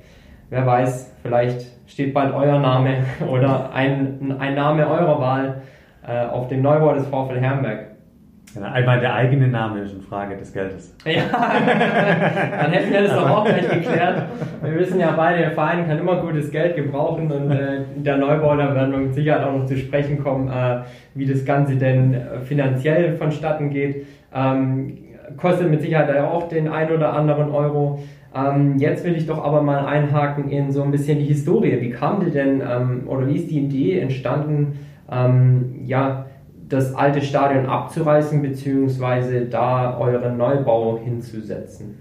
Wer 0.49 0.65
weiß, 0.65 1.15
vielleicht 1.21 1.78
steht 1.89 2.13
bald 2.13 2.33
euer 2.33 2.59
Name 2.59 3.03
oder 3.29 3.71
ein, 3.73 4.35
ein 4.39 4.55
Name 4.55 4.87
eurer 4.87 5.19
Wahl 5.19 5.61
äh, 6.07 6.25
auf 6.27 6.47
dem 6.47 6.61
Neubau 6.61 6.93
des 6.93 7.07
VfL 7.07 7.39
Herrenberg. 7.39 7.89
Ja, 8.55 8.71
einmal 8.71 8.99
der 8.99 9.13
eigene 9.13 9.47
Name 9.47 9.81
ist 9.81 9.93
eine 9.93 10.01
Frage 10.01 10.35
des 10.35 10.51
Geldes. 10.51 10.95
Ja, 11.05 11.21
dann 12.61 12.71
hätten 12.71 12.91
wir 12.91 13.03
das 13.03 13.13
doch 13.13 13.29
auch 13.29 13.45
gleich 13.45 13.69
geklärt. 13.69 14.23
Wir 14.63 14.79
wissen 14.79 14.99
ja 14.99 15.11
beide, 15.11 15.39
der 15.39 15.51
Verein 15.51 15.87
kann 15.87 15.99
immer 15.99 16.19
gutes 16.19 16.49
Geld 16.49 16.75
gebrauchen 16.75 17.31
und 17.31 17.51
äh, 17.51 17.81
der 17.97 18.17
Neubau, 18.17 18.55
da 18.55 18.73
werden 18.73 18.91
wir 18.91 18.99
mit 18.99 19.13
Sicherheit 19.13 19.43
auch 19.43 19.53
noch 19.53 19.65
zu 19.65 19.77
sprechen 19.77 20.23
kommen, 20.23 20.49
äh, 20.49 20.79
wie 21.13 21.27
das 21.27 21.45
Ganze 21.45 21.75
denn 21.75 22.15
äh, 22.15 22.39
finanziell 22.39 23.15
vonstatten 23.17 23.69
geht. 23.69 24.07
Ähm, 24.33 24.97
kostet 25.39 25.69
mit 25.69 25.81
Sicherheit 25.81 26.15
auch 26.17 26.47
den 26.47 26.67
ein 26.67 26.91
oder 26.91 27.13
anderen 27.13 27.51
Euro. 27.51 27.99
Ähm, 28.35 28.77
jetzt 28.77 29.03
will 29.03 29.15
ich 29.15 29.25
doch 29.25 29.43
aber 29.43 29.61
mal 29.61 29.85
einhaken 29.85 30.49
in 30.49 30.71
so 30.71 30.83
ein 30.83 30.91
bisschen 30.91 31.19
die 31.19 31.25
Historie. 31.25 31.81
Wie 31.81 31.89
kam 31.89 32.23
die 32.23 32.31
denn 32.31 32.61
ähm, 32.61 33.03
oder 33.07 33.27
wie 33.27 33.35
ist 33.35 33.49
die 33.49 33.59
Idee 33.59 33.99
entstanden, 33.99 34.79
ähm, 35.11 35.81
ja, 35.85 36.25
das 36.67 36.93
alte 36.93 37.21
Stadion 37.21 37.65
abzureißen 37.65 38.41
beziehungsweise 38.41 39.45
da 39.45 39.97
euren 39.97 40.37
Neubau 40.37 40.99
hinzusetzen? 41.03 41.95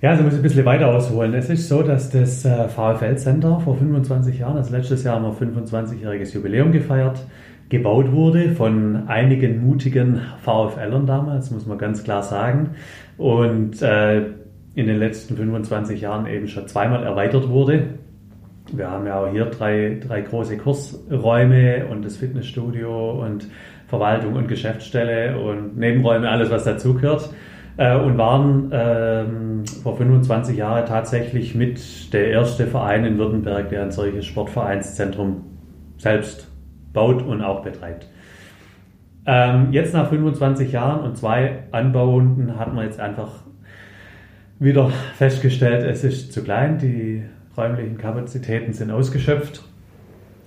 Ja, 0.00 0.10
also 0.10 0.22
muss 0.22 0.34
ich 0.34 0.40
ein 0.40 0.42
bisschen 0.42 0.64
weiter 0.64 0.88
ausholen. 0.88 1.32
Es 1.34 1.48
ist 1.48 1.68
so, 1.68 1.82
dass 1.82 2.10
das 2.10 2.44
äh, 2.44 2.68
VfL 2.68 3.16
Center 3.16 3.60
vor 3.60 3.76
25 3.76 4.38
Jahren, 4.38 4.56
also 4.56 4.74
letztes 4.74 5.04
Jahr 5.04 5.16
haben 5.16 5.24
wir 5.24 5.32
25-jähriges 5.32 6.34
Jubiläum 6.34 6.72
gefeiert, 6.72 7.20
gebaut 7.74 8.12
wurde 8.12 8.50
von 8.50 9.08
einigen 9.08 9.66
mutigen 9.66 10.20
VfLern 10.42 11.06
damals, 11.06 11.50
muss 11.50 11.66
man 11.66 11.76
ganz 11.76 12.04
klar 12.04 12.22
sagen. 12.22 12.70
Und 13.18 13.82
äh, 13.82 14.26
in 14.74 14.86
den 14.86 14.98
letzten 14.98 15.36
25 15.36 16.00
Jahren 16.00 16.26
eben 16.26 16.46
schon 16.46 16.68
zweimal 16.68 17.02
erweitert 17.02 17.48
wurde. 17.48 17.86
Wir 18.72 18.90
haben 18.90 19.06
ja 19.06 19.20
auch 19.20 19.30
hier 19.30 19.46
drei, 19.46 19.98
drei 20.00 20.20
große 20.20 20.56
Kursräume 20.56 21.86
und 21.86 22.04
das 22.04 22.16
Fitnessstudio 22.16 23.22
und 23.22 23.48
Verwaltung 23.88 24.34
und 24.34 24.48
Geschäftsstelle 24.48 25.38
und 25.38 25.76
Nebenräume, 25.76 26.28
alles 26.28 26.50
was 26.50 26.64
dazugehört. 26.64 27.30
Äh, 27.76 27.96
und 27.96 28.16
waren 28.18 28.70
ähm, 28.72 29.64
vor 29.82 29.96
25 29.96 30.56
Jahren 30.56 30.86
tatsächlich 30.86 31.56
mit 31.56 32.12
der 32.12 32.28
erste 32.28 32.68
Verein 32.68 33.04
in 33.04 33.18
Württemberg, 33.18 33.68
der 33.70 33.82
ein 33.82 33.90
solches 33.90 34.26
Sportvereinszentrum 34.26 35.44
selbst 35.98 36.53
baut 36.94 37.22
und 37.22 37.42
auch 37.42 37.62
betreibt. 37.62 38.08
Ähm, 39.26 39.68
jetzt 39.72 39.92
nach 39.92 40.08
25 40.08 40.72
Jahren 40.72 41.00
und 41.00 41.18
zwei 41.18 41.64
Anbauenden 41.72 42.58
hat 42.58 42.72
man 42.72 42.86
jetzt 42.86 43.00
einfach 43.00 43.30
wieder 44.58 44.90
festgestellt, 45.16 45.84
es 45.84 46.04
ist 46.04 46.32
zu 46.32 46.42
klein, 46.42 46.78
die 46.78 47.24
räumlichen 47.56 47.98
Kapazitäten 47.98 48.72
sind 48.72 48.90
ausgeschöpft. 48.90 49.62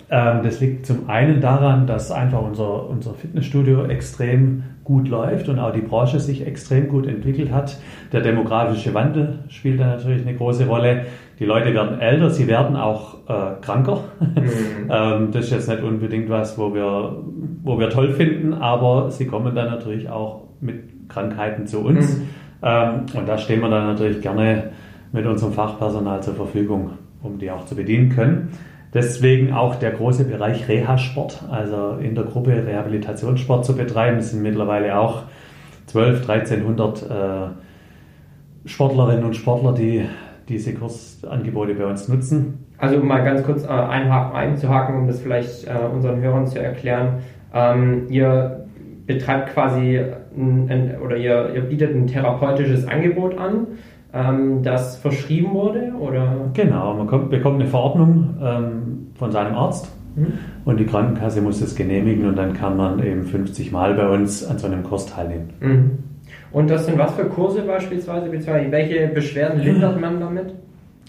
Ähm, 0.10 0.42
das 0.44 0.60
liegt 0.60 0.86
zum 0.86 1.10
einen 1.10 1.42
daran, 1.42 1.88
dass 1.88 2.12
einfach 2.12 2.42
unser, 2.42 2.90
unser 2.90 3.14
Fitnessstudio 3.14 3.86
extrem 3.86 4.64
gut 4.84 5.10
läuft 5.10 5.50
und 5.50 5.60
auch 5.60 5.74
die 5.74 5.82
Branche 5.82 6.20
sich 6.20 6.46
extrem 6.48 6.88
gut 6.88 7.08
entwickelt 7.08 7.52
hat. 7.52 7.78
Der 8.14 8.22
demografische 8.22 8.94
Wandel 8.94 9.40
spielt 9.50 9.82
da 9.82 9.88
natürlich 9.88 10.26
eine 10.26 10.36
große 10.36 10.66
Rolle. 10.66 11.06
Die 11.40 11.46
Leute 11.46 11.74
werden 11.74 12.00
älter, 12.00 12.30
sie 12.30 12.48
werden 12.48 12.76
auch 12.76 13.16
äh, 13.28 13.62
kranker. 13.62 14.06
Mhm. 14.20 14.90
ähm, 14.90 15.32
das 15.32 15.46
ist 15.46 15.52
jetzt 15.52 15.70
nicht 15.70 15.84
unbedingt 15.84 16.30
was, 16.30 16.58
wo 16.58 16.74
wir, 16.74 17.18
wo 17.64 17.80
wir 17.80 17.90
toll 17.90 18.12
finden, 18.12 18.54
aber 18.54 19.12
sie 19.12 19.28
kommen 19.28 19.54
dann 19.54 19.68
natürlich 19.68 20.10
auch 20.10 20.44
mit 20.62 21.10
Krankheiten 21.10 21.68
zu 21.68 21.80
uns. 21.80 22.18
Mhm. 22.18 22.30
Ähm, 22.64 23.06
und 23.14 23.28
da 23.28 23.38
stehen 23.38 23.62
wir 23.62 23.70
dann 23.70 23.86
natürlich 23.86 24.22
gerne 24.22 24.72
mit 25.12 25.26
unserem 25.26 25.54
Fachpersonal 25.54 26.24
zur 26.24 26.36
Verfügung, 26.36 26.92
um 27.22 27.38
die 27.38 27.52
auch 27.52 27.66
zu 27.66 27.76
bedienen 27.76 28.10
können. 28.10 28.50
Deswegen 28.94 29.54
auch 29.54 29.76
der 29.76 29.92
große 29.92 30.24
Bereich 30.24 30.68
Reha-Sport, 30.68 31.44
also 31.52 31.98
in 32.02 32.16
der 32.16 32.24
Gruppe 32.24 32.66
Rehabilitationssport 32.66 33.66
zu 33.66 33.76
betreiben. 33.76 34.18
Es 34.18 34.32
sind 34.32 34.42
mittlerweile 34.42 34.98
auch 34.98 35.24
12, 35.88 36.28
1300 36.28 37.04
äh, 37.04 37.08
Sportlerinnen 38.68 39.24
und 39.24 39.36
Sportler, 39.36 39.74
die 39.74 40.06
diese 40.50 40.74
Kursangebote 40.74 41.74
bei 41.76 41.86
uns 41.86 42.08
nutzen. 42.08 42.66
Also 42.78 42.98
um 42.98 43.08
mal 43.08 43.24
ganz 43.24 43.44
kurz 43.44 43.64
äh, 43.64 43.68
einzuhaken, 43.68 44.96
um 44.96 45.08
das 45.08 45.20
vielleicht 45.20 45.68
äh, 45.68 45.72
unseren 45.94 46.22
Hörern 46.22 46.48
zu 46.48 46.62
erklären. 46.62 47.20
Ähm, 47.54 48.08
ihr 48.10 48.66
betreibt 49.06 49.54
quasi 49.54 50.00
ein, 50.38 50.70
ein, 50.70 50.98
oder 51.04 51.18
ihr, 51.18 51.54
ihr 51.56 51.62
bietet 51.62 51.96
ein 51.96 52.08
therapeutisches 52.08 52.88
Angebot 52.88 53.38
an 53.38 53.68
ähm, 54.14 54.64
das 54.64 54.98
verschrieben 54.98 55.54
wurde? 55.54 55.94
Oder? 56.00 56.50
Genau, 56.54 56.94
man 56.94 57.08
kommt, 57.08 57.30
bekommt 57.30 57.60
eine 57.62 57.70
Verordnung 57.70 58.36
ähm, 58.42 59.08
von 59.16 59.32
seinem 59.32 59.56
Arzt 59.56 59.92
mhm. 60.16 60.34
und 60.66 60.80
die 60.80 60.86
Krankenkasse 60.86 61.42
muss 61.42 61.60
das 61.60 61.76
genehmigen 61.76 62.26
und 62.28 62.38
dann 62.38 62.54
kann 62.54 62.78
man 62.78 63.04
eben 63.04 63.24
50 63.24 63.72
Mal 63.72 63.94
bei 63.96 64.08
uns 64.08 64.46
an 64.46 64.58
so 64.58 64.68
einem 64.68 64.84
Kurs 64.84 65.08
teilnehmen. 65.08 65.50
Mhm. 65.60 65.92
Und 66.52 66.70
das 66.70 66.86
sind 66.86 66.98
was 66.98 67.14
für 67.14 67.26
Kurse 67.26 67.62
beispielsweise, 67.62 68.30
beziehungsweise 68.30 68.72
welche 68.72 69.08
Beschwerden 69.08 69.62
lindert 69.62 70.00
man 70.00 70.20
damit? 70.20 70.54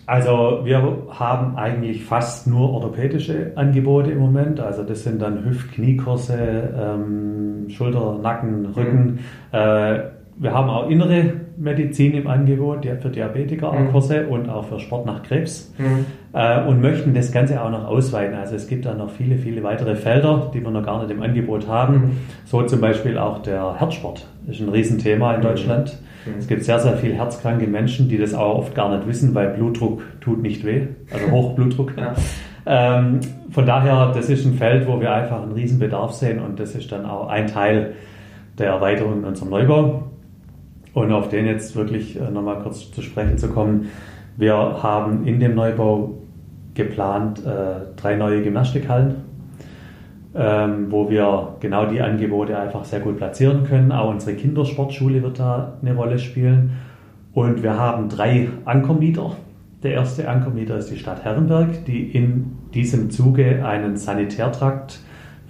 Also 0.09 0.61
wir 0.65 0.83
haben 1.11 1.57
eigentlich 1.57 2.03
fast 2.03 2.47
nur 2.47 2.71
orthopädische 2.71 3.53
Angebote 3.57 4.11
im 4.11 4.19
Moment. 4.21 4.59
Also 4.59 4.83
das 4.83 5.05
sind 5.05 5.21
dann 5.21 5.45
Hüft-Kniekurse, 5.45 6.35
ähm, 6.35 7.69
Schulter, 7.69 8.19
Nacken, 8.23 8.67
Rücken. 8.75 9.05
Mhm. 9.05 9.19
Äh, 9.53 10.01
wir 10.39 10.55
haben 10.55 10.71
auch 10.71 10.89
innere 10.89 11.35
Medizin 11.59 12.15
im 12.15 12.27
Angebot, 12.27 12.87
ja, 12.87 12.97
für 12.97 13.11
Diabetiker 13.11 13.71
mhm. 13.73 13.91
Kurse 13.91 14.29
und 14.29 14.49
auch 14.49 14.65
für 14.65 14.79
Sport 14.79 15.05
nach 15.05 15.23
Krebs 15.25 15.75
mhm. 15.77 16.07
äh, 16.33 16.65
und 16.65 16.81
möchten 16.81 17.13
das 17.13 17.31
Ganze 17.31 17.63
auch 17.63 17.71
noch 17.71 17.87
ausweiten. 17.87 18.35
Also 18.35 18.55
es 18.55 18.67
gibt 18.67 18.87
da 18.87 18.95
noch 18.95 19.11
viele, 19.11 19.37
viele 19.37 19.63
weitere 19.63 19.95
Felder, 19.95 20.51
die 20.55 20.63
wir 20.63 20.71
noch 20.71 20.87
gar 20.87 21.03
nicht 21.03 21.11
im 21.11 21.21
Angebot 21.21 21.69
haben. 21.69 21.95
Mhm. 21.95 22.11
So 22.47 22.63
zum 22.63 22.81
Beispiel 22.81 23.19
auch 23.19 23.43
der 23.43 23.79
Herzsport 23.79 24.27
ist 24.49 24.61
ein 24.61 24.69
Riesenthema 24.69 25.35
in 25.35 25.41
mhm. 25.41 25.45
Deutschland. 25.45 25.99
Mhm. 26.27 26.39
Es 26.39 26.47
gibt 26.47 26.65
sehr, 26.65 26.79
sehr 26.79 26.97
viele 26.97 27.15
herzkranke 27.15 27.67
Menschen, 27.67 28.09
die 28.09 28.19
das 28.19 28.35
auch 28.35 28.59
oft 28.59 28.75
gar 28.75 28.95
nicht 28.95 29.07
wissen, 29.07 29.35
weil 29.35 29.49
Blutdruck 29.51 30.03
tut 30.21 30.43
nicht 30.43 30.65
weh, 30.65 30.89
also 31.13 31.31
Hochblutdruck. 31.31 31.93
Ja. 31.97 32.15
Ähm, 32.67 33.21
von 33.51 33.65
daher, 33.65 34.13
das 34.15 34.29
ist 34.29 34.45
ein 34.45 34.55
Feld, 34.55 34.87
wo 34.87 35.01
wir 35.01 35.13
einfach 35.13 35.43
einen 35.43 35.53
Riesenbedarf 35.53 36.13
sehen 36.13 36.41
und 36.41 36.61
das 36.61 36.75
ist 36.75 36.93
dann 36.93 37.07
auch 37.07 37.29
ein 37.29 37.47
Teil 37.47 37.95
der 38.59 38.69
Erweiterung 38.69 39.19
in 39.19 39.25
unserem 39.25 39.51
Neubau. 39.51 40.03
Und 40.93 41.13
auf 41.13 41.29
den 41.29 41.47
jetzt 41.47 41.77
wirklich 41.77 42.21
äh, 42.21 42.31
nochmal 42.31 42.59
kurz 42.61 42.91
zu 42.91 43.03
sprechen 43.03 43.39
zu 43.39 43.49
kommen. 43.49 43.89
Wir 44.37 44.55
haben 44.55 45.27
in 45.27 45.39
dem 45.39 45.55
Neubau 45.55 46.19
geplant 46.75 47.45
äh, 47.45 47.95
drei 47.97 48.17
neue 48.17 48.43
Gymnastikhallen, 48.43 49.17
ähm, 50.35 50.87
wo 50.91 51.11
wir 51.11 51.57
genau 51.61 51.87
die 51.87 52.01
Angebote 52.01 52.59
einfach 52.59 52.85
sehr 52.85 53.01
gut 53.01 53.17
platzieren 53.17 53.65
können. 53.65 53.93
Auch 53.93 54.11
unsere 54.11 54.37
Kindersportschule 54.37 55.23
wird 55.23 55.39
da 55.39 55.79
eine 55.81 55.95
Rolle 55.95 56.19
spielen. 56.19 56.73
Und 57.33 57.63
wir 57.63 57.79
haben 57.79 58.09
drei 58.09 58.49
Ankermieter. 58.65 59.37
Der 59.83 59.93
erste 59.93 60.29
Ankermieter 60.29 60.77
ist 60.77 60.91
die 60.91 60.99
Stadt 60.99 61.25
Herrenberg, 61.25 61.85
die 61.85 62.11
in 62.11 62.59
diesem 62.75 63.11
Zuge 63.11 63.65
einen 63.65 63.97
Sanitärtrakt 63.97 65.01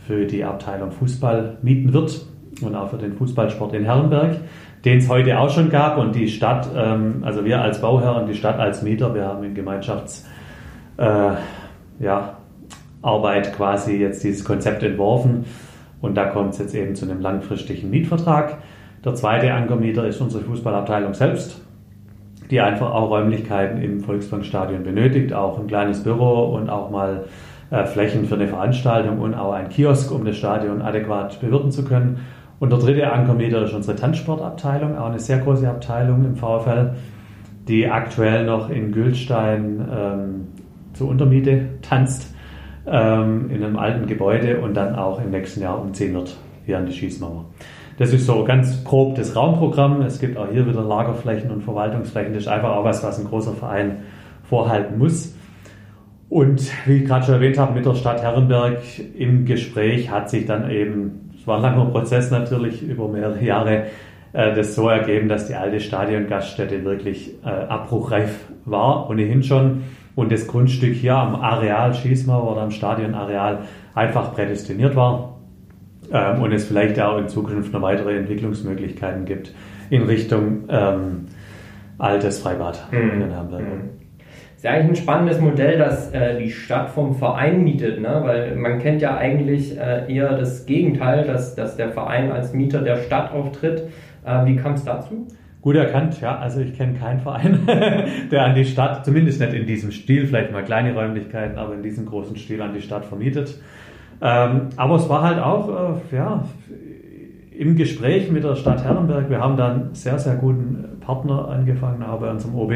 für 0.07 0.27
die 0.27 0.45
Abteilung 0.45 0.93
Fußball 0.93 1.59
mieten 1.63 1.93
wird 1.93 2.27
und 2.61 2.75
auch 2.75 2.91
für 2.91 2.99
den 2.99 3.15
Fußballsport 3.15 3.75
in 3.75 3.85
Herrenberg 3.85 4.37
den 4.85 4.99
es 4.99 5.09
heute 5.09 5.39
auch 5.39 5.51
schon 5.51 5.71
gab 5.71 5.99
und 5.99 6.15
die 6.15 6.29
Stadt, 6.29 6.69
ähm, 6.77 7.23
also 7.23 7.45
wir 7.45 7.61
als 7.61 7.81
Bauherr 7.81 8.17
und 8.17 8.27
die 8.27 8.35
Stadt 8.35 8.59
als 8.59 8.83
Mieter, 8.83 9.15
wir 9.15 9.27
haben 9.27 9.45
in 9.45 9.55
Gemeinschafts 9.55 10.27
äh, 10.97 11.31
ja, 12.01 12.38
Arbeit 13.03 13.55
quasi 13.55 13.97
jetzt 13.97 14.25
dieses 14.25 14.45
Konzept 14.45 14.83
entworfen 14.83 15.45
und 16.01 16.17
da 16.17 16.27
kommt 16.27 16.53
es 16.53 16.59
jetzt 16.59 16.75
eben 16.75 16.95
zu 16.95 17.05
einem 17.05 17.21
langfristigen 17.21 17.91
Mietvertrag. 17.91 18.59
Der 19.05 19.15
zweite 19.15 19.53
Ankermieter 19.53 20.07
ist 20.07 20.21
unsere 20.21 20.43
Fußballabteilung 20.45 21.15
selbst, 21.15 21.61
die 22.51 22.61
einfach 22.61 22.93
auch 22.93 23.11
Räumlichkeiten 23.11 23.81
im 23.81 24.01
Volksbankstadion 24.01 24.83
benötigt, 24.83 25.33
auch 25.33 25.59
ein 25.59 25.67
kleines 25.67 26.03
Büro 26.03 26.55
und 26.55 26.69
auch 26.69 26.91
mal 26.91 27.25
äh, 27.71 27.85
Flächen 27.85 28.27
für 28.27 28.35
eine 28.35 28.49
Veranstaltung 28.49 29.19
und 29.19 29.35
auch 29.35 29.53
ein 29.53 29.69
Kiosk, 29.69 30.11
um 30.11 30.25
das 30.25 30.37
Stadion 30.37 30.83
adäquat 30.83 31.41
bewirten 31.41 31.71
zu 31.71 31.85
können. 31.85 32.21
Und 32.59 32.71
der 32.71 32.79
dritte 32.81 33.13
Ankermieter 33.13 33.63
ist 33.63 33.73
unsere 33.73 33.97
Tanzsportabteilung, 33.97 34.99
auch 34.99 35.07
eine 35.07 35.21
sehr 35.21 35.39
große 35.39 35.69
Abteilung 35.69 36.25
im 36.25 36.35
VfL, 36.35 36.95
die 37.69 37.87
aktuell 37.87 38.45
noch 38.47 38.71
in 38.71 38.91
Gülstein 38.91 39.87
ähm, 39.95 40.47
zur 40.95 41.09
Untermiete 41.09 41.67
tanzt, 41.83 42.28
ähm, 42.91 43.51
in 43.51 43.63
einem 43.63 43.79
alten 43.79 44.07
Gebäude 44.07 44.61
und 44.61 44.75
dann 44.75 44.95
auch 44.97 45.21
im 45.23 45.31
nächsten 45.31 45.63
Jahr 45.63 45.81
umziehen 45.81 46.15
wird 46.15 46.37
hier 46.67 46.79
an 46.79 46.87
die 46.87 46.93
Schießmauer. 46.93 47.45
Das 47.99 48.13
ist 48.13 48.27
so 48.27 48.45
ganz 48.45 48.85
grob 48.85 49.17
das 49.17 49.35
Raumprogramm. 49.35 50.03
Es 50.03 50.21
gibt 50.21 50.37
auch 50.37 50.49
hier 50.51 50.67
wieder 50.67 50.83
Lagerflächen 50.83 51.51
und 51.51 51.63
Verwaltungsflächen. 51.63 52.33
Das 52.33 52.43
ist 52.43 52.49
einfach 52.49 52.77
auch 52.77 52.85
was, 52.85 53.03
was 53.03 53.19
ein 53.19 53.27
großer 53.27 53.55
Verein 53.55 54.05
vorhalten 54.45 54.99
muss. 54.99 55.35
Und 56.29 56.71
wie 56.87 56.99
ich 56.99 57.05
gerade 57.07 57.25
schon 57.25 57.35
erwähnt 57.35 57.59
habe, 57.59 57.75
mit 57.75 57.87
der 57.87 57.95
Stadt 57.95 58.23
Herrenberg 58.23 58.81
im 59.17 59.47
Gespräch 59.47 60.11
hat 60.11 60.31
sich 60.31 60.47
dann 60.47 60.71
eben 60.71 61.29
war 61.49 61.57
ein 61.57 61.63
langer 61.63 61.87
Prozess 61.87 62.31
natürlich 62.31 62.83
über 62.83 63.09
mehrere 63.09 63.43
Jahre, 63.43 63.87
äh, 64.33 64.55
das 64.55 64.77
so 64.77 64.89
ergeben, 64.89 65.29
dass 65.29 65.49
die 65.49 65.55
alte 65.55 65.81
Stadiongaststätte 65.81 66.85
wirklich 66.85 67.35
äh, 67.45 67.49
abbruchreif 67.49 68.45
war, 68.67 69.11
ohnehin 69.11 69.43
schon. 69.43 69.83
Und 70.19 70.33
das 70.33 70.49
Grundstück 70.49 70.95
hier 70.95 71.15
am 71.15 71.37
Areal 71.37 71.95
Schießmauer 71.95 72.51
oder 72.51 72.63
am 72.63 72.73
Stadionareal 72.73 73.61
einfach 73.95 74.35
prädestiniert 74.35 74.97
war. 74.97 75.39
Ähm, 76.13 76.43
und 76.43 76.53
es 76.53 76.67
vielleicht 76.67 76.99
auch 76.99 77.19
in 77.19 77.29
Zukunft 77.29 77.73
noch 77.73 77.83
weitere 77.83 78.17
Entwicklungsmöglichkeiten 78.17 79.27
gibt 79.27 79.55
in 79.91 80.03
Richtung 80.03 80.65
ähm, 80.69 81.27
altes 81.99 82.41
Freibad 82.41 82.89
mhm. 82.91 83.23
in 83.23 83.37
Hamburg. 83.37 83.61
Mhm 83.61 83.91
ist 84.57 84.65
ja 84.65 84.73
eigentlich 84.73 84.89
ein 84.89 85.05
spannendes 85.05 85.41
Modell, 85.41 85.79
dass 85.79 86.13
äh, 86.13 86.37
die 86.37 86.51
Stadt 86.51 86.91
vom 86.91 87.15
Verein 87.15 87.63
mietet, 87.63 88.01
ne? 88.01 88.23
weil 88.25 88.57
man 88.57 88.81
kennt 88.81 89.01
ja 89.01 89.17
eigentlich 89.17 89.79
äh, 89.79 90.13
eher 90.13 90.37
das 90.37 90.67
Gegenteil, 90.67 91.25
dass, 91.25 91.55
dass 91.55 91.77
der 91.77 91.91
Verein 91.91 92.33
als 92.33 92.53
Mieter 92.55 92.81
der 92.81 92.97
Stadt 92.97 93.31
auftritt. 93.31 93.85
Äh, 94.27 94.47
wie 94.47 94.57
kam 94.57 94.73
es 94.73 94.85
dazu? 94.85 95.29
Gut 95.61 95.77
erkannt, 95.77 96.21
ja. 96.21 96.39
Also 96.39 96.61
ich 96.61 96.77
kenne 96.77 96.95
keinen 96.95 97.21
Verein, 97.21 97.67
der 98.31 98.45
an 98.45 98.55
die 98.55 98.65
Stadt, 98.65 99.05
zumindest 99.05 99.41
nicht 99.41 99.53
in 99.53 99.67
diesem 99.67 99.91
Stil, 99.91 100.27
vielleicht 100.27 100.53
mal 100.53 100.65
kleine 100.65 100.95
Räumlichkeiten, 100.95 101.59
aber 101.59 101.75
in 101.75 101.83
diesem 101.83 102.07
großen 102.07 102.37
Stil 102.37 102.63
an 102.63 102.75
die 102.75 102.81
Stadt 102.81 103.05
vermietet. 103.05 103.61
Ähm, 104.21 104.69
aber 104.77 104.97
es 104.97 105.09
war 105.09 105.23
halt 105.23 105.39
auch, 105.39 105.97
äh, 106.13 106.17
ja, 106.17 106.45
im 107.57 107.75
Gespräch 107.75 108.31
mit 108.31 108.45
der 108.45 108.55
Stadt 108.55 108.85
Herrenberg, 108.85 109.31
wir 109.31 109.41
haben 109.41 109.57
da 109.57 109.73
einen 109.73 109.95
sehr, 109.95 110.19
sehr 110.19 110.37
guten 110.37 111.01
Partner 111.01 111.49
angefangen, 111.49 112.03
auch 112.05 112.21
bei 112.21 112.31
unserem 112.31 112.55
OB, 112.55 112.73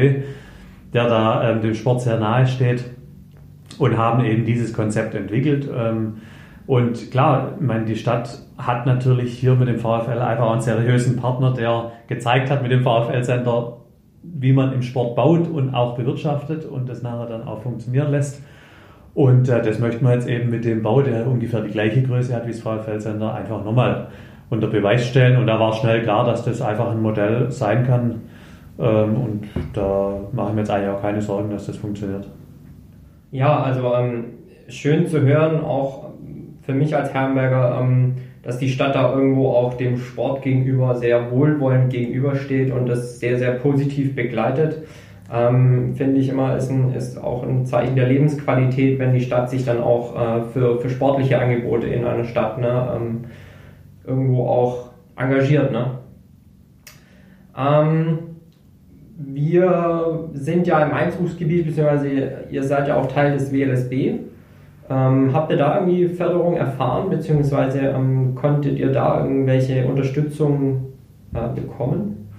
der 0.93 1.07
da 1.07 1.49
ähm, 1.49 1.61
dem 1.61 1.73
Sport 1.73 2.01
sehr 2.01 2.19
nahe 2.19 2.45
steht 2.47 2.83
und 3.79 3.97
haben 3.97 4.25
eben 4.25 4.45
dieses 4.45 4.73
Konzept 4.73 5.15
entwickelt. 5.15 5.69
Ähm, 5.73 6.15
und 6.65 7.11
klar, 7.11 7.53
ich 7.59 7.65
meine, 7.65 7.85
die 7.85 7.95
Stadt 7.95 8.39
hat 8.57 8.85
natürlich 8.85 9.37
hier 9.37 9.55
mit 9.55 9.67
dem 9.67 9.79
VfL 9.79 10.19
einfach 10.19 10.51
einen 10.51 10.61
seriösen 10.61 11.17
Partner, 11.17 11.53
der 11.53 11.91
gezeigt 12.07 12.49
hat 12.49 12.61
mit 12.61 12.71
dem 12.71 12.83
VfL-Center, 12.83 13.77
wie 14.23 14.53
man 14.53 14.71
im 14.71 14.81
Sport 14.81 15.15
baut 15.15 15.47
und 15.49 15.73
auch 15.73 15.95
bewirtschaftet 15.95 16.65
und 16.65 16.87
das 16.87 17.01
nachher 17.01 17.25
dann 17.25 17.47
auch 17.47 17.61
funktionieren 17.61 18.11
lässt. 18.11 18.41
Und 19.13 19.49
äh, 19.49 19.61
das 19.61 19.79
möchten 19.79 20.05
wir 20.05 20.13
jetzt 20.13 20.27
eben 20.27 20.49
mit 20.49 20.63
dem 20.65 20.81
Bau, 20.81 21.01
der 21.01 21.27
ungefähr 21.27 21.61
die 21.61 21.71
gleiche 21.71 22.01
Größe 22.01 22.33
hat 22.33 22.47
wie 22.47 22.51
das 22.51 22.61
VfL-Center, 22.61 23.33
einfach 23.33 23.63
nochmal 23.63 24.07
unter 24.49 24.67
Beweis 24.67 25.05
stellen. 25.05 25.37
Und 25.37 25.47
da 25.47 25.59
war 25.59 25.73
schnell 25.73 26.01
klar, 26.01 26.25
dass 26.25 26.45
das 26.45 26.61
einfach 26.61 26.89
ein 26.91 27.01
Modell 27.01 27.51
sein 27.51 27.85
kann. 27.85 28.21
Ähm, 28.79 29.15
und 29.15 29.47
da 29.73 30.13
mache 30.31 30.49
ich 30.49 30.53
mir 30.55 30.61
jetzt 30.61 30.71
eigentlich 30.71 30.89
auch 30.89 31.01
keine 31.01 31.21
Sorgen, 31.21 31.51
dass 31.51 31.67
das 31.67 31.75
funktioniert. 31.75 32.27
Ja, 33.31 33.61
also 33.61 33.93
ähm, 33.93 34.25
schön 34.67 35.05
zu 35.07 35.21
hören, 35.21 35.63
auch 35.63 36.12
für 36.63 36.73
mich 36.73 36.95
als 36.95 37.13
Herrenberger, 37.13 37.79
ähm, 37.81 38.15
dass 38.41 38.57
die 38.57 38.69
Stadt 38.69 38.95
da 38.95 39.13
irgendwo 39.13 39.49
auch 39.49 39.75
dem 39.75 39.97
Sport 39.97 40.41
gegenüber 40.41 40.95
sehr 40.95 41.31
wohlwollend 41.31 41.91
gegenübersteht 41.91 42.71
und 42.71 42.87
das 42.87 43.19
sehr, 43.19 43.37
sehr 43.37 43.51
positiv 43.51 44.15
begleitet. 44.15 44.83
Ähm, 45.31 45.95
finde 45.95 46.19
ich 46.19 46.29
immer, 46.29 46.55
ist, 46.55 46.69
ein, 46.69 46.93
ist 46.93 47.17
auch 47.17 47.43
ein 47.43 47.65
Zeichen 47.65 47.95
der 47.95 48.07
Lebensqualität, 48.07 48.99
wenn 48.99 49.13
die 49.13 49.21
Stadt 49.21 49.49
sich 49.49 49.65
dann 49.65 49.81
auch 49.81 50.15
äh, 50.15 50.43
für, 50.53 50.79
für 50.79 50.89
sportliche 50.89 51.39
Angebote 51.39 51.87
in 51.87 52.05
einer 52.05 52.25
Stadt 52.25 52.59
ne, 52.59 52.91
ähm, 52.95 53.21
irgendwo 54.05 54.45
auch 54.47 54.91
engagiert. 55.15 55.71
Ne? 55.71 55.99
Ähm, 57.57 58.19
wir 59.17 60.29
sind 60.33 60.67
ja 60.67 60.83
im 60.83 60.91
Einzugsgebiet, 60.91 61.65
beziehungsweise 61.65 62.09
ihr 62.49 62.63
seid 62.63 62.87
ja 62.87 62.97
auch 62.97 63.07
Teil 63.07 63.33
des 63.33 63.53
WLSB. 63.53 64.19
Ähm, 64.89 65.33
habt 65.33 65.51
ihr 65.51 65.57
da 65.57 65.75
irgendwie 65.75 66.09
Förderung 66.09 66.55
erfahren, 66.55 67.09
beziehungsweise 67.09 67.79
ähm, 67.79 68.35
konntet 68.35 68.77
ihr 68.77 68.91
da 68.91 69.21
irgendwelche 69.21 69.85
Unterstützung 69.85 70.87
äh, 71.33 71.47
bekommen? 71.53 72.29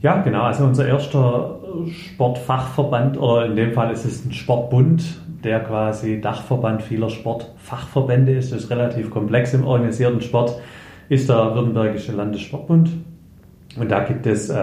Ja, 0.00 0.22
genau. 0.22 0.42
Also 0.42 0.64
unser 0.64 0.88
erster 0.88 1.60
Sportfachverband, 1.86 3.20
oder 3.20 3.46
in 3.46 3.56
dem 3.56 3.72
Fall 3.72 3.92
ist 3.92 4.06
es 4.06 4.24
ein 4.24 4.32
Sportbund, 4.32 5.02
der 5.44 5.60
quasi 5.60 6.20
Dachverband 6.20 6.82
vieler 6.82 7.10
Sportfachverbände 7.10 8.32
ist. 8.32 8.52
Das 8.52 8.64
ist 8.64 8.70
relativ 8.70 9.10
komplex 9.10 9.52
im 9.52 9.66
organisierten 9.66 10.22
Sport, 10.22 10.58
ist 11.10 11.28
der 11.28 11.54
Württembergische 11.54 12.12
Landessportbund. 12.12 12.90
Und 13.78 13.90
da 13.90 14.00
gibt 14.04 14.26
es 14.26 14.48
äh, 14.48 14.56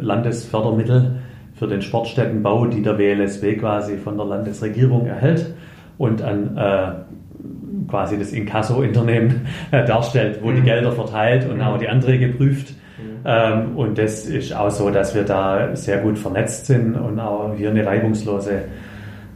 Landesfördermittel 0.00 1.16
für 1.54 1.66
den 1.66 1.82
Sportstättenbau, 1.82 2.66
die 2.66 2.82
der 2.82 2.98
WLSW 2.98 3.56
quasi 3.56 3.96
von 3.96 4.16
der 4.16 4.26
Landesregierung 4.26 5.06
erhält 5.06 5.54
und 5.98 6.22
an 6.22 6.56
äh, 6.56 7.88
quasi 7.88 8.18
das 8.18 8.32
Inkasso-Unternehmen 8.32 9.46
äh, 9.70 9.84
darstellt, 9.84 10.40
wo 10.42 10.50
mhm. 10.50 10.56
die 10.56 10.62
Gelder 10.62 10.92
verteilt 10.92 11.48
und 11.48 11.56
mhm. 11.56 11.62
auch 11.62 11.78
die 11.78 11.88
Anträge 11.88 12.28
prüft. 12.28 12.70
Mhm. 12.70 13.20
Ähm, 13.24 13.76
und 13.76 13.98
das 13.98 14.26
ist 14.26 14.54
auch 14.54 14.70
so, 14.70 14.90
dass 14.90 15.14
wir 15.14 15.24
da 15.24 15.74
sehr 15.76 15.98
gut 15.98 16.18
vernetzt 16.18 16.66
sind 16.66 16.94
und 16.94 17.18
auch 17.20 17.54
hier 17.56 17.70
eine 17.70 17.84
reibungslose 17.84 18.62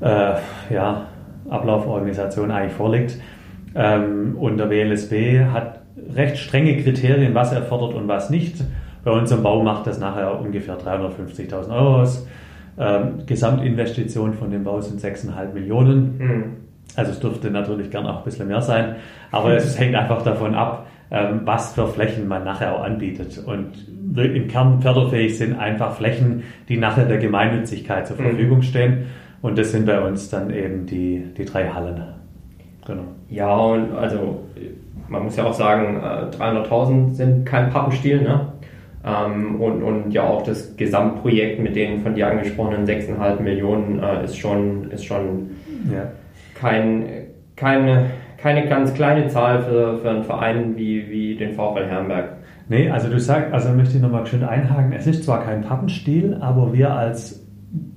äh, 0.01 0.35
ja, 0.71 1.07
Ablauforganisation 1.49 2.51
eigentlich 2.51 2.75
vorliegt. 2.75 3.19
Ähm, 3.75 4.37
und 4.39 4.59
der 4.59 4.71
WLSB 4.71 5.45
hat 5.53 5.81
recht 6.15 6.39
strenge 6.39 6.83
Kriterien, 6.83 7.35
was 7.35 7.53
er 7.53 7.63
fördert 7.63 7.95
und 7.95 8.09
was 8.09 8.31
nicht. 8.31 8.57
Bei 9.05 9.11
uns 9.11 9.31
im 9.31 9.43
Bau 9.43 9.63
macht 9.63 9.87
das 9.87 9.99
nachher 9.99 10.41
ungefähr 10.41 10.79
350.000 10.79 11.71
Euro 11.71 12.03
aus. 12.03 12.27
Ähm, 12.79 13.27
Gesamtinvestition 13.27 14.35
von 14.35 14.51
dem 14.51 14.65
Bau 14.65 14.81
sind 14.81 15.01
6,5 15.01 15.53
Millionen. 15.53 16.19
Mhm. 16.19 16.45
Also 16.97 17.13
es 17.13 17.21
dürfte 17.21 17.51
natürlich 17.51 17.91
gern 17.91 18.07
auch 18.07 18.19
ein 18.19 18.25
bisschen 18.25 18.49
mehr 18.49 18.61
sein, 18.61 18.97
aber 19.31 19.53
es 19.57 19.79
hängt 19.79 19.95
einfach 19.95 20.23
davon 20.23 20.55
ab, 20.55 20.87
ähm, 21.11 21.43
was 21.45 21.75
für 21.75 21.87
Flächen 21.87 22.29
man 22.29 22.45
nachher 22.45 22.77
auch 22.77 22.85
anbietet. 22.85 23.43
Und 23.45 23.89
im 24.17 24.49
Kern 24.49 24.81
förderfähig 24.81 25.37
sind 25.39 25.59
einfach 25.59 25.95
Flächen, 25.95 26.43
die 26.69 26.77
nachher 26.77 27.05
der 27.05 27.19
Gemeinnützigkeit 27.19 28.07
zur 28.07 28.19
hm. 28.19 28.27
Verfügung 28.27 28.63
stehen. 28.63 29.07
Und 29.43 29.59
das 29.59 29.71
sind 29.71 29.87
bei 29.87 30.01
uns 30.01 30.31
dann 30.31 30.51
eben 30.51 30.87
die, 30.87 31.25
die 31.37 31.45
drei 31.45 31.69
Hallen. 31.69 32.03
Genau. 32.87 33.03
Ja, 33.29 33.55
und 33.55 33.93
also 33.93 34.45
man 35.09 35.25
muss 35.25 35.37
ja 35.37 35.45
auch 35.45 35.55
sagen, 35.55 36.01
300.000 36.01 37.11
äh, 37.11 37.15
sind 37.15 37.47
kein 37.47 37.71
Pappenstiel, 37.71 38.23
ne? 38.23 38.53
Ähm, 39.09 39.61
und, 39.61 39.83
und 39.83 40.11
ja 40.11 40.25
auch 40.25 40.43
das 40.43 40.77
Gesamtprojekt 40.77 41.61
mit 41.61 41.77
den 41.77 42.03
von 42.03 42.15
dir 42.15 42.29
angesprochenen 42.29 42.87
6,5 42.87 43.41
Millionen 43.41 44.03
äh, 44.03 44.25
ist 44.25 44.37
schon, 44.37 44.91
ist 44.91 45.05
schon 45.05 45.51
ja. 45.93 46.11
kein, 46.55 47.07
keine, 47.57 48.07
keine 48.37 48.69
ganz 48.69 48.93
kleine 48.95 49.29
Zahl 49.29 49.63
für, 49.63 49.99
für 49.99 50.11
einen 50.11 50.25
Verein 50.25 50.77
wie, 50.77 51.09
wie 51.11 51.37
den 51.37 51.55
VfL 51.55 51.87
Herrenberg. 51.87 52.37
Nee, 52.69 52.91
also 52.91 53.09
du 53.09 53.19
sagst, 53.19 53.53
also 53.53 53.71
möchte 53.71 53.97
ich 53.97 54.03
nochmal 54.03 54.27
schön 54.27 54.45
einhaken, 54.45 54.93
es 54.93 55.07
ist 55.07 55.25
zwar 55.25 55.43
kein 55.43 55.63
Pappenstiel, 55.63 56.37
aber 56.41 56.75
wir 56.75 56.93
als 56.93 57.47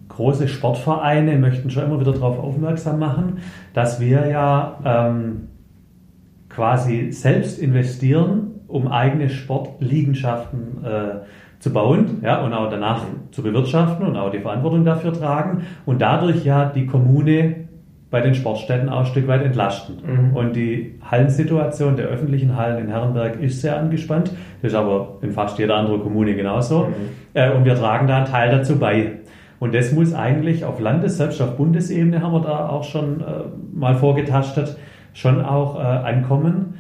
große 0.08 0.48
Sportvereine 0.48 1.38
möchten 1.38 1.70
schon 1.70 1.86
immer 1.86 2.00
wieder 2.00 2.14
darauf 2.14 2.40
aufmerksam 2.40 3.00
machen, 3.00 3.40
dass 3.74 4.00
wir 4.00 4.28
ja 4.28 4.80
ähm, 4.86 5.48
quasi 6.48 7.12
selbst 7.12 7.60
investieren 7.60 8.51
um 8.72 8.88
eigene 8.88 9.30
Sportliegenschaften 9.30 10.84
äh, 10.84 11.60
zu 11.60 11.72
bauen 11.72 12.22
ja, 12.24 12.42
und 12.42 12.54
auch 12.54 12.70
danach 12.70 13.04
zu 13.32 13.44
bewirtschaften 13.44 14.06
und 14.06 14.18
auch 14.18 14.32
die 14.32 14.40
Verantwortung 14.40 14.84
dafür 14.84 15.14
tragen 15.14 15.64
und 15.86 16.02
dadurch 16.02 16.44
ja 16.44 16.66
die 16.66 16.88
Kommune 16.88 17.68
bei 18.10 18.20
den 18.20 18.36
Sportstätten 18.36 18.90
auch 18.90 19.00
ein 19.00 19.06
Stück 19.06 19.28
weit 19.28 19.42
entlasten. 19.42 19.96
Mhm. 20.06 20.36
Und 20.36 20.56
die 20.56 21.00
Hallensituation 21.10 21.96
der 21.96 22.08
öffentlichen 22.08 22.58
Hallen 22.58 22.84
in 22.84 22.90
Herrenberg 22.90 23.42
ist 23.42 23.62
sehr 23.62 23.80
angespannt. 23.80 24.34
Das 24.62 24.74
ist 24.74 24.78
aber 24.78 25.20
in 25.22 25.32
fast 25.32 25.58
jeder 25.58 25.78
anderen 25.78 26.02
Kommune 26.02 26.36
genauso. 26.36 26.86
Mhm. 26.86 26.94
Äh, 27.34 27.52
und 27.52 27.64
wir 27.64 27.76
tragen 27.76 28.08
da 28.08 28.18
einen 28.18 28.26
Teil 28.26 28.52
dazu 28.52 28.78
bei. 28.78 29.14
Und 29.60 29.74
das 29.74 29.94
muss 29.94 30.14
eigentlich 30.14 30.66
auf 30.66 30.80
Landes-, 30.82 31.18
selbst 31.18 31.42
auf 31.42 31.56
Bundesebene 31.56 32.22
haben 32.22 32.34
wir 32.34 32.42
da 32.42 32.68
auch 32.68 32.84
schon 32.84 33.22
äh, 33.22 33.24
mal 33.74 33.96
vorgetastet, 33.96 34.76
schon 35.14 35.46
auch 35.46 35.80
äh, 35.80 35.84
ankommen 35.84 36.71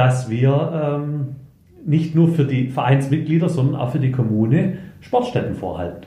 dass 0.00 0.30
wir 0.30 0.72
ähm, 1.02 1.36
nicht 1.84 2.14
nur 2.14 2.28
für 2.28 2.44
die 2.44 2.68
Vereinsmitglieder, 2.68 3.50
sondern 3.50 3.78
auch 3.78 3.90
für 3.90 3.98
die 3.98 4.10
Kommune 4.10 4.78
Sportstätten 5.00 5.54
vorhalten. 5.54 6.06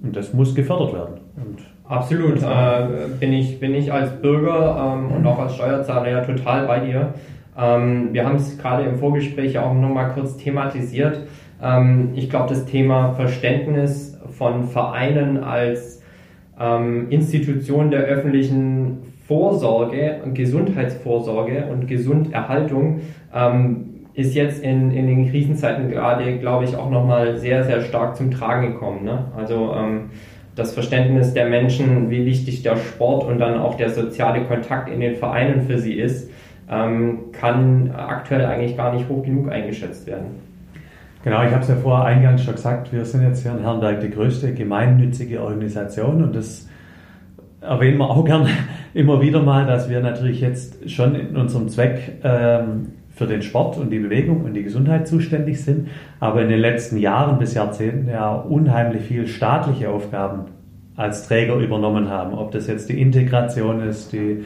Und 0.00 0.14
das 0.14 0.32
muss 0.32 0.54
gefördert 0.54 0.92
werden. 0.92 1.14
Und 1.34 1.58
Absolut. 1.84 2.40
Äh, 2.40 3.08
bin, 3.18 3.32
ich, 3.32 3.58
bin 3.58 3.74
ich 3.74 3.92
als 3.92 4.12
Bürger 4.20 4.94
ähm, 4.94 5.10
und 5.10 5.26
auch 5.26 5.40
als 5.40 5.56
Steuerzahler 5.56 6.08
ja 6.08 6.20
total 6.20 6.68
bei 6.68 6.78
dir. 6.86 7.14
Ähm, 7.58 8.10
wir 8.12 8.24
haben 8.24 8.36
es 8.36 8.56
gerade 8.58 8.84
im 8.84 8.96
Vorgespräch 8.96 9.58
auch 9.58 9.74
nochmal 9.74 10.12
kurz 10.14 10.36
thematisiert. 10.36 11.22
Ähm, 11.60 12.10
ich 12.14 12.30
glaube, 12.30 12.48
das 12.48 12.64
Thema 12.64 13.12
Verständnis 13.14 14.20
von 14.38 14.68
Vereinen 14.68 15.42
als 15.42 16.00
ähm, 16.60 17.10
Institution 17.10 17.90
der 17.90 18.02
öffentlichen 18.02 18.98
Vorsorge 19.26 20.20
und 20.24 20.34
Gesundheitsvorsorge 20.34 21.66
und 21.70 21.86
Gesunderhaltung 21.86 23.00
ähm, 23.34 24.06
ist 24.14 24.34
jetzt 24.34 24.62
in, 24.62 24.90
in 24.90 25.06
den 25.06 25.30
Krisenzeiten 25.30 25.90
gerade, 25.90 26.38
glaube 26.38 26.64
ich, 26.64 26.76
auch 26.76 26.90
nochmal 26.90 27.38
sehr, 27.38 27.64
sehr 27.64 27.80
stark 27.80 28.16
zum 28.16 28.30
Tragen 28.30 28.72
gekommen. 28.72 29.04
Ne? 29.04 29.26
Also 29.36 29.72
ähm, 29.74 30.10
das 30.54 30.74
Verständnis 30.74 31.32
der 31.32 31.48
Menschen, 31.48 32.10
wie 32.10 32.26
wichtig 32.26 32.62
der 32.62 32.76
Sport 32.76 33.24
und 33.24 33.38
dann 33.38 33.58
auch 33.58 33.76
der 33.76 33.88
soziale 33.90 34.44
Kontakt 34.44 34.90
in 34.90 35.00
den 35.00 35.14
Vereinen 35.16 35.62
für 35.62 35.78
sie 35.78 35.94
ist, 35.94 36.30
ähm, 36.70 37.32
kann 37.32 37.92
aktuell 37.96 38.44
eigentlich 38.44 38.76
gar 38.76 38.92
nicht 38.94 39.08
hoch 39.08 39.24
genug 39.24 39.50
eingeschätzt 39.50 40.06
werden. 40.06 40.52
Genau, 41.24 41.44
ich 41.44 41.52
habe 41.52 41.62
es 41.62 41.68
ja 41.68 41.76
vorher 41.76 42.04
eingangs 42.04 42.42
schon 42.42 42.54
gesagt, 42.54 42.92
wir 42.92 43.04
sind 43.04 43.22
jetzt 43.22 43.42
hier 43.42 43.52
in 43.52 43.60
Herrenberg 43.60 44.00
die 44.00 44.10
größte 44.10 44.52
gemeinnützige 44.52 45.40
Organisation 45.40 46.22
und 46.22 46.34
das 46.34 46.68
erwähnen 47.62 47.98
wir 47.98 48.10
auch 48.10 48.24
gern 48.24 48.48
immer 48.94 49.20
wieder 49.20 49.42
mal, 49.42 49.66
dass 49.66 49.88
wir 49.88 50.00
natürlich 50.00 50.40
jetzt 50.40 50.90
schon 50.90 51.14
in 51.14 51.36
unserem 51.36 51.68
Zweck 51.68 52.18
ähm, 52.22 52.88
für 53.10 53.26
den 53.26 53.42
Sport 53.42 53.78
und 53.78 53.90
die 53.90 53.98
Bewegung 53.98 54.44
und 54.44 54.54
die 54.54 54.62
Gesundheit 54.62 55.06
zuständig 55.06 55.62
sind, 55.62 55.88
aber 56.18 56.42
in 56.42 56.48
den 56.48 56.60
letzten 56.60 56.96
Jahren 56.96 57.38
bis 57.38 57.54
Jahrzehnten 57.54 58.08
ja 58.08 58.34
unheimlich 58.34 59.02
viel 59.02 59.26
staatliche 59.26 59.90
Aufgaben 59.90 60.46
als 60.96 61.26
Träger 61.28 61.56
übernommen 61.56 62.08
haben. 62.08 62.34
Ob 62.34 62.52
das 62.52 62.66
jetzt 62.66 62.88
die 62.88 63.00
Integration 63.00 63.82
ist, 63.82 64.12
die 64.12 64.44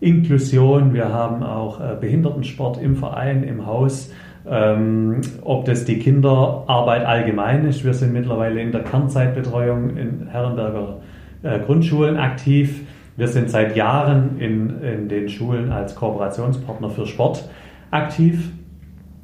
Inklusion, 0.00 0.92
wir 0.92 1.12
haben 1.12 1.42
auch 1.42 1.80
äh, 1.80 1.96
Behindertensport 2.00 2.80
im 2.80 2.96
Verein, 2.96 3.42
im 3.42 3.66
Haus, 3.66 4.12
ähm, 4.48 5.20
ob 5.42 5.64
das 5.64 5.84
die 5.84 5.98
Kinderarbeit 5.98 7.04
allgemein 7.04 7.66
ist. 7.66 7.84
Wir 7.84 7.94
sind 7.94 8.12
mittlerweile 8.12 8.60
in 8.60 8.72
der 8.72 8.82
Kernzeitbetreuung 8.82 9.96
in 9.96 10.26
Herrenberger 10.30 10.98
äh, 11.44 11.60
Grundschulen 11.60 12.16
aktiv. 12.16 12.80
Wir 13.16 13.28
sind 13.28 13.48
seit 13.48 13.76
Jahren 13.76 14.38
in, 14.40 14.82
in 14.82 15.08
den 15.08 15.28
Schulen 15.28 15.70
als 15.70 15.94
Kooperationspartner 15.94 16.90
für 16.90 17.06
Sport 17.06 17.48
aktiv. 17.90 18.50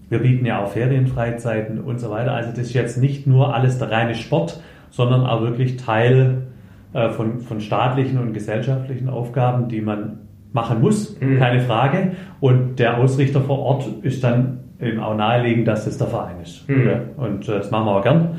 Wir 0.08 0.20
bieten 0.20 0.44
ja 0.46 0.62
auch 0.62 0.68
Ferienfreizeiten 0.68 1.80
und 1.80 1.98
so 1.98 2.10
weiter. 2.10 2.32
Also 2.32 2.50
das 2.50 2.60
ist 2.60 2.74
jetzt 2.74 3.00
nicht 3.00 3.26
nur 3.26 3.54
alles 3.54 3.78
der 3.78 3.90
reine 3.90 4.14
Sport, 4.14 4.60
sondern 4.90 5.24
auch 5.24 5.42
wirklich 5.42 5.76
Teil 5.76 6.48
äh, 6.92 7.10
von, 7.10 7.40
von 7.40 7.60
staatlichen 7.60 8.18
und 8.18 8.32
gesellschaftlichen 8.32 9.08
Aufgaben, 9.08 9.68
die 9.68 9.80
man 9.80 10.18
machen 10.52 10.80
muss, 10.80 11.18
mhm. 11.20 11.38
keine 11.38 11.60
Frage. 11.60 12.12
Und 12.40 12.78
der 12.78 12.98
Ausrichter 12.98 13.40
vor 13.40 13.60
Ort 13.60 13.88
ist 14.02 14.22
dann 14.22 14.60
eben 14.80 15.00
auch 15.00 15.16
naheliegend, 15.16 15.66
dass 15.68 15.84
das 15.84 15.98
der 15.98 16.08
Verein 16.08 16.40
ist. 16.42 16.68
Mhm. 16.68 16.90
Und 17.16 17.48
äh, 17.48 17.58
das 17.58 17.70
machen 17.70 17.86
wir 17.86 17.96
auch 17.96 18.02
gern. 18.02 18.36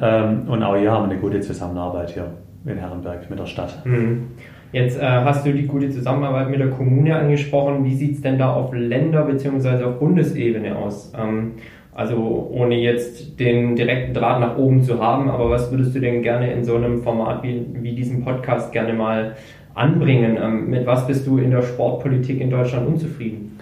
Ähm, 0.00 0.48
und 0.48 0.62
auch 0.62 0.76
hier 0.76 0.90
haben 0.92 1.06
wir 1.06 1.12
eine 1.12 1.20
gute 1.20 1.40
Zusammenarbeit 1.40 2.10
hier 2.10 2.26
in 2.66 2.78
Herrenberg 2.78 3.28
mit 3.30 3.38
der 3.38 3.46
Stadt. 3.46 3.84
Mhm. 3.84 4.28
Jetzt 4.72 4.98
äh, 4.98 5.04
hast 5.04 5.46
du 5.46 5.52
die 5.52 5.66
gute 5.66 5.90
Zusammenarbeit 5.90 6.50
mit 6.50 6.58
der 6.58 6.70
Kommune 6.70 7.14
angesprochen. 7.14 7.84
Wie 7.84 7.94
sieht 7.94 8.16
es 8.16 8.22
denn 8.22 8.38
da 8.38 8.52
auf 8.52 8.72
Länder- 8.74 9.24
bzw. 9.24 9.84
auf 9.84 9.98
Bundesebene 10.00 10.76
aus? 10.76 11.12
Ähm, 11.16 11.52
also 11.94 12.50
ohne 12.52 12.74
jetzt 12.74 13.38
den 13.38 13.76
direkten 13.76 14.14
Draht 14.14 14.40
nach 14.40 14.58
oben 14.58 14.82
zu 14.82 15.00
haben, 15.00 15.30
aber 15.30 15.48
was 15.48 15.70
würdest 15.70 15.94
du 15.94 16.00
denn 16.00 16.22
gerne 16.22 16.52
in 16.52 16.64
so 16.64 16.74
einem 16.74 17.04
Format 17.04 17.44
wie, 17.44 17.64
wie 17.72 17.94
diesem 17.94 18.24
Podcast 18.24 18.72
gerne 18.72 18.94
mal 18.94 19.36
anbringen? 19.74 20.36
Ähm, 20.42 20.70
mit 20.70 20.86
was 20.86 21.06
bist 21.06 21.24
du 21.24 21.38
in 21.38 21.52
der 21.52 21.62
Sportpolitik 21.62 22.40
in 22.40 22.50
Deutschland 22.50 22.88
unzufrieden? 22.88 23.56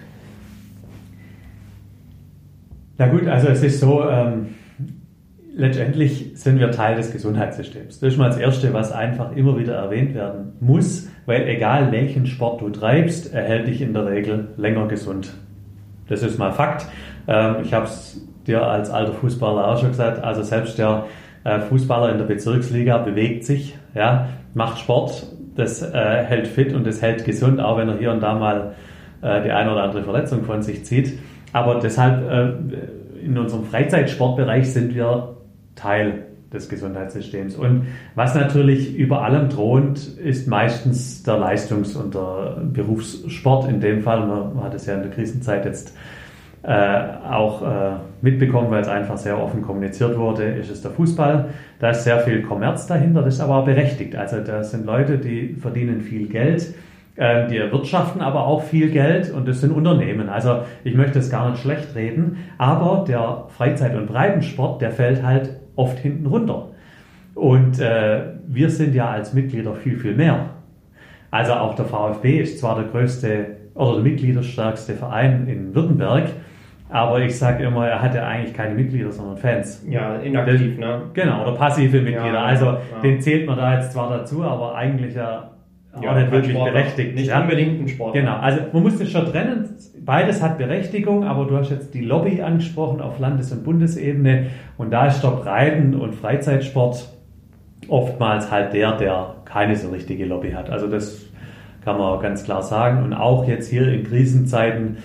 Na 2.97 3.07
gut, 3.07 3.27
also 3.27 3.49
es 3.49 3.63
ist 3.63 3.79
so, 3.79 4.03
ähm, 4.09 4.47
letztendlich 5.55 6.31
sind 6.35 6.59
wir 6.59 6.71
Teil 6.71 6.95
des 6.95 7.11
Gesundheitssystems. 7.11 7.99
Das 7.99 8.13
ist 8.13 8.17
mal 8.17 8.27
das 8.27 8.37
Erste, 8.37 8.73
was 8.73 8.91
einfach 8.91 9.35
immer 9.35 9.57
wieder 9.57 9.75
erwähnt 9.75 10.15
werden 10.15 10.53
muss, 10.59 11.07
weil 11.25 11.47
egal 11.47 11.91
welchen 11.91 12.25
Sport 12.25 12.61
du 12.61 12.69
treibst, 12.69 13.33
er 13.33 13.43
hält 13.43 13.67
dich 13.67 13.81
in 13.81 13.93
der 13.93 14.05
Regel 14.05 14.49
länger 14.57 14.87
gesund. 14.87 15.33
Das 16.07 16.23
ist 16.23 16.37
mal 16.37 16.51
Fakt. 16.51 16.85
Ähm, 17.27 17.57
ich 17.63 17.73
habe 17.73 17.85
es 17.85 18.21
dir 18.47 18.65
als 18.65 18.89
alter 18.89 19.13
Fußballer 19.13 19.67
auch 19.67 19.79
schon 19.79 19.89
gesagt, 19.89 20.23
also 20.23 20.41
selbst 20.43 20.77
der 20.77 21.05
äh, 21.43 21.59
Fußballer 21.59 22.11
in 22.11 22.17
der 22.17 22.25
Bezirksliga 22.25 22.97
bewegt 22.97 23.45
sich, 23.45 23.77
ja, 23.95 24.29
macht 24.53 24.79
Sport, 24.79 25.27
das 25.55 25.81
äh, 25.81 25.93
hält 25.93 26.47
fit 26.47 26.73
und 26.73 26.85
das 26.85 27.01
hält 27.01 27.25
gesund, 27.25 27.61
auch 27.61 27.77
wenn 27.77 27.87
er 27.87 27.97
hier 27.97 28.11
und 28.11 28.21
da 28.21 28.33
mal 28.33 28.73
äh, 29.21 29.43
die 29.43 29.51
eine 29.51 29.71
oder 29.71 29.83
andere 29.83 30.03
Verletzung 30.03 30.43
von 30.43 30.61
sich 30.63 30.83
zieht. 30.83 31.19
Aber 31.53 31.79
deshalb 31.79 32.23
in 33.23 33.37
unserem 33.37 33.63
Freizeitsportbereich 33.63 34.73
sind 34.73 34.95
wir 34.95 35.35
Teil 35.83 36.23
des 36.53 36.69
Gesundheitssystems. 36.69 37.55
Und 37.55 37.87
was 38.15 38.35
natürlich 38.35 38.95
über 38.95 39.23
allem 39.23 39.49
thront, 39.49 40.17
ist 40.17 40.47
meistens 40.47 41.23
der 41.23 41.37
Leistungs- 41.37 41.95
und 41.95 42.13
der 42.13 42.61
Berufssport. 42.61 43.67
In 43.69 43.81
dem 43.81 44.01
Fall, 44.01 44.25
man 44.27 44.63
hat 44.63 44.73
es 44.73 44.85
ja 44.85 44.95
in 44.95 45.01
der 45.01 45.11
Krisenzeit 45.11 45.65
jetzt 45.65 45.95
äh, 46.61 47.03
auch 47.29 47.61
äh, 47.61 47.95
mitbekommen, 48.21 48.71
weil 48.71 48.81
es 48.81 48.87
einfach 48.87 49.17
sehr 49.17 49.37
offen 49.37 49.61
kommuniziert 49.61 50.17
wurde, 50.17 50.43
ist 50.43 50.71
es 50.71 50.81
der 50.81 50.91
Fußball. 50.91 51.49
Da 51.79 51.89
ist 51.89 52.05
sehr 52.05 52.19
viel 52.19 52.41
Kommerz 52.43 52.87
dahinter, 52.87 53.21
das 53.21 53.35
ist 53.35 53.41
aber 53.41 53.57
auch 53.57 53.65
berechtigt. 53.65 54.15
Also 54.15 54.37
da 54.39 54.63
sind 54.63 54.85
Leute, 54.85 55.17
die 55.17 55.55
verdienen 55.55 55.99
viel 55.99 56.27
Geld, 56.27 56.73
äh, 57.17 57.47
die 57.47 57.57
erwirtschaften 57.57 58.21
aber 58.21 58.47
auch 58.47 58.63
viel 58.63 58.91
Geld 58.91 59.33
und 59.33 59.45
das 59.45 59.59
sind 59.59 59.73
Unternehmen. 59.73 60.29
Also 60.29 60.61
ich 60.85 60.95
möchte 60.95 61.19
es 61.19 61.29
gar 61.29 61.49
nicht 61.49 61.61
schlecht 61.61 61.95
reden, 61.95 62.37
aber 62.57 63.03
der 63.05 63.45
Freizeit- 63.49 63.95
und 63.95 64.07
Breitensport, 64.07 64.81
der 64.81 64.91
fällt 64.91 65.21
halt 65.21 65.49
oft 65.75 65.99
hinten 65.99 66.25
runter. 66.25 66.69
Und 67.35 67.79
äh, 67.79 68.21
wir 68.47 68.69
sind 68.69 68.93
ja 68.93 69.09
als 69.09 69.33
Mitglieder 69.33 69.73
viel, 69.73 69.97
viel 69.97 70.15
mehr. 70.15 70.49
Also 71.31 71.53
auch 71.53 71.73
der 71.73 71.85
VfB 71.85 72.39
ist 72.41 72.59
zwar 72.59 72.75
der 72.75 72.85
größte 72.85 73.57
oder 73.73 73.93
der 73.93 74.03
mitgliederstärkste 74.03 74.93
Verein 74.93 75.47
in 75.47 75.73
Württemberg, 75.73 76.29
aber 76.89 77.21
ich 77.21 77.35
sage 77.35 77.63
immer, 77.63 77.87
er 77.87 77.99
hat 78.03 78.13
ja 78.13 78.27
eigentlich 78.27 78.53
keine 78.53 78.75
Mitglieder, 78.75 79.11
sondern 79.11 79.37
Fans. 79.37 79.83
Ja, 79.89 80.17
inaktiv, 80.17 80.77
ne? 80.77 81.01
Genau, 81.13 81.41
oder 81.41 81.53
passive 81.53 82.01
Mitglieder. 82.01 82.33
Ja, 82.33 82.43
also 82.43 82.65
ja. 82.65 82.79
den 83.01 83.19
zählt 83.19 83.47
man 83.47 83.57
da 83.57 83.73
jetzt 83.73 83.93
zwar 83.93 84.11
dazu, 84.11 84.43
aber 84.43 84.75
eigentlich 84.75 85.15
ja, 85.15 85.49
ja 85.99 86.11
auch 86.11 86.15
nicht 86.15 86.31
wirklich 86.31 86.51
Sport, 86.51 86.71
berechtigt. 86.71 87.15
Nicht 87.15 87.29
ja? 87.29 87.41
unbedingt 87.41 87.81
ein 87.81 87.87
Sport. 87.87 88.13
Genau, 88.13 88.35
also 88.35 88.59
man 88.71 88.83
muss 88.83 88.99
das 88.99 89.09
schon 89.09 89.25
trennen. 89.25 89.75
Beides 90.05 90.41
hat 90.41 90.57
Berechtigung, 90.57 91.23
aber 91.23 91.45
du 91.45 91.57
hast 91.57 91.69
jetzt 91.69 91.93
die 91.93 92.01
Lobby 92.01 92.41
angesprochen 92.41 92.99
auf 92.99 93.19
Landes- 93.19 93.51
und 93.51 93.63
Bundesebene 93.63 94.47
und 94.77 94.91
da 94.91 95.07
ist 95.07 95.21
der 95.21 95.29
Breiten- 95.29 95.95
und 95.95 96.13
Freizeitsport 96.13 97.09
oftmals 97.87 98.51
halt 98.51 98.73
der, 98.73 98.97
der 98.97 99.35
keine 99.45 99.75
so 99.75 99.89
richtige 99.89 100.25
Lobby 100.25 100.51
hat. 100.51 100.69
Also 100.69 100.87
das 100.87 101.25
kann 101.83 101.97
man 101.97 102.19
ganz 102.21 102.43
klar 102.43 102.63
sagen. 102.63 103.03
Und 103.03 103.13
auch 103.13 103.47
jetzt 103.47 103.69
hier 103.69 103.87
in 103.87 104.03
Krisenzeiten 104.03 104.97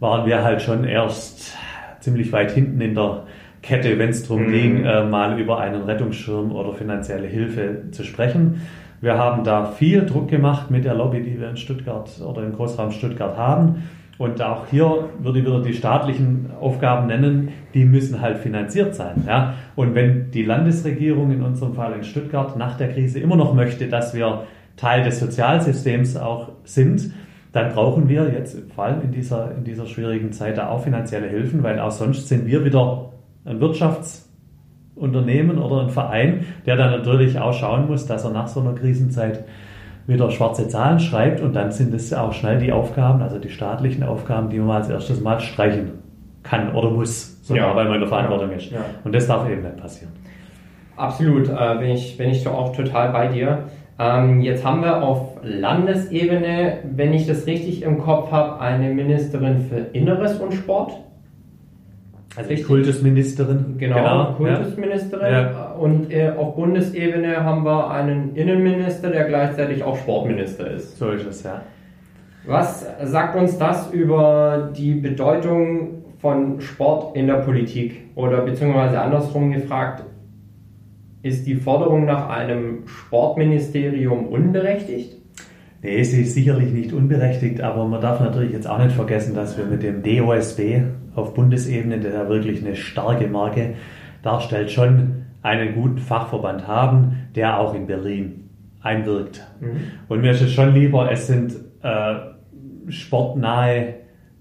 waren 0.00 0.26
wir 0.26 0.42
halt 0.42 0.62
schon 0.62 0.84
erst 0.84 1.56
ziemlich 2.00 2.32
weit 2.32 2.50
hinten 2.50 2.80
in 2.80 2.94
der 2.94 3.24
Kette, 3.62 3.98
wenn 3.98 4.10
es 4.10 4.22
darum 4.22 4.46
mhm. 4.46 4.52
ging, 4.52 4.84
äh, 4.84 5.04
mal 5.04 5.38
über 5.38 5.60
einen 5.60 5.82
Rettungsschirm 5.82 6.52
oder 6.52 6.74
finanzielle 6.74 7.28
Hilfe 7.28 7.90
zu 7.92 8.02
sprechen. 8.02 8.62
Wir 9.00 9.18
haben 9.18 9.44
da 9.44 9.66
viel 9.66 10.04
Druck 10.04 10.28
gemacht 10.28 10.70
mit 10.70 10.84
der 10.84 10.94
Lobby, 10.94 11.22
die 11.22 11.40
wir 11.40 11.50
in 11.50 11.56
Stuttgart 11.56 12.10
oder 12.20 12.42
im 12.42 12.52
Großraum 12.52 12.90
Stuttgart 12.90 13.36
haben. 13.36 13.82
Und 14.18 14.40
auch 14.42 14.66
hier 14.66 15.08
würde 15.20 15.38
ich 15.38 15.46
wieder 15.46 15.62
die 15.62 15.72
staatlichen 15.72 16.50
Aufgaben 16.60 17.06
nennen, 17.06 17.48
die 17.74 17.84
müssen 17.84 18.20
halt 18.20 18.38
finanziert 18.38 18.94
sein. 18.94 19.24
Ja? 19.26 19.54
Und 19.74 19.94
wenn 19.94 20.30
die 20.30 20.44
Landesregierung 20.44 21.32
in 21.32 21.42
unserem 21.42 21.74
Fall 21.74 21.94
in 21.94 22.04
Stuttgart 22.04 22.56
nach 22.56 22.76
der 22.76 22.92
Krise 22.92 23.18
immer 23.20 23.36
noch 23.36 23.54
möchte, 23.54 23.88
dass 23.88 24.14
wir 24.14 24.44
Teil 24.76 25.02
des 25.02 25.18
Sozialsystems 25.18 26.16
auch 26.16 26.50
sind, 26.64 27.12
dann 27.52 27.72
brauchen 27.72 28.08
wir 28.08 28.32
jetzt 28.32 28.58
vor 28.74 28.84
allem 28.84 29.02
in 29.02 29.12
dieser, 29.12 29.54
in 29.54 29.64
dieser 29.64 29.86
schwierigen 29.86 30.32
Zeit 30.32 30.56
da 30.56 30.68
auch 30.68 30.82
finanzielle 30.82 31.28
Hilfen, 31.28 31.62
weil 31.62 31.78
auch 31.78 31.90
sonst 31.90 32.28
sind 32.28 32.46
wir 32.46 32.64
wieder 32.64 33.10
ein 33.44 33.60
Wirtschaftsunternehmen 33.60 35.58
oder 35.58 35.82
ein 35.82 35.90
Verein, 35.90 36.46
der 36.64 36.76
dann 36.76 36.92
natürlich 36.92 37.38
auch 37.38 37.52
schauen 37.52 37.88
muss, 37.88 38.06
dass 38.06 38.24
er 38.24 38.30
nach 38.30 38.48
so 38.48 38.60
einer 38.60 38.74
Krisenzeit 38.74 39.44
wieder 40.06 40.30
schwarze 40.30 40.68
Zahlen 40.68 40.98
schreibt 41.00 41.40
und 41.40 41.54
dann 41.54 41.70
sind 41.70 41.94
es 41.94 42.12
auch 42.12 42.32
schnell 42.32 42.58
die 42.58 42.72
Aufgaben, 42.72 43.22
also 43.22 43.38
die 43.38 43.50
staatlichen 43.50 44.02
Aufgaben, 44.02 44.50
die 44.50 44.58
man 44.58 44.78
als 44.78 44.90
erstes 44.90 45.20
mal 45.20 45.40
streichen 45.40 45.92
kann 46.42 46.74
oder 46.74 46.90
muss, 46.90 47.40
sogar 47.42 47.68
ja. 47.68 47.76
weil 47.76 47.84
man 47.84 47.94
in 47.94 48.00
der 48.00 48.08
Verantwortung 48.08 48.50
ja. 48.50 48.56
ist. 48.56 48.70
Ja. 48.70 48.84
Und 49.04 49.14
das 49.14 49.26
darf 49.26 49.48
eben 49.48 49.62
nicht 49.62 49.76
passieren. 49.76 50.12
Absolut, 50.96 51.48
äh, 51.48 51.78
bin, 51.78 51.90
ich, 51.90 52.16
bin 52.18 52.30
ich 52.30 52.46
auch 52.46 52.74
total 52.74 53.12
bei 53.12 53.28
dir. 53.28 53.64
Ähm, 53.98 54.40
jetzt 54.40 54.64
haben 54.64 54.82
wir 54.82 55.02
auf 55.02 55.38
Landesebene, 55.42 56.78
wenn 56.94 57.12
ich 57.12 57.26
das 57.26 57.46
richtig 57.46 57.82
im 57.82 57.98
Kopf 57.98 58.30
habe, 58.30 58.60
eine 58.60 58.92
Ministerin 58.92 59.60
für 59.60 59.76
Inneres 59.92 60.38
und 60.38 60.52
Sport. 60.52 60.92
Also 62.36 62.48
richtig? 62.48 62.66
Kultusministerin. 62.66 63.76
Genau, 63.78 63.96
genau 63.96 64.32
Kultusministerin. 64.34 65.32
Ja. 65.32 65.61
Und 65.82 66.12
äh, 66.12 66.30
auf 66.30 66.54
Bundesebene 66.54 67.42
haben 67.42 67.64
wir 67.64 67.90
einen 67.90 68.36
Innenminister, 68.36 69.10
der 69.10 69.24
gleichzeitig 69.24 69.82
auch 69.82 69.96
Sportminister 69.96 70.70
ist. 70.70 70.96
So 70.96 71.10
ist 71.10 71.26
es, 71.26 71.42
ja. 71.42 71.62
Was 72.46 72.86
sagt 73.02 73.34
uns 73.34 73.58
das 73.58 73.92
über 73.92 74.70
die 74.76 74.94
Bedeutung 74.94 76.04
von 76.18 76.60
Sport 76.60 77.16
in 77.16 77.26
der 77.26 77.38
Politik? 77.38 78.00
Oder 78.14 78.42
beziehungsweise 78.42 79.00
andersrum 79.00 79.50
gefragt, 79.50 80.04
ist 81.24 81.48
die 81.48 81.56
Forderung 81.56 82.04
nach 82.04 82.28
einem 82.28 82.86
Sportministerium 82.86 84.28
unberechtigt? 84.28 85.16
Nee, 85.82 86.04
sie 86.04 86.22
ist 86.22 86.34
sicherlich 86.34 86.70
nicht 86.70 86.92
unberechtigt, 86.92 87.60
aber 87.60 87.88
man 87.88 88.00
darf 88.00 88.20
natürlich 88.20 88.52
jetzt 88.52 88.70
auch 88.70 88.78
nicht 88.78 88.92
vergessen, 88.94 89.34
dass 89.34 89.58
wir 89.58 89.64
mit 89.64 89.82
dem 89.82 90.04
DOSB 90.04 90.60
auf 91.16 91.34
Bundesebene, 91.34 91.98
der 91.98 92.12
ja 92.12 92.28
wirklich 92.28 92.64
eine 92.64 92.76
starke 92.76 93.26
Marke 93.26 93.74
darstellt, 94.22 94.70
schon 94.70 95.21
einen 95.42 95.74
guten 95.74 95.98
Fachverband 95.98 96.66
haben, 96.66 97.28
der 97.34 97.58
auch 97.58 97.74
in 97.74 97.86
Berlin 97.86 98.48
einwirkt. 98.80 99.46
Mhm. 99.60 99.76
Und 100.08 100.20
mir 100.20 100.32
ist 100.32 100.42
es 100.42 100.52
schon 100.52 100.74
lieber, 100.74 101.10
es 101.10 101.26
sind 101.26 101.54
äh, 101.82 102.14
sportnahe 102.88 103.94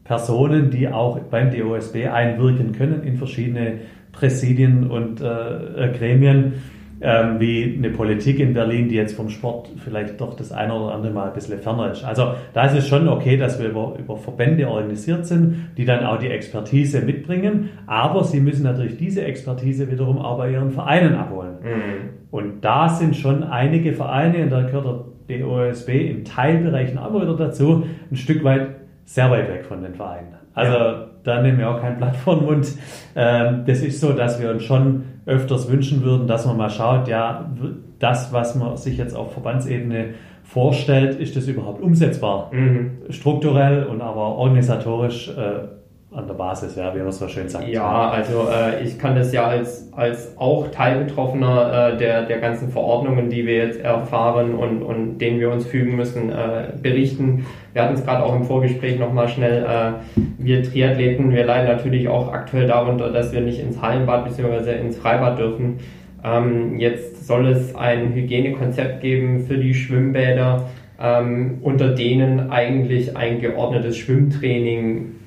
Personen, 0.03 0.71
die 0.71 0.87
auch 0.87 1.19
beim 1.19 1.51
DOSB 1.51 2.07
einwirken 2.07 2.73
können 2.73 3.03
in 3.03 3.17
verschiedene 3.17 3.79
Präsidien 4.11 4.89
und 4.89 5.21
äh, 5.21 5.93
Gremien 5.97 6.53
ähm, 7.01 7.39
wie 7.39 7.75
eine 7.77 7.89
Politik 7.89 8.39
in 8.39 8.53
Berlin, 8.53 8.87
die 8.87 8.95
jetzt 8.95 9.15
vom 9.15 9.29
Sport 9.29 9.69
vielleicht 9.83 10.21
doch 10.21 10.35
das 10.35 10.51
eine 10.51 10.73
oder 10.73 10.93
andere 10.93 11.11
Mal 11.11 11.27
ein 11.27 11.33
bisschen 11.33 11.59
ferner 11.59 11.91
ist. 11.91 12.03
Also 12.03 12.33
da 12.53 12.65
ist 12.65 12.77
es 12.77 12.87
schon 12.87 13.07
okay, 13.07 13.37
dass 13.37 13.59
wir 13.59 13.69
über, 13.69 13.95
über 13.97 14.17
Verbände 14.17 14.67
organisiert 14.67 15.25
sind, 15.25 15.69
die 15.77 15.85
dann 15.85 16.05
auch 16.05 16.19
die 16.19 16.27
Expertise 16.27 17.01
mitbringen, 17.01 17.69
aber 17.87 18.23
sie 18.23 18.39
müssen 18.39 18.63
natürlich 18.63 18.97
diese 18.97 19.23
Expertise 19.23 19.91
wiederum 19.91 20.19
auch 20.19 20.37
bei 20.37 20.51
ihren 20.51 20.71
Vereinen 20.71 21.15
abholen. 21.15 21.55
Mhm. 21.63 22.09
Und 22.31 22.61
da 22.61 22.87
sind 22.89 23.15
schon 23.15 23.43
einige 23.43 23.93
Vereine, 23.93 24.43
und 24.43 24.49
da 24.51 24.61
gehört 24.61 25.05
der 25.27 25.39
DOSB 25.39 25.89
in 25.89 26.23
Teilbereichen 26.23 26.97
aber 26.97 27.21
wieder 27.21 27.35
dazu, 27.35 27.85
ein 28.11 28.15
Stück 28.15 28.43
weit 28.43 28.67
sehr 29.05 29.29
weit 29.31 29.49
weg 29.49 29.65
von 29.65 29.81
den 29.81 29.95
Vereinen. 29.95 30.35
Also 30.53 30.73
ja. 30.73 31.07
da 31.23 31.41
nehmen 31.41 31.57
wir 31.57 31.69
auch 31.69 31.81
kein 31.81 31.97
Blatt 31.97 32.15
vor 32.15 32.37
den 32.37 32.45
Mund. 32.45 32.67
Ähm, 33.15 33.63
das 33.65 33.81
ist 33.81 33.99
so, 33.99 34.13
dass 34.13 34.41
wir 34.41 34.51
uns 34.51 34.63
schon 34.63 35.03
öfters 35.25 35.69
wünschen 35.69 36.03
würden, 36.03 36.27
dass 36.27 36.45
man 36.45 36.57
mal 36.57 36.69
schaut, 36.69 37.07
ja, 37.07 37.51
das, 37.99 38.33
was 38.33 38.55
man 38.55 38.77
sich 38.77 38.97
jetzt 38.97 39.15
auf 39.15 39.33
Verbandsebene 39.33 40.15
vorstellt, 40.43 41.19
ist 41.19 41.35
das 41.35 41.47
überhaupt 41.47 41.81
umsetzbar? 41.81 42.51
Mhm. 42.53 42.91
Strukturell 43.09 43.85
und 43.85 44.01
aber 44.01 44.35
organisatorisch 44.37 45.29
äh, 45.29 45.80
an 46.13 46.27
der 46.27 46.33
Basis, 46.33 46.75
ja, 46.75 46.93
wie 46.93 46.99
man 46.99 47.11
so 47.11 47.25
schön 47.29 47.47
sagt. 47.47 47.69
Ja, 47.69 48.09
also 48.09 48.49
äh, 48.51 48.83
ich 48.83 48.99
kann 48.99 49.15
das 49.15 49.31
ja 49.31 49.47
als, 49.47 49.89
als 49.93 50.37
auch 50.37 50.69
Teilbetroffener 50.69 51.93
äh, 51.93 51.97
der, 51.97 52.23
der 52.23 52.39
ganzen 52.39 52.69
Verordnungen, 52.69 53.29
die 53.29 53.45
wir 53.45 53.55
jetzt 53.55 53.79
erfahren 53.79 54.53
und, 54.55 54.81
und 54.81 55.19
denen 55.19 55.39
wir 55.39 55.49
uns 55.49 55.65
fügen 55.65 55.95
müssen, 55.95 56.29
äh, 56.29 56.73
berichten. 56.81 57.45
Wir 57.71 57.83
hatten 57.83 57.93
es 57.93 58.03
gerade 58.03 58.25
auch 58.25 58.35
im 58.35 58.43
Vorgespräch 58.43 58.99
nochmal 58.99 59.29
schnell, 59.29 59.63
äh, 59.63 60.21
wir 60.37 60.63
Triathleten, 60.63 61.31
wir 61.31 61.45
leiden 61.45 61.67
natürlich 61.67 62.09
auch 62.09 62.33
aktuell 62.33 62.67
darunter, 62.67 63.09
dass 63.13 63.31
wir 63.31 63.39
nicht 63.39 63.61
ins 63.61 63.81
Hallenbad 63.81 64.25
bzw. 64.25 64.81
ins 64.81 64.97
Freibad 64.97 65.39
dürfen. 65.39 65.79
Ähm, 66.25 66.77
jetzt 66.77 67.25
soll 67.25 67.47
es 67.47 67.73
ein 67.73 68.13
Hygienekonzept 68.13 68.99
geben 68.99 69.45
für 69.45 69.57
die 69.57 69.73
Schwimmbäder, 69.73 70.67
ähm, 71.01 71.59
unter 71.61 71.95
denen 71.95 72.51
eigentlich 72.51 73.15
ein 73.15 73.39
geordnetes 73.39 73.95
Schwimmtraining 73.95 75.20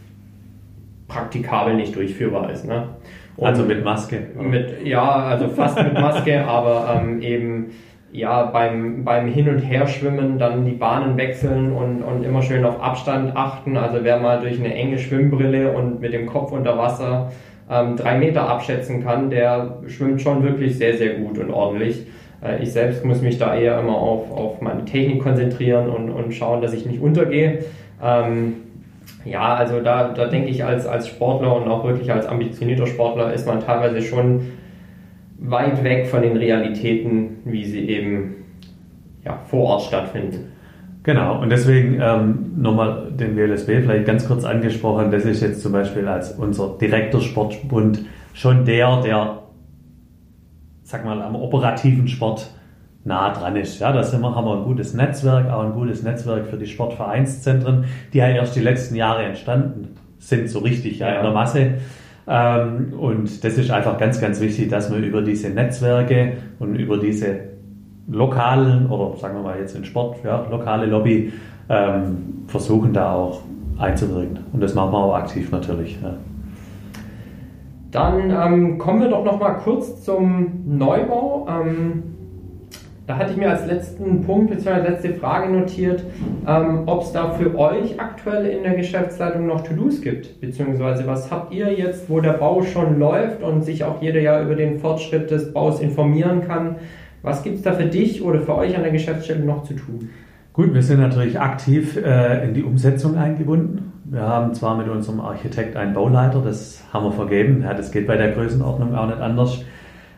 praktikabel 1.14 1.74
nicht 1.74 1.94
durchführbar 1.94 2.50
ist. 2.50 2.66
Ne? 2.66 2.88
also 3.40 3.64
mit 3.64 3.84
Maske? 3.84 4.18
Mit, 4.38 4.84
ja, 4.84 5.10
also 5.10 5.48
fast 5.48 5.82
mit 5.82 5.94
Maske, 5.94 6.44
aber 6.46 7.00
ähm, 7.02 7.20
eben 7.22 7.70
ja, 8.12 8.44
beim, 8.44 9.04
beim 9.04 9.26
Hin- 9.26 9.48
und 9.48 9.58
Herschwimmen 9.58 10.38
dann 10.38 10.64
die 10.64 10.72
Bahnen 10.72 11.16
wechseln 11.16 11.72
und, 11.72 12.02
und 12.02 12.24
immer 12.24 12.42
schön 12.42 12.64
auf 12.64 12.80
Abstand 12.80 13.36
achten. 13.36 13.76
Also 13.76 13.98
wer 14.02 14.18
mal 14.18 14.40
durch 14.40 14.60
eine 14.60 14.72
enge 14.72 14.98
Schwimmbrille 14.98 15.72
und 15.72 16.00
mit 16.00 16.12
dem 16.12 16.26
Kopf 16.26 16.52
unter 16.52 16.78
Wasser 16.78 17.32
ähm, 17.68 17.96
drei 17.96 18.18
Meter 18.18 18.48
abschätzen 18.48 19.02
kann, 19.02 19.30
der 19.30 19.78
schwimmt 19.88 20.22
schon 20.22 20.44
wirklich 20.44 20.78
sehr, 20.78 20.96
sehr 20.96 21.14
gut 21.14 21.38
und 21.38 21.50
ordentlich. 21.50 22.06
Äh, 22.40 22.62
ich 22.62 22.72
selbst 22.72 23.04
muss 23.04 23.20
mich 23.20 23.38
da 23.38 23.56
eher 23.56 23.80
immer 23.80 23.96
auf, 23.96 24.30
auf 24.30 24.60
meine 24.60 24.84
Technik 24.84 25.20
konzentrieren 25.20 25.88
und, 25.88 26.10
und 26.10 26.32
schauen, 26.32 26.62
dass 26.62 26.72
ich 26.72 26.86
nicht 26.86 27.00
untergehe. 27.00 27.64
Ähm, 28.00 28.54
ja, 29.24 29.54
also 29.54 29.80
da, 29.80 30.12
da 30.12 30.26
denke 30.26 30.50
ich, 30.50 30.64
als, 30.64 30.86
als 30.86 31.08
Sportler 31.08 31.56
und 31.56 31.68
auch 31.68 31.84
wirklich 31.84 32.12
als 32.12 32.26
ambitionierter 32.26 32.86
Sportler 32.86 33.32
ist 33.32 33.46
man 33.46 33.60
teilweise 33.60 34.02
schon 34.02 34.52
weit 35.38 35.82
weg 35.82 36.06
von 36.06 36.22
den 36.22 36.36
Realitäten, 36.36 37.38
wie 37.44 37.64
sie 37.64 37.88
eben 37.88 38.36
ja, 39.24 39.40
vor 39.46 39.64
Ort 39.64 39.82
stattfinden. 39.82 40.52
Genau, 41.02 41.40
und 41.40 41.50
deswegen 41.50 42.00
ähm, 42.00 42.52
nochmal 42.56 43.10
den 43.10 43.36
WLSB 43.36 43.82
vielleicht 43.82 44.06
ganz 44.06 44.26
kurz 44.26 44.44
angesprochen. 44.44 45.10
Das 45.10 45.24
ist 45.26 45.42
jetzt 45.42 45.60
zum 45.60 45.72
Beispiel 45.72 46.08
als 46.08 46.32
unser 46.32 46.78
direkter 46.80 47.20
Sportbund 47.20 48.06
schon 48.32 48.64
der, 48.64 49.02
der, 49.02 49.42
sag 50.82 51.04
mal, 51.04 51.20
am 51.20 51.36
operativen 51.36 52.08
Sport 52.08 52.50
nah 53.04 53.32
dran 53.32 53.56
ist. 53.56 53.78
Ja, 53.78 53.92
da 53.92 54.02
sind 54.02 54.22
wir, 54.22 54.34
haben 54.34 54.46
wir 54.46 54.56
ein 54.56 54.64
gutes 54.64 54.94
Netzwerk, 54.94 55.50
auch 55.50 55.62
ein 55.62 55.72
gutes 55.72 56.02
Netzwerk 56.02 56.46
für 56.46 56.56
die 56.56 56.66
Sportvereinszentren, 56.66 57.84
die 58.12 58.18
ja 58.18 58.28
erst 58.28 58.56
die 58.56 58.60
letzten 58.60 58.96
Jahre 58.96 59.24
entstanden 59.24 59.96
sind, 60.18 60.48
so 60.48 60.60
richtig 60.60 60.98
ja, 60.98 61.16
in 61.16 61.22
der 61.22 61.32
Masse. 61.32 61.74
Ähm, 62.26 62.94
und 62.98 63.44
das 63.44 63.58
ist 63.58 63.70
einfach 63.70 63.98
ganz, 63.98 64.20
ganz 64.20 64.40
wichtig, 64.40 64.70
dass 64.70 64.90
wir 64.90 64.98
über 64.98 65.20
diese 65.20 65.50
Netzwerke 65.50 66.38
und 66.58 66.76
über 66.76 66.96
diese 66.96 67.40
lokalen 68.08 68.86
oder 68.88 69.16
sagen 69.18 69.36
wir 69.36 69.42
mal 69.42 69.58
jetzt 69.58 69.76
in 69.76 69.84
Sport, 69.84 70.18
ja, 70.24 70.46
lokale 70.50 70.86
Lobby 70.86 71.32
ähm, 71.68 72.44
versuchen 72.46 72.92
da 72.92 73.14
auch 73.14 73.42
einzuwirken. 73.78 74.38
Und 74.52 74.62
das 74.62 74.74
machen 74.74 74.92
wir 74.92 74.98
auch 74.98 75.14
aktiv 75.14 75.50
natürlich. 75.50 75.98
Ja. 76.02 76.14
Dann 77.90 78.30
ähm, 78.30 78.78
kommen 78.78 79.02
wir 79.02 79.08
doch 79.08 79.24
noch 79.24 79.38
mal 79.38 79.54
kurz 79.54 80.02
zum 80.02 80.62
Neubau. 80.66 81.46
Ähm, 81.48 82.13
da 83.06 83.18
hatte 83.18 83.32
ich 83.32 83.36
mir 83.36 83.50
als 83.50 83.66
letzten 83.66 84.22
Punkt 84.22 84.50
bzw. 84.50 84.88
letzte 84.88 85.14
Frage 85.14 85.52
notiert, 85.52 86.02
ähm, 86.46 86.84
ob 86.86 87.02
es 87.02 87.12
da 87.12 87.30
für 87.32 87.56
euch 87.58 88.00
aktuell 88.00 88.46
in 88.46 88.62
der 88.62 88.74
Geschäftsleitung 88.74 89.46
noch 89.46 89.62
To-Dos 89.62 90.00
gibt, 90.00 90.40
beziehungsweise 90.40 91.06
was 91.06 91.30
habt 91.30 91.52
ihr 91.52 91.72
jetzt, 91.72 92.08
wo 92.08 92.20
der 92.20 92.32
Bau 92.32 92.62
schon 92.62 92.98
läuft 92.98 93.42
und 93.42 93.62
sich 93.62 93.84
auch 93.84 94.00
jeder 94.00 94.20
ja 94.20 94.42
über 94.42 94.54
den 94.54 94.78
Fortschritt 94.78 95.30
des 95.30 95.52
Baus 95.52 95.80
informieren 95.80 96.46
kann. 96.46 96.76
Was 97.22 97.42
gibt 97.42 97.56
es 97.56 97.62
da 97.62 97.72
für 97.72 97.86
dich 97.86 98.22
oder 98.22 98.40
für 98.40 98.56
euch 98.56 98.76
an 98.76 98.82
der 98.82 98.92
Geschäftsstelle 98.92 99.44
noch 99.44 99.64
zu 99.64 99.74
tun? 99.74 100.10
Gut, 100.54 100.72
wir 100.72 100.82
sind 100.82 101.00
natürlich 101.00 101.40
aktiv 101.40 101.96
äh, 101.96 102.46
in 102.46 102.54
die 102.54 102.62
Umsetzung 102.62 103.16
eingebunden. 103.16 103.92
Wir 104.04 104.22
haben 104.22 104.54
zwar 104.54 104.76
mit 104.76 104.88
unserem 104.88 105.20
Architekt 105.20 105.76
einen 105.76 105.94
Bauleiter, 105.94 106.40
das 106.42 106.84
haben 106.92 107.04
wir 107.06 107.12
vergeben. 107.12 107.62
Ja, 107.62 107.74
das 107.74 107.90
geht 107.90 108.06
bei 108.06 108.16
der 108.16 108.32
Größenordnung 108.32 108.94
auch 108.94 109.06
nicht 109.06 109.20
anders. 109.20 109.64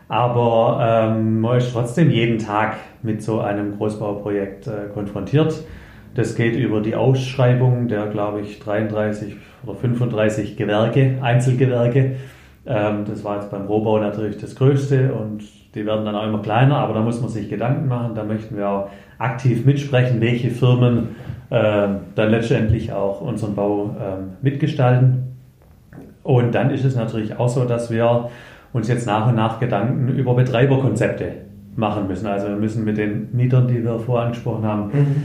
Aber 0.09 0.79
ähm, 0.81 1.41
man 1.41 1.57
ist 1.57 1.73
trotzdem 1.73 2.09
jeden 2.09 2.39
Tag 2.39 2.77
mit 3.03 3.21
so 3.21 3.41
einem 3.41 3.77
Großbauprojekt 3.77 4.67
äh, 4.67 4.71
konfrontiert. 4.93 5.63
Das 6.15 6.35
geht 6.35 6.55
über 6.55 6.81
die 6.81 6.95
Ausschreibung 6.95 7.87
der, 7.87 8.07
glaube 8.07 8.41
ich, 8.41 8.59
33 8.59 9.35
oder 9.65 9.75
35 9.75 10.55
Gewerke, 10.55 11.17
Einzelgewerke. 11.21 12.15
Ähm, 12.65 13.05
das 13.05 13.23
war 13.23 13.35
jetzt 13.35 13.51
beim 13.51 13.65
Rohbau 13.65 13.99
natürlich 13.99 14.37
das 14.37 14.55
Größte 14.55 15.13
und 15.13 15.43
die 15.75 15.85
werden 15.85 16.05
dann 16.05 16.15
auch 16.15 16.25
immer 16.25 16.41
kleiner, 16.41 16.77
aber 16.77 16.93
da 16.93 17.01
muss 17.01 17.21
man 17.21 17.29
sich 17.29 17.49
Gedanken 17.49 17.87
machen. 17.87 18.15
Da 18.15 18.23
möchten 18.23 18.57
wir 18.57 18.67
auch 18.67 18.89
aktiv 19.19 19.65
mitsprechen, 19.65 20.21
welche 20.21 20.49
Firmen 20.49 21.15
äh, 21.49 21.87
dann 22.15 22.31
letztendlich 22.31 22.93
auch 22.93 23.21
unseren 23.21 23.55
Bau 23.55 23.95
äh, 23.99 24.43
mitgestalten. 24.43 25.35
Und 26.23 26.55
dann 26.55 26.71
ist 26.71 26.83
es 26.83 26.95
natürlich 26.95 27.37
auch 27.37 27.47
so, 27.47 27.65
dass 27.65 27.91
wir 27.91 28.29
uns 28.77 28.87
jetzt 28.87 29.05
nach 29.05 29.27
und 29.27 29.35
nach 29.35 29.59
Gedanken 29.59 30.07
über 30.09 30.35
Betreiberkonzepte 30.35 31.33
machen 31.75 32.07
müssen. 32.07 32.27
Also 32.27 32.47
wir 32.47 32.55
müssen 32.55 32.85
mit 32.85 32.97
den 32.97 33.29
Mietern, 33.33 33.67
die 33.67 33.83
wir 33.83 33.99
vorher 33.99 34.27
angesprochen 34.27 34.63
haben, 34.63 34.83
mhm. 34.85 35.23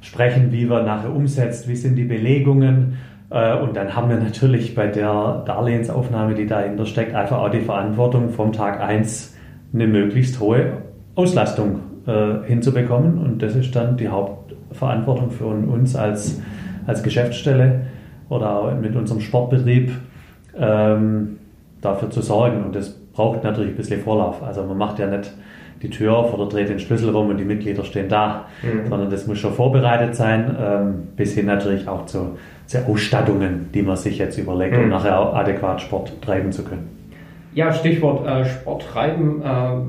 sprechen, 0.00 0.52
wie 0.52 0.68
wir 0.68 0.82
nachher 0.82 1.14
umsetzt, 1.14 1.68
wie 1.68 1.76
sind 1.76 1.96
die 1.96 2.04
Belegungen. 2.04 2.98
Äh, 3.30 3.56
und 3.56 3.76
dann 3.76 3.94
haben 3.94 4.10
wir 4.10 4.16
natürlich 4.16 4.74
bei 4.74 4.86
der 4.86 5.42
Darlehensaufnahme, 5.46 6.34
die 6.34 6.46
dahinter 6.46 6.86
steckt, 6.86 7.14
einfach 7.14 7.38
auch 7.38 7.50
die 7.50 7.60
Verantwortung 7.60 8.30
vom 8.30 8.52
Tag 8.52 8.80
1 8.80 9.34
eine 9.72 9.86
möglichst 9.86 10.40
hohe 10.40 10.78
Auslastung 11.14 11.80
äh, 12.06 12.46
hinzubekommen. 12.46 13.18
Und 13.18 13.42
das 13.42 13.56
ist 13.56 13.74
dann 13.74 13.96
die 13.96 14.08
Hauptverantwortung 14.08 15.30
für 15.30 15.46
uns 15.46 15.96
als, 15.96 16.40
als 16.86 17.02
Geschäftsstelle 17.02 17.86
oder 18.28 18.58
auch 18.58 18.74
mit 18.78 18.94
unserem 18.94 19.20
Sportbetrieb. 19.20 19.90
Ähm, 20.56 21.38
dafür 21.84 22.10
zu 22.10 22.22
sorgen. 22.22 22.64
Und 22.64 22.74
das 22.74 22.90
braucht 22.90 23.44
natürlich 23.44 23.72
ein 23.72 23.76
bisschen 23.76 24.00
Vorlauf. 24.00 24.42
Also 24.42 24.62
man 24.64 24.78
macht 24.78 24.98
ja 24.98 25.06
nicht 25.06 25.32
die 25.82 25.90
Tür 25.90 26.16
auf 26.16 26.32
oder 26.32 26.46
dreht 26.46 26.68
den 26.68 26.78
Schlüssel 26.78 27.10
rum 27.10 27.28
und 27.28 27.36
die 27.36 27.44
Mitglieder 27.44 27.84
stehen 27.84 28.08
da, 28.08 28.46
mhm. 28.62 28.88
sondern 28.88 29.10
das 29.10 29.26
muss 29.26 29.38
schon 29.38 29.52
vorbereitet 29.52 30.14
sein, 30.14 30.56
ähm, 30.58 31.08
bis 31.16 31.34
hin 31.34 31.46
natürlich 31.46 31.86
auch 31.88 32.06
zu, 32.06 32.38
zu 32.66 32.78
Ausstattungen, 32.86 33.68
die 33.74 33.82
man 33.82 33.96
sich 33.96 34.18
jetzt 34.18 34.38
überlegt, 34.38 34.76
mhm. 34.76 34.84
um 34.84 34.88
nachher 34.88 35.20
auch 35.20 35.34
adäquat 35.34 35.82
Sport 35.82 36.22
treiben 36.22 36.52
zu 36.52 36.64
können. 36.64 36.88
Ja, 37.54 37.72
Stichwort 37.72 38.26
äh, 38.26 38.44
Sport 38.44 38.86
treiben. 38.92 39.42
Äh, 39.42 39.46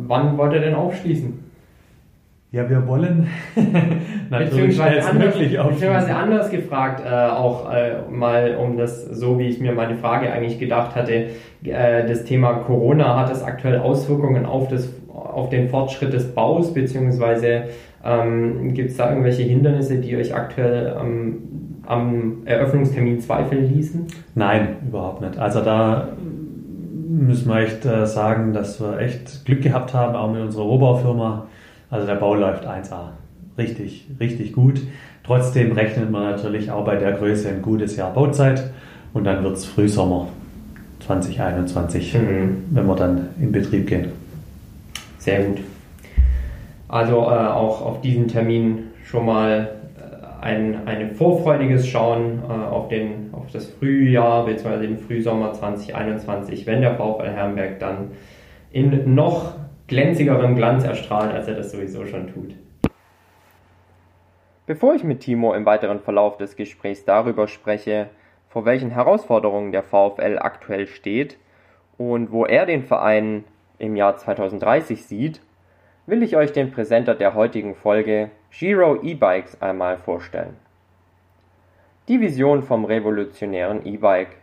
wann 0.07 0.37
wollt 0.37 0.53
ihr 0.53 0.59
denn 0.59 0.75
aufschließen? 0.75 1.44
Ja, 2.55 2.69
wir 2.69 2.87
wollen 2.87 3.27
natürlich 4.29 4.77
schnellstmöglich 4.77 5.59
anders, 5.59 5.73
beziehungsweise 5.73 6.15
anders 6.15 6.49
gefragt, 6.49 7.03
äh, 7.05 7.09
auch 7.09 7.69
äh, 7.69 7.95
mal 8.09 8.55
um 8.55 8.77
das, 8.77 9.03
so 9.03 9.37
wie 9.37 9.47
ich 9.47 9.59
mir 9.59 9.73
meine 9.73 9.95
Frage 9.95 10.31
eigentlich 10.31 10.57
gedacht 10.57 10.95
hatte, 10.95 11.25
äh, 11.65 12.07
das 12.07 12.23
Thema 12.23 12.53
Corona 12.53 13.19
hat 13.19 13.29
es 13.29 13.43
aktuell 13.43 13.79
Auswirkungen 13.79 14.45
auf, 14.45 14.69
das, 14.69 14.89
auf 15.13 15.49
den 15.49 15.67
Fortschritt 15.67 16.13
des 16.13 16.33
Baus, 16.33 16.73
beziehungsweise 16.73 17.63
ähm, 18.05 18.73
gibt 18.73 18.91
es 18.91 18.95
da 18.95 19.09
irgendwelche 19.09 19.43
Hindernisse, 19.43 19.97
die 19.97 20.15
euch 20.15 20.33
aktuell 20.33 20.95
ähm, 20.97 21.81
am 21.85 22.43
Eröffnungstermin 22.45 23.19
zweifeln 23.19 23.69
ließen? 23.75 24.07
Nein, 24.33 24.77
überhaupt 24.87 25.19
nicht. 25.19 25.37
Also 25.37 25.59
da 25.59 26.07
müssen 27.09 27.49
wir 27.49 27.57
echt 27.57 27.85
äh, 27.85 28.05
sagen, 28.05 28.53
dass 28.53 28.79
wir 28.79 28.97
echt 28.99 29.43
Glück 29.43 29.61
gehabt 29.61 29.93
haben, 29.93 30.15
auch 30.15 30.31
mit 30.31 30.41
unserer 30.41 30.63
Rohbaufirma 30.63 31.47
also 31.89 32.05
der 32.05 32.15
Bau 32.15 32.35
läuft 32.35 32.65
1A. 32.65 33.09
Richtig, 33.57 34.07
richtig 34.19 34.53
gut. 34.53 34.81
Trotzdem 35.23 35.71
rechnet 35.71 36.11
man 36.11 36.23
natürlich 36.23 36.71
auch 36.71 36.85
bei 36.85 36.97
der 36.97 37.13
Größe 37.13 37.49
ein 37.49 37.61
gutes 37.61 37.95
Jahr 37.95 38.13
Bauzeit 38.13 38.63
und 39.13 39.23
dann 39.23 39.43
wird 39.43 39.55
es 39.55 39.65
Frühsommer 39.65 40.27
2021, 41.05 42.13
mhm. 42.15 42.63
wenn 42.71 42.85
wir 42.85 42.95
dann 42.95 43.29
in 43.39 43.51
Betrieb 43.51 43.87
gehen. 43.87 44.11
Sehr 45.17 45.43
gut. 45.43 45.59
Also 46.87 47.13
äh, 47.13 47.47
auch 47.47 47.81
auf 47.81 48.01
diesen 48.01 48.27
Termin 48.27 48.91
schon 49.03 49.25
mal 49.25 49.69
äh, 49.97 50.45
ein, 50.45 50.87
ein 50.87 51.15
vorfreudiges 51.15 51.87
Schauen 51.87 52.39
äh, 52.47 52.51
auf, 52.51 52.89
den, 52.89 53.29
auf 53.31 53.45
das 53.51 53.65
Frühjahr 53.65 54.45
bzw. 54.45 54.85
den 54.85 54.97
Frühsommer 54.99 55.53
2021, 55.53 56.67
wenn 56.67 56.81
der 56.81 56.95
VfL 56.95 57.29
Herrenberg 57.29 57.79
dann 57.79 58.11
in 58.71 59.15
noch 59.15 59.53
glänzigerem 59.87 60.55
Glanz 60.55 60.83
erstrahlt, 60.83 61.33
als 61.33 61.47
er 61.47 61.55
das 61.55 61.71
sowieso 61.71 62.05
schon 62.05 62.33
tut. 62.33 62.55
Bevor 64.65 64.95
ich 64.95 65.03
mit 65.03 65.19
Timo 65.19 65.53
im 65.53 65.65
weiteren 65.65 65.99
Verlauf 65.99 66.37
des 66.37 66.55
Gesprächs 66.55 67.05
darüber 67.05 67.47
spreche, 67.47 68.09
vor 68.49 68.65
welchen 68.65 68.89
Herausforderungen 68.89 69.71
der 69.71 69.83
VfL 69.83 70.39
aktuell 70.39 70.87
steht 70.87 71.37
und 71.97 72.31
wo 72.31 72.45
er 72.45 72.65
den 72.65 72.83
Verein 72.83 73.43
im 73.77 73.95
Jahr 73.95 74.17
2030 74.17 75.05
sieht, 75.05 75.41
will 76.07 76.23
ich 76.23 76.35
euch 76.35 76.51
den 76.51 76.71
Präsenter 76.71 77.13
der 77.13 77.35
heutigen 77.35 77.75
Folge, 77.75 78.31
Giro 78.51 79.01
E-Bikes, 79.03 79.61
einmal 79.61 79.97
vorstellen. 79.97 80.55
Die 82.07 82.21
Vision 82.21 82.63
vom 82.63 82.85
revolutionären 82.85 83.85
E-Bike. 83.85 84.37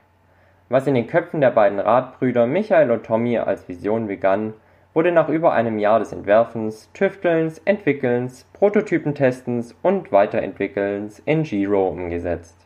Was 0.69 0.87
in 0.87 0.95
den 0.95 1.07
Köpfen 1.07 1.41
der 1.41 1.51
beiden 1.51 1.81
Radbrüder 1.81 2.47
Michael 2.47 2.91
und 2.91 3.05
Tommy 3.05 3.39
als 3.39 3.69
Vision 3.69 4.07
begann, 4.07 4.55
wurde 4.95 5.13
nach 5.13 5.29
über 5.29 5.53
einem 5.53 5.79
Jahr 5.79 5.99
des 5.99 6.13
Entwerfens, 6.13 6.91
Tüftelns, 6.93 7.59
Entwickelns, 7.65 8.45
Prototypentestens 8.53 9.75
und 9.83 10.13
Weiterentwickelns 10.13 11.21
in 11.25 11.45
Giro 11.45 11.89
umgesetzt. 11.89 12.57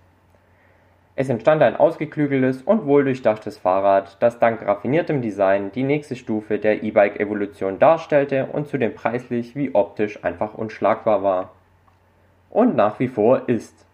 Es 1.19 1.31
entstand 1.31 1.63
ein 1.63 1.77
ausgeklügeltes 1.77 2.63
und 2.63 2.85
wohldurchdachtes 2.85 3.57
Fahrrad, 3.57 4.19
das 4.21 4.39
dank 4.39 4.67
raffiniertem 4.67 5.23
Design 5.23 5.73
die 5.73 5.83
nächste 5.83 6.15
Stufe 6.15 6.59
der 6.59 6.83
E-Bike-Evolution 6.83 7.79
darstellte 7.79 8.47
und 8.53 8.69
zudem 8.69 8.95
preislich 8.95 9.57
wie 9.57 9.75
optisch 9.75 10.23
einfach 10.25 10.53
unschlagbar 10.53 11.23
war. 11.23 11.53
Und 12.51 12.77
nach 12.77 12.99
wie 13.01 13.09
vor 13.09 13.49
ist. 13.49 13.87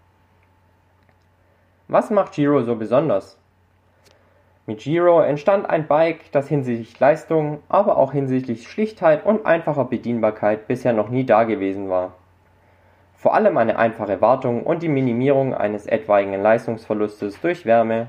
Was 1.87 2.11
macht 2.11 2.33
Giro 2.33 2.63
so 2.63 2.75
besonders? 2.75 3.39
Mit 4.65 4.79
Giro 4.79 5.21
entstand 5.21 5.69
ein 5.69 5.89
Bike, 5.89 6.31
das 6.31 6.47
hinsichtlich 6.47 7.01
Leistung, 7.01 7.59
aber 7.69 7.97
auch 7.97 8.13
hinsichtlich 8.13 8.69
Schlichtheit 8.69 9.27
und 9.27 9.45
einfacher 9.45 9.85
Bedienbarkeit 9.85 10.69
bisher 10.69 10.93
noch 10.93 11.09
nie 11.09 11.27
dagewesen 11.27 11.89
war. 11.89 12.13
Vor 13.17 13.35
allem 13.35 13.57
eine 13.57 13.77
einfache 13.77 14.21
Wartung 14.21 14.63
und 14.63 14.85
die 14.85 14.89
Minimierung 14.89 15.53
eines 15.53 15.87
etwaigen 15.87 16.41
Leistungsverlustes 16.41 17.41
durch 17.41 17.67
Wärme 17.67 18.07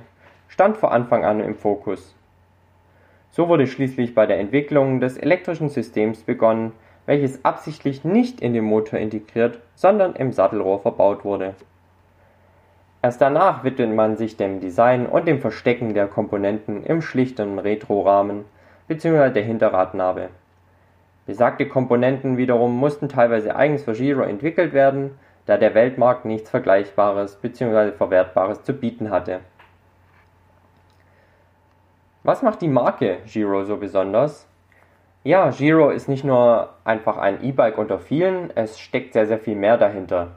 stand 0.48 0.78
von 0.78 0.92
Anfang 0.92 1.26
an 1.26 1.40
im 1.40 1.56
Fokus. 1.56 2.16
So 3.32 3.50
wurde 3.50 3.66
schließlich 3.66 4.14
bei 4.14 4.28
der 4.28 4.40
Entwicklung 4.40 5.00
des 5.00 5.18
elektrischen 5.18 5.70
Systems 5.70 6.22
begonnen, 6.22 6.74
welches 7.08 7.44
absichtlich 7.44 8.04
nicht 8.04 8.42
in 8.42 8.54
den 8.54 8.64
Motor 8.64 9.00
integriert, 9.00 9.60
sondern 9.74 10.16
im 10.16 10.32
Sattelrohr 10.32 10.80
verbaut 10.80 11.26
wurde 11.26 11.56
Erst 13.04 13.20
danach 13.20 13.66
widmet 13.66 13.94
man 13.94 14.16
sich 14.16 14.38
dem 14.38 14.62
Design 14.62 15.08
und 15.08 15.28
dem 15.28 15.42
Verstecken 15.42 15.94
der 15.94 16.08
Komponenten 16.08 16.86
im 16.86 17.02
schlichten 17.02 17.60
Retrorahmen 17.60 18.46
bzw. 18.88 19.30
der 19.30 19.44
Hinterradnabe. 19.44 20.30
Besagte 21.26 21.68
Komponenten 21.68 22.38
wiederum 22.38 22.78
mussten 22.78 23.10
teilweise 23.10 23.58
eigens 23.58 23.84
für 23.84 23.92
Giro 23.92 24.22
entwickelt 24.22 24.72
werden, 24.72 25.20
da 25.46 25.58
der 25.58 25.74
Weltmarkt 25.74 26.24
nichts 26.24 26.50
Vergleichbares 26.50 27.36
bzw. 27.36 27.92
Verwertbares 27.92 28.64
zu 28.64 28.72
bieten 28.72 29.10
hatte. 29.10 29.42
Was 32.24 32.42
macht 32.42 32.62
die 32.62 32.70
Marke 32.70 33.18
Giro 33.26 33.66
so 33.66 33.76
besonders? 33.76 34.48
Ja, 35.26 35.50
Giro 35.50 35.90
ist 35.90 36.08
nicht 36.08 36.24
nur 36.24 36.70
einfach 36.86 37.18
ein 37.18 37.44
E-Bike 37.44 37.78
unter 37.78 38.00
vielen, 38.00 38.50
es 38.56 38.80
steckt 38.80 39.12
sehr, 39.12 39.28
sehr 39.28 39.40
viel 39.40 39.58
mehr 39.58 39.78
dahinter. 39.78 40.36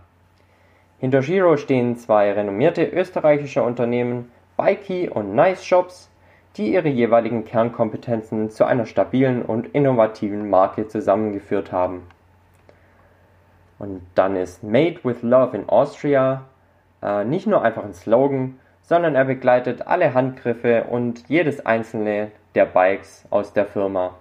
Hinter 0.99 1.21
Giro 1.21 1.57
stehen 1.59 1.97
zwei 1.97 2.33
renommierte 2.33 2.85
österreichische 2.85 3.63
Unternehmen, 3.63 4.31
Bikey 4.57 5.11
und 5.11 5.35
Nice 5.35 5.65
Shops, 5.65 6.11
die 6.57 6.73
ihre 6.73 6.89
jeweiligen 6.89 7.45
Kernkompetenzen 7.45 8.51
zu 8.51 8.65
einer 8.65 8.87
stabilen 8.87 9.43
und 9.43 9.67
innovativen 9.75 10.49
Marke 10.49 10.89
zusammengeführt 10.89 11.71
haben. 11.71 12.07
Und 13.79 14.01
dann 14.15 14.37
ist 14.37 14.65
Made 14.65 15.01
with 15.05 15.23
Love 15.23 15.55
in 15.55 15.69
Austria 15.69 16.45
äh, 17.03 17.25
nicht 17.25 17.47
nur 17.47 17.61
einfach 17.61 17.85
ein 17.85 17.93
Slogan, 17.93 18.59
sondern 18.81 19.15
er 19.15 19.27
begleitet 19.27 19.87
alle 19.87 20.15
Handgriffe 20.15 20.85
und 20.85 21.29
jedes 21.29 21.67
einzelne 21.67 22.31
der 22.55 22.65
Bikes 22.65 23.27
aus 23.29 23.53
der 23.53 23.67
Firma. 23.67 24.15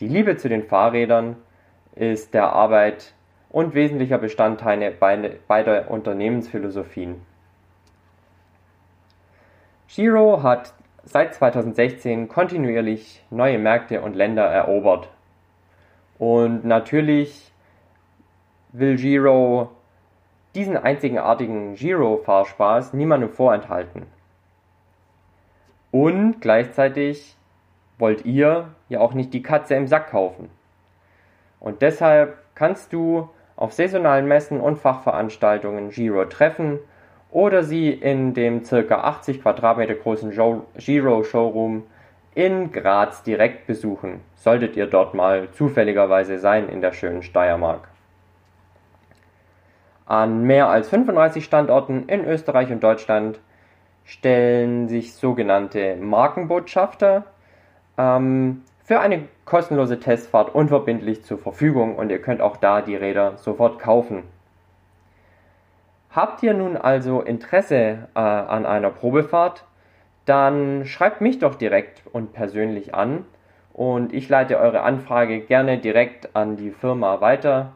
Die 0.00 0.08
Liebe 0.08 0.38
zu 0.38 0.48
den 0.48 0.64
Fahrrädern 0.64 1.36
ist 1.94 2.32
der 2.32 2.52
Arbeit 2.52 3.12
und 3.54 3.72
wesentlicher 3.72 4.18
Bestandteil 4.18 4.90
beider 4.90 5.88
Unternehmensphilosophien. 5.88 7.24
Giro 9.86 10.42
hat 10.42 10.74
seit 11.04 11.36
2016 11.36 12.26
kontinuierlich 12.26 13.22
neue 13.30 13.60
Märkte 13.60 14.00
und 14.00 14.16
Länder 14.16 14.42
erobert. 14.42 15.08
Und 16.18 16.64
natürlich 16.64 17.52
will 18.72 18.96
Giro 18.96 19.70
diesen 20.56 20.76
einzigartigen 20.76 21.76
Giro-Fahrspaß 21.76 22.92
niemandem 22.92 23.30
vorenthalten. 23.30 24.06
Und 25.92 26.40
gleichzeitig 26.40 27.36
wollt 27.98 28.24
ihr 28.24 28.74
ja 28.88 28.98
auch 28.98 29.14
nicht 29.14 29.32
die 29.32 29.44
Katze 29.44 29.76
im 29.76 29.86
Sack 29.86 30.10
kaufen. 30.10 30.50
Und 31.60 31.82
deshalb 31.82 32.38
kannst 32.56 32.92
du 32.92 33.28
auf 33.56 33.72
saisonalen 33.72 34.26
Messen 34.26 34.60
und 34.60 34.78
Fachveranstaltungen 34.78 35.90
Giro 35.90 36.24
treffen 36.24 36.78
oder 37.30 37.62
sie 37.62 37.90
in 37.90 38.34
dem 38.34 38.62
ca. 38.62 38.78
80 38.96 39.42
Quadratmeter 39.42 39.94
großen 39.94 40.30
Giro 40.76 41.24
Showroom 41.24 41.84
in 42.34 42.72
Graz 42.72 43.22
direkt 43.22 43.66
besuchen, 43.66 44.20
solltet 44.34 44.76
ihr 44.76 44.86
dort 44.86 45.14
mal 45.14 45.48
zufälligerweise 45.52 46.38
sein 46.38 46.68
in 46.68 46.80
der 46.80 46.92
schönen 46.92 47.22
Steiermark. 47.22 47.88
An 50.06 50.42
mehr 50.44 50.68
als 50.68 50.88
35 50.88 51.44
Standorten 51.44 52.08
in 52.08 52.24
Österreich 52.24 52.70
und 52.70 52.82
Deutschland 52.82 53.38
stellen 54.04 54.88
sich 54.88 55.14
sogenannte 55.14 55.96
Markenbotschafter 55.96 57.24
ähm, 57.96 58.62
für 58.84 59.00
eine 59.00 59.28
kostenlose 59.44 60.00
Testfahrt 60.00 60.54
unverbindlich 60.54 61.24
zur 61.24 61.38
Verfügung 61.38 61.96
und 61.96 62.10
ihr 62.10 62.20
könnt 62.20 62.40
auch 62.40 62.56
da 62.56 62.80
die 62.80 62.96
Räder 62.96 63.36
sofort 63.36 63.78
kaufen. 63.78 64.22
Habt 66.10 66.42
ihr 66.42 66.54
nun 66.54 66.76
also 66.76 67.20
Interesse 67.20 68.08
äh, 68.14 68.18
an 68.18 68.66
einer 68.66 68.90
Probefahrt, 68.90 69.64
dann 70.26 70.86
schreibt 70.86 71.20
mich 71.20 71.38
doch 71.38 71.56
direkt 71.56 72.02
und 72.12 72.32
persönlich 72.32 72.94
an 72.94 73.24
und 73.72 74.12
ich 74.12 74.28
leite 74.28 74.58
eure 74.58 74.82
Anfrage 74.82 75.40
gerne 75.40 75.78
direkt 75.78 76.34
an 76.36 76.56
die 76.56 76.70
Firma 76.70 77.20
weiter. 77.20 77.72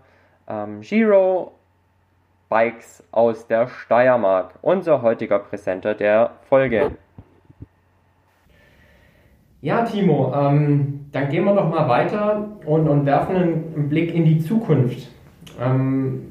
Ähm, 0.49 0.81
Giro 0.81 1.53
Bikes 2.49 3.03
aus 3.11 3.47
der 3.47 3.69
Steiermark, 3.69 4.55
unser 4.63 5.03
heutiger 5.03 5.41
Präsenter 5.41 5.95
der 5.95 6.31
Folge. 6.49 6.93
Ja, 9.61 9.83
Timo, 9.83 10.33
ähm, 10.37 11.01
dann 11.11 11.29
gehen 11.31 11.45
wir 11.45 11.55
doch 11.55 11.69
mal 11.69 11.89
weiter 11.89 12.47
und, 12.65 12.89
und 12.89 13.07
werfen 13.07 13.35
einen 13.35 13.89
Blick 13.89 14.15
in 14.15 14.25
die 14.25 14.39
Zukunft. 14.39 15.09
Ähm, 15.61 16.23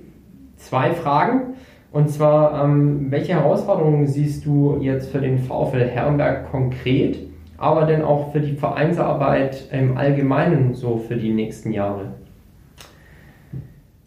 zwei 0.55 0.93
Fragen. 0.93 1.55
Und 1.91 2.09
zwar, 2.09 2.63
ähm, 2.63 3.11
welche 3.11 3.33
Herausforderungen 3.33 4.07
siehst 4.07 4.45
du 4.45 4.77
jetzt 4.79 5.11
für 5.11 5.19
den 5.19 5.39
VfL 5.39 5.89
Herrenberg 5.89 6.49
konkret, 6.51 7.17
aber 7.57 7.85
denn 7.85 8.01
auch 8.01 8.31
für 8.31 8.39
die 8.39 8.53
Vereinsarbeit 8.53 9.67
im 9.71 9.97
Allgemeinen 9.97 10.73
so 10.73 10.97
für 10.97 11.15
die 11.15 11.33
nächsten 11.33 11.71
Jahre? 11.73 12.13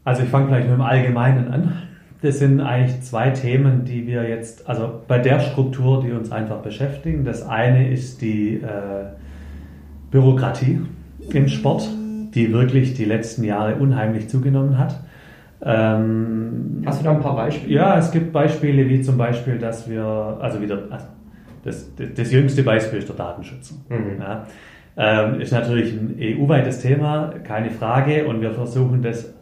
Also 0.04 0.22
ich 0.22 0.28
fange 0.30 0.46
gleich 0.46 0.64
mit 0.64 0.72
dem 0.72 0.80
Allgemeinen 0.80 1.48
an. 1.48 1.89
Das 2.22 2.38
sind 2.38 2.60
eigentlich 2.60 3.00
zwei 3.00 3.30
Themen, 3.30 3.84
die 3.84 4.06
wir 4.06 4.28
jetzt, 4.28 4.68
also 4.68 5.00
bei 5.08 5.18
der 5.18 5.40
Struktur, 5.40 6.02
die 6.02 6.12
uns 6.12 6.30
einfach 6.30 6.58
beschäftigen. 6.58 7.24
Das 7.24 7.46
eine 7.46 7.90
ist 7.90 8.20
die 8.20 8.56
äh, 8.56 9.06
Bürokratie 10.10 10.80
im 11.32 11.48
Sport, 11.48 11.88
die 12.34 12.52
wirklich 12.52 12.94
die 12.94 13.06
letzten 13.06 13.44
Jahre 13.44 13.76
unheimlich 13.76 14.28
zugenommen 14.28 14.76
hat. 14.76 15.00
Ähm, 15.62 16.82
Hast 16.84 17.00
du 17.00 17.04
da 17.04 17.12
ein 17.12 17.20
paar 17.20 17.36
Beispiele? 17.36 17.72
Ja, 17.72 17.98
es 17.98 18.10
gibt 18.10 18.32
Beispiele 18.32 18.88
wie 18.88 19.00
zum 19.00 19.16
Beispiel, 19.16 19.58
dass 19.58 19.88
wir, 19.88 20.04
also 20.04 20.60
wieder, 20.60 20.84
also 20.90 21.06
das, 21.64 21.90
das, 21.96 22.32
jüngste 22.32 22.62
Beispiel 22.62 22.98
ist 22.98 23.08
der 23.08 23.16
Datenschutz. 23.16 23.74
Mhm. 23.88 24.20
Ja, 24.20 24.46
ähm, 24.96 25.40
ist 25.40 25.52
natürlich 25.52 25.92
ein 25.92 26.16
EU-weites 26.18 26.80
Thema, 26.80 27.34
keine 27.44 27.70
Frage, 27.70 28.26
und 28.26 28.40
wir 28.40 28.52
versuchen 28.52 29.02
das 29.02 29.34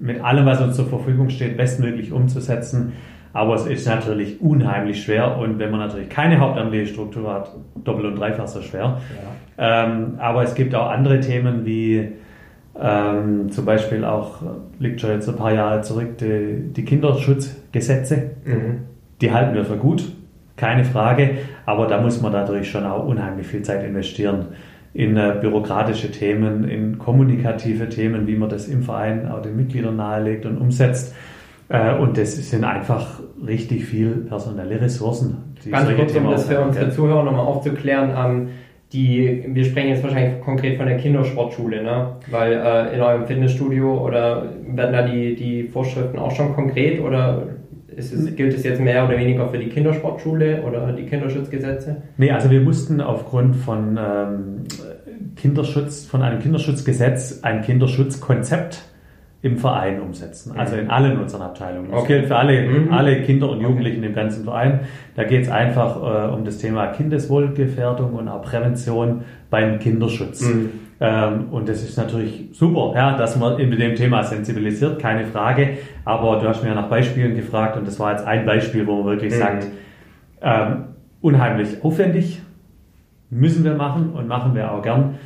mit 0.00 0.22
allem, 0.22 0.46
was 0.46 0.60
uns 0.60 0.76
zur 0.76 0.86
Verfügung 0.86 1.30
steht, 1.30 1.56
bestmöglich 1.56 2.12
umzusetzen. 2.12 2.92
Aber 3.32 3.54
es 3.54 3.66
ist 3.66 3.86
natürlich 3.86 4.40
unheimlich 4.40 5.02
schwer 5.02 5.36
und 5.38 5.58
wenn 5.58 5.70
man 5.70 5.80
natürlich 5.80 6.08
keine 6.08 6.40
hauptamtliche 6.40 6.86
Struktur 6.86 7.32
hat, 7.32 7.54
doppelt 7.84 8.06
und 8.06 8.16
dreifach 8.16 8.48
so 8.48 8.62
schwer. 8.62 9.00
Ja. 9.58 9.84
Ähm, 9.84 10.14
aber 10.18 10.42
es 10.42 10.54
gibt 10.54 10.74
auch 10.74 10.88
andere 10.90 11.20
Themen 11.20 11.66
wie 11.66 12.12
ähm, 12.80 13.50
zum 13.50 13.64
Beispiel 13.64 14.04
auch, 14.04 14.42
liegt 14.78 15.00
schon 15.00 15.10
jetzt 15.10 15.28
ein 15.28 15.36
paar 15.36 15.52
Jahre 15.52 15.82
zurück, 15.82 16.18
die, 16.18 16.72
die 16.72 16.84
Kinderschutzgesetze. 16.84 18.30
Mhm. 18.44 18.78
Die 19.20 19.32
halten 19.32 19.54
wir 19.54 19.64
für 19.64 19.76
gut, 19.76 20.12
keine 20.56 20.84
Frage, 20.84 21.38
aber 21.66 21.86
da 21.86 22.00
muss 22.00 22.22
man 22.22 22.32
natürlich 22.32 22.70
schon 22.70 22.86
auch 22.86 23.04
unheimlich 23.04 23.46
viel 23.46 23.62
Zeit 23.62 23.84
investieren 23.84 24.46
in 24.94 25.16
äh, 25.16 25.36
bürokratische 25.40 26.10
Themen, 26.10 26.64
in 26.68 26.98
kommunikative 26.98 27.88
Themen, 27.88 28.26
wie 28.26 28.36
man 28.36 28.48
das 28.48 28.68
im 28.68 28.82
Verein 28.82 29.30
auch 29.30 29.42
den 29.42 29.56
Mitgliedern 29.56 29.96
nahelegt 29.96 30.46
und 30.46 30.58
umsetzt. 30.58 31.14
Äh, 31.68 31.94
und 31.94 32.16
das 32.16 32.36
sind 32.50 32.64
einfach 32.64 33.20
richtig 33.46 33.84
viel 33.84 34.26
personelle 34.28 34.80
Ressourcen. 34.80 35.54
Ganz 35.70 35.94
kurz, 35.94 36.14
um 36.14 36.30
das 36.30 36.46
für 36.46 36.60
unsere 36.60 36.90
Zuhörer 36.90 37.22
nochmal 37.22 37.46
aufzuklären. 37.46 38.12
Ähm, 38.16 38.48
die, 38.92 39.44
wir 39.48 39.64
sprechen 39.66 39.88
jetzt 39.90 40.02
wahrscheinlich 40.02 40.40
konkret 40.40 40.78
von 40.78 40.86
der 40.86 40.96
Kindersportschule, 40.96 41.82
ne? 41.82 42.16
Weil 42.30 42.54
äh, 42.54 42.94
in 42.94 43.02
eurem 43.02 43.26
Fitnessstudio 43.26 44.02
oder 44.02 44.46
werden 44.66 44.92
da 44.92 45.02
die, 45.02 45.34
die 45.34 45.64
Vorschriften 45.64 46.18
auch 46.18 46.30
schon 46.30 46.54
konkret 46.54 46.98
oder 47.00 47.48
es, 47.98 48.36
gilt 48.36 48.54
es 48.54 48.64
jetzt 48.64 48.80
mehr 48.80 49.04
oder 49.04 49.18
weniger 49.18 49.48
für 49.48 49.58
die 49.58 49.68
Kindersportschule 49.68 50.62
oder 50.62 50.92
die 50.92 51.04
Kinderschutzgesetze? 51.04 52.02
Nee, 52.16 52.30
also 52.30 52.50
wir 52.50 52.60
mussten 52.60 53.00
aufgrund 53.00 53.56
von 53.56 53.98
ähm, 53.98 54.64
Kinderschutz, 55.36 56.06
von 56.06 56.22
einem 56.22 56.40
Kinderschutzgesetz 56.40 57.40
ein 57.42 57.62
Kinderschutzkonzept 57.62 58.82
im 59.40 59.56
Verein 59.56 60.00
umsetzen, 60.00 60.56
also 60.56 60.74
in 60.74 60.90
allen 60.90 61.20
unseren 61.20 61.42
Abteilungen. 61.42 61.92
Das 61.92 62.00
okay. 62.00 62.14
gilt 62.14 62.26
für 62.26 62.36
alle, 62.36 62.60
mhm. 62.68 62.92
alle 62.92 63.22
Kinder 63.22 63.48
und 63.48 63.60
Jugendlichen 63.60 63.98
okay. 63.98 64.08
im 64.08 64.14
ganzen 64.14 64.44
Verein. 64.44 64.80
Da 65.14 65.24
geht 65.24 65.42
es 65.42 65.48
einfach 65.48 65.96
äh, 65.96 66.34
um 66.34 66.44
das 66.44 66.58
Thema 66.58 66.88
Kindeswohlgefährdung 66.88 68.14
und 68.14 68.28
auch 68.28 68.42
Prävention 68.42 69.22
beim 69.48 69.78
Kinderschutz. 69.78 70.42
Mhm. 70.42 70.70
Ähm, 71.00 71.48
und 71.50 71.68
das 71.68 71.82
ist 71.82 71.96
natürlich 71.96 72.48
super, 72.52 72.92
ja, 72.94 73.16
dass 73.16 73.36
man 73.36 73.56
mit 73.56 73.80
dem 73.80 73.94
Thema 73.94 74.24
sensibilisiert, 74.24 74.98
keine 74.98 75.24
Frage. 75.24 75.78
Aber 76.04 76.40
du 76.40 76.48
hast 76.48 76.62
mir 76.62 76.70
ja 76.70 76.74
nach 76.74 76.88
Beispielen 76.88 77.36
gefragt 77.36 77.76
und 77.76 77.86
das 77.86 78.00
war 78.00 78.12
jetzt 78.12 78.26
ein 78.26 78.44
Beispiel, 78.44 78.86
wo 78.86 78.96
man 78.96 79.06
wirklich 79.06 79.34
mhm. 79.34 79.38
sagt, 79.38 79.66
ähm, 80.42 80.84
unheimlich 81.20 81.84
aufwendig, 81.84 82.40
müssen 83.30 83.64
wir 83.64 83.74
machen 83.74 84.10
und 84.10 84.26
machen 84.26 84.54
wir 84.54 84.72
auch 84.72 84.82
gern. 84.82 85.18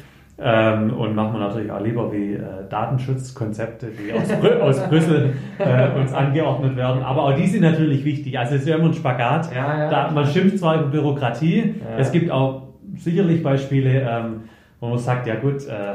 Ähm, 0.44 0.92
und 0.94 1.14
machen 1.14 1.34
wir 1.34 1.40
natürlich 1.40 1.70
auch 1.70 1.80
lieber 1.80 2.10
wie 2.12 2.32
äh, 2.32 2.40
Datenschutzkonzepte, 2.68 3.88
die 3.88 4.12
aus, 4.12 4.28
Brü 4.40 4.48
aus 4.60 4.82
Brüssel 4.88 5.34
äh, 5.58 6.00
uns 6.00 6.12
angeordnet 6.12 6.74
werden. 6.74 7.02
Aber 7.02 7.24
auch 7.24 7.36
die 7.36 7.46
sind 7.46 7.62
natürlich 7.62 8.04
wichtig. 8.04 8.38
Also 8.38 8.56
es 8.56 8.62
ist 8.62 8.68
ja 8.68 8.76
immer 8.76 8.86
ein 8.86 8.94
Spagat. 8.94 9.54
Ja, 9.54 9.78
ja, 9.78 9.90
da, 9.90 10.10
man 10.10 10.26
schimpft 10.26 10.58
zwar 10.58 10.80
über 10.80 10.88
Bürokratie, 10.88 11.76
ja. 11.78 11.98
es 11.98 12.10
gibt 12.10 12.30
auch 12.30 12.62
sicherlich 12.96 13.42
Beispiele, 13.42 14.00
ähm, 14.00 14.40
wo 14.82 14.88
man 14.88 14.98
sagt, 14.98 15.28
ja 15.28 15.36
gut, 15.36 15.64
äh, 15.68 15.94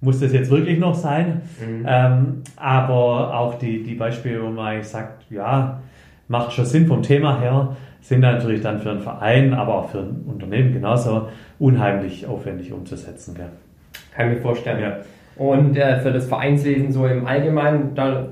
muss 0.00 0.20
das 0.20 0.32
jetzt 0.32 0.48
wirklich 0.48 0.78
noch 0.78 0.94
sein? 0.94 1.42
Mhm. 1.60 1.84
Ähm, 1.86 2.42
aber 2.54 3.36
auch 3.36 3.56
die, 3.56 3.82
die 3.82 3.94
Beispiele, 3.94 4.44
wo 4.44 4.48
man 4.48 4.80
sagt, 4.84 5.24
ja, 5.28 5.80
macht 6.28 6.52
schon 6.52 6.64
Sinn 6.64 6.86
vom 6.86 7.02
Thema 7.02 7.40
her, 7.40 7.76
sind 8.00 8.20
natürlich 8.20 8.62
dann 8.62 8.78
für 8.78 8.90
einen 8.90 9.00
Verein, 9.00 9.52
aber 9.52 9.74
auch 9.74 9.88
für 9.88 9.98
ein 9.98 10.24
Unternehmen 10.28 10.72
genauso 10.72 11.30
unheimlich 11.58 12.24
aufwendig 12.28 12.72
umzusetzen. 12.72 13.34
Gell? 13.34 13.48
Kann 14.14 14.30
ich 14.30 14.36
mir 14.36 14.40
vorstellen. 14.40 14.80
Ja. 14.80 14.96
Und 15.34 15.76
äh, 15.76 15.98
für 15.98 16.12
das 16.12 16.28
Vereinswesen 16.28 16.92
so 16.92 17.06
im 17.06 17.26
Allgemeinen 17.26 17.96
da 17.96 18.22
äh, 18.22 18.26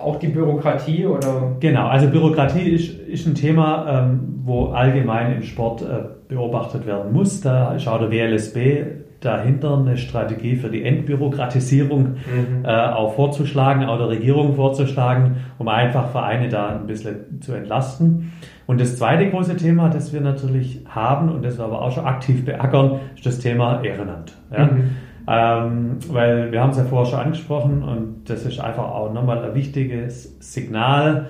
auch 0.00 0.18
die 0.18 0.28
Bürokratie 0.28 1.04
oder? 1.04 1.52
Genau, 1.60 1.88
also 1.88 2.08
Bürokratie 2.08 2.70
ist, 2.70 2.98
ist 3.00 3.26
ein 3.26 3.34
Thema, 3.34 4.06
ähm, 4.06 4.40
wo 4.44 4.68
allgemein 4.68 5.36
im 5.36 5.42
Sport 5.42 5.82
äh, 5.82 6.32
beobachtet 6.32 6.86
werden 6.86 7.12
muss. 7.12 7.42
Da 7.42 7.78
schaut 7.78 8.00
der 8.00 8.10
WLSB 8.10 9.03
dahinter 9.24 9.78
eine 9.78 9.96
Strategie 9.96 10.56
für 10.56 10.68
die 10.68 10.84
Entbürokratisierung 10.84 12.02
mhm. 12.02 12.64
äh, 12.64 12.68
auch 12.68 13.14
vorzuschlagen, 13.14 13.84
auch 13.84 13.98
der 13.98 14.08
Regierung 14.08 14.54
vorzuschlagen, 14.54 15.36
um 15.58 15.68
einfach 15.68 16.10
Vereine 16.10 16.48
da 16.48 16.68
ein 16.68 16.86
bisschen 16.86 17.40
zu 17.40 17.52
entlasten. 17.52 18.32
Und 18.66 18.80
das 18.80 18.96
zweite 18.96 19.30
große 19.30 19.56
Thema, 19.56 19.88
das 19.88 20.12
wir 20.12 20.20
natürlich 20.20 20.84
haben 20.88 21.30
und 21.30 21.44
das 21.44 21.58
wir 21.58 21.64
aber 21.64 21.82
auch 21.82 21.92
schon 21.92 22.04
aktiv 22.04 22.44
beackern, 22.44 23.00
ist 23.14 23.26
das 23.26 23.38
Thema 23.38 23.82
Ehrenamt. 23.82 24.36
Ja? 24.52 24.66
Mhm. 24.66 24.90
Ähm, 25.26 25.98
weil 26.08 26.52
wir 26.52 26.60
haben 26.60 26.70
es 26.70 26.76
ja 26.76 26.84
vorher 26.84 27.10
schon 27.10 27.20
angesprochen 27.20 27.82
und 27.82 28.28
das 28.28 28.44
ist 28.44 28.60
einfach 28.60 28.84
auch 28.84 29.12
nochmal 29.12 29.42
ein 29.42 29.54
wichtiges 29.54 30.36
Signal. 30.40 31.28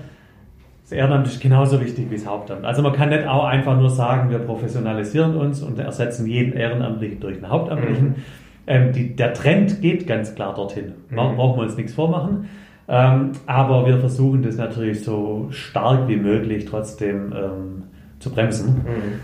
Das 0.85 0.93
Ehrenamt 0.93 1.26
ist 1.26 1.41
genauso 1.41 1.80
wichtig 1.80 2.11
wie 2.11 2.16
das 2.16 2.26
Hauptamt. 2.26 2.66
Also 2.66 2.82
man 2.82 2.93
kann 2.93 3.09
nicht 3.09 3.26
auch 3.26 3.45
einfach 3.45 3.76
nur 3.78 3.89
sagen, 3.89 4.28
wir 4.28 4.39
professionalisieren 4.39 5.35
uns 5.35 5.62
und 5.62 5.78
ersetzen 5.78 6.26
jeden 6.26 6.53
Ehrenamtlichen 6.53 7.20
durch 7.20 7.37
einen 7.37 7.49
Hauptamtlichen. 7.49 8.09
Mhm. 8.09 8.14
Ähm, 8.66 8.93
die, 8.93 9.16
der 9.16 9.32
Trend 9.32 9.80
geht 9.80 10.07
ganz 10.07 10.35
klar 10.35 10.55
dorthin. 10.55 10.93
Mhm. 11.09 11.16
Brauchen 11.16 11.59
wir 11.59 11.62
uns 11.62 11.76
nichts 11.78 11.95
vormachen. 11.95 12.51
Ähm, 12.87 13.32
aber 13.47 13.87
wir 13.87 13.97
versuchen 13.99 14.43
das 14.43 14.57
natürlich 14.57 15.03
so 15.03 15.47
stark 15.51 16.07
wie 16.07 16.16
möglich 16.16 16.66
trotzdem 16.66 17.32
ähm, 17.32 17.85
zu 18.18 18.30
bremsen. 18.30 18.74
Mhm. 18.74 19.20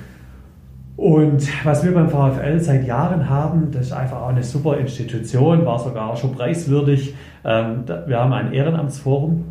Und 0.96 1.64
was 1.64 1.84
wir 1.84 1.92
beim 1.92 2.08
VfL 2.08 2.58
seit 2.60 2.86
Jahren 2.86 3.28
haben, 3.28 3.70
das 3.70 3.86
ist 3.86 3.92
einfach 3.92 4.22
auch 4.22 4.28
eine 4.28 4.42
super 4.42 4.78
Institution, 4.78 5.64
war 5.66 5.78
sogar 5.78 6.10
auch 6.10 6.16
schon 6.16 6.32
preiswürdig. 6.32 7.14
Ähm, 7.44 7.84
wir 8.06 8.18
haben 8.18 8.32
ein 8.32 8.52
Ehrenamtsforum, 8.52 9.44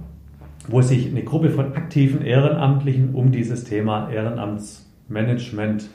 wo 0.69 0.81
sich 0.81 1.07
eine 1.07 1.23
Gruppe 1.23 1.49
von 1.49 1.73
aktiven 1.73 2.21
Ehrenamtlichen 2.21 3.13
um 3.13 3.31
dieses 3.31 3.63
Thema 3.63 4.09
Ehrenamtsmanagement 4.11 5.89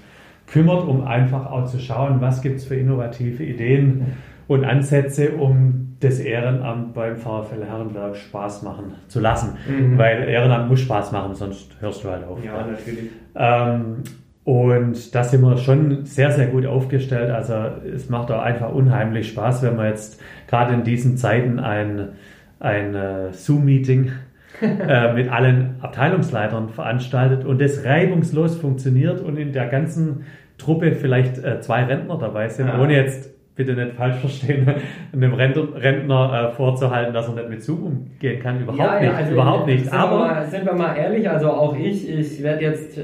kümmert, 0.47 0.87
um 0.87 1.05
einfach 1.05 1.51
auch 1.51 1.67
zu 1.67 1.79
schauen, 1.79 2.21
was 2.21 2.43
gibt 2.43 2.59
es 2.59 2.65
für 2.67 2.77
innovative 2.77 3.43
Ideen 3.43 4.15
und 4.47 4.65
Ansätze, 4.65 5.33
um 5.33 5.97
das 6.01 6.19
Ehrenamt 6.19 6.93
beim 6.93 7.17
VfL 7.17 7.65
Herrenberg 7.65 8.17
Spaß 8.17 8.63
machen 8.63 8.95
zu 9.09 9.21
lassen. 9.21 9.57
Mhm. 9.67 9.97
Weil 9.97 10.29
Ehrenamt 10.29 10.69
muss 10.69 10.81
Spaß 10.81 11.13
machen, 11.13 11.35
sonst 11.35 11.77
hörst 11.81 12.05
du 12.05 12.11
halt 12.11 12.25
auf. 12.25 12.45
Ja, 12.45 12.67
natürlich. 12.67 13.11
Ähm, 13.35 14.03
und 14.45 15.15
da 15.15 15.25
sind 15.25 15.41
wir 15.41 15.57
schon 15.57 16.05
sehr, 16.05 16.31
sehr 16.31 16.49
gut 16.49 16.67
aufgestellt. 16.67 17.31
Also 17.31 17.55
es 17.55 18.11
macht 18.11 18.31
auch 18.31 18.43
einfach 18.43 18.71
unheimlich 18.73 19.29
Spaß, 19.29 19.63
wenn 19.63 19.77
man 19.77 19.87
jetzt 19.87 20.21
gerade 20.47 20.75
in 20.75 20.85
diesen 20.85 21.17
Zeiten 21.17 21.59
ein, 21.59 22.11
ein 22.61 22.95
äh, 22.95 23.33
Zoom-Meeting 23.33 24.13
äh, 24.63 25.13
mit 25.13 25.31
allen 25.31 25.77
Abteilungsleitern 25.81 26.69
veranstaltet 26.69 27.45
und 27.45 27.61
das 27.61 27.85
reibungslos 27.85 28.57
funktioniert 28.57 29.21
und 29.21 29.37
in 29.37 29.53
der 29.53 29.67
ganzen 29.67 30.25
Truppe 30.59 30.93
vielleicht 30.93 31.39
äh, 31.39 31.61
zwei 31.61 31.85
Rentner 31.85 32.19
dabei 32.19 32.49
sind, 32.49 32.69
ja. 32.69 32.81
ohne 32.81 32.95
jetzt 32.95 33.35
bitte 33.57 33.75
nicht 33.75 33.93
falsch 33.93 34.17
verstehen, 34.17 34.69
einem 35.13 35.35
Rentner 35.35 36.51
äh, 36.51 36.53
vorzuhalten, 36.53 37.15
dass 37.15 37.29
er 37.29 37.35
nicht 37.35 37.49
mit 37.49 37.63
Zoom 37.63 37.85
umgehen 37.85 38.41
kann. 38.43 38.61
Überhaupt 38.61 38.81
ja, 38.81 39.01
nicht. 39.01 39.13
Ja, 39.13 39.17
also 39.17 39.33
überhaupt 39.33 39.67
nicht. 39.67 39.85
Sind 39.85 39.95
Aber 39.95 40.19
wir 40.19 40.27
mal, 40.27 40.45
sind 40.47 40.67
wir 40.67 40.73
mal 40.75 40.97
ehrlich, 40.97 41.29
also 41.29 41.51
auch 41.51 41.77
ich, 41.77 42.09
ich 42.09 42.43
werde 42.43 42.63
jetzt 42.63 42.99
äh, 42.99 43.03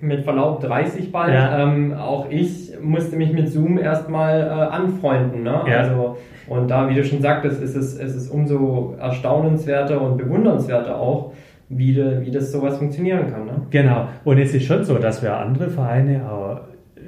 mit 0.00 0.24
Verlaub 0.24 0.60
30 0.60 1.10
bald, 1.10 1.32
ja. 1.32 1.62
ähm, 1.62 1.94
auch 1.94 2.26
ich 2.30 2.72
musste 2.80 3.16
mich 3.16 3.32
mit 3.32 3.48
Zoom 3.48 3.78
erstmal 3.78 4.40
äh, 4.40 4.74
anfreunden. 4.74 5.42
Ne? 5.42 5.62
Ja. 5.66 5.78
Also, 5.78 6.18
und 6.48 6.68
da, 6.68 6.88
wie 6.88 6.94
du 6.94 7.04
schon 7.04 7.20
sagtest, 7.20 7.62
ist 7.62 7.76
es, 7.76 7.94
ist 7.94 8.14
es 8.14 8.28
umso 8.28 8.94
erstaunenswerter 8.98 10.00
und 10.00 10.16
bewundernswerter 10.16 10.98
auch, 10.98 11.32
wie, 11.68 11.92
de, 11.92 12.24
wie 12.24 12.30
das 12.30 12.50
sowas 12.50 12.78
funktionieren 12.78 13.30
kann. 13.30 13.44
Ne? 13.44 13.62
Genau. 13.70 14.08
Und 14.24 14.38
es 14.38 14.54
ist 14.54 14.64
schon 14.64 14.84
so, 14.84 14.98
dass 14.98 15.22
wir 15.22 15.36
andere 15.36 15.68
Vereine 15.68 16.30
auch 16.30 16.60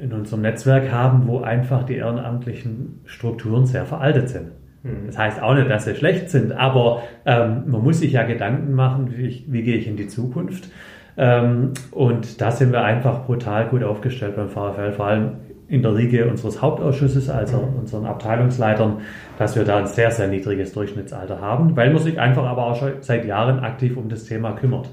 in 0.02 0.12
unserem 0.12 0.42
Netzwerk 0.42 0.92
haben, 0.92 1.26
wo 1.26 1.40
einfach 1.40 1.84
die 1.84 1.96
ehrenamtlichen 1.96 3.00
Strukturen 3.04 3.66
sehr 3.66 3.84
veraltet 3.84 4.28
sind. 4.28 4.52
Mhm. 4.82 5.06
Das 5.06 5.18
heißt 5.18 5.42
auch 5.42 5.54
nicht, 5.54 5.70
dass 5.70 5.84
sie 5.84 5.94
schlecht 5.94 6.30
sind, 6.30 6.52
aber 6.52 7.02
ähm, 7.26 7.64
man 7.66 7.82
muss 7.82 8.00
sich 8.00 8.12
ja 8.12 8.22
Gedanken 8.22 8.72
machen, 8.72 9.12
wie, 9.16 9.26
ich, 9.26 9.52
wie 9.52 9.62
gehe 9.62 9.76
ich 9.76 9.86
in 9.86 9.96
die 9.96 10.06
Zukunft. 10.06 10.68
Ähm, 11.16 11.72
und 11.90 12.40
da 12.40 12.50
sind 12.50 12.72
wir 12.72 12.82
einfach 12.82 13.24
brutal 13.24 13.66
gut 13.66 13.82
aufgestellt 13.82 14.36
beim 14.36 14.48
VfL, 14.48 14.92
vor 14.92 15.06
allem 15.06 15.32
in 15.70 15.82
der 15.82 15.94
Riege 15.94 16.28
unseres 16.28 16.60
Hauptausschusses, 16.60 17.30
also 17.30 17.58
unseren 17.78 18.04
Abteilungsleitern, 18.04 18.98
dass 19.38 19.54
wir 19.54 19.64
da 19.64 19.78
ein 19.78 19.86
sehr, 19.86 20.10
sehr 20.10 20.26
niedriges 20.26 20.72
Durchschnittsalter 20.72 21.40
haben, 21.40 21.76
weil 21.76 21.92
man 21.92 22.02
sich 22.02 22.18
einfach 22.18 22.44
aber 22.44 22.66
auch 22.66 22.76
schon 22.76 22.94
seit 23.00 23.24
Jahren 23.24 23.60
aktiv 23.60 23.96
um 23.96 24.08
das 24.08 24.24
Thema 24.24 24.52
kümmert. 24.52 24.90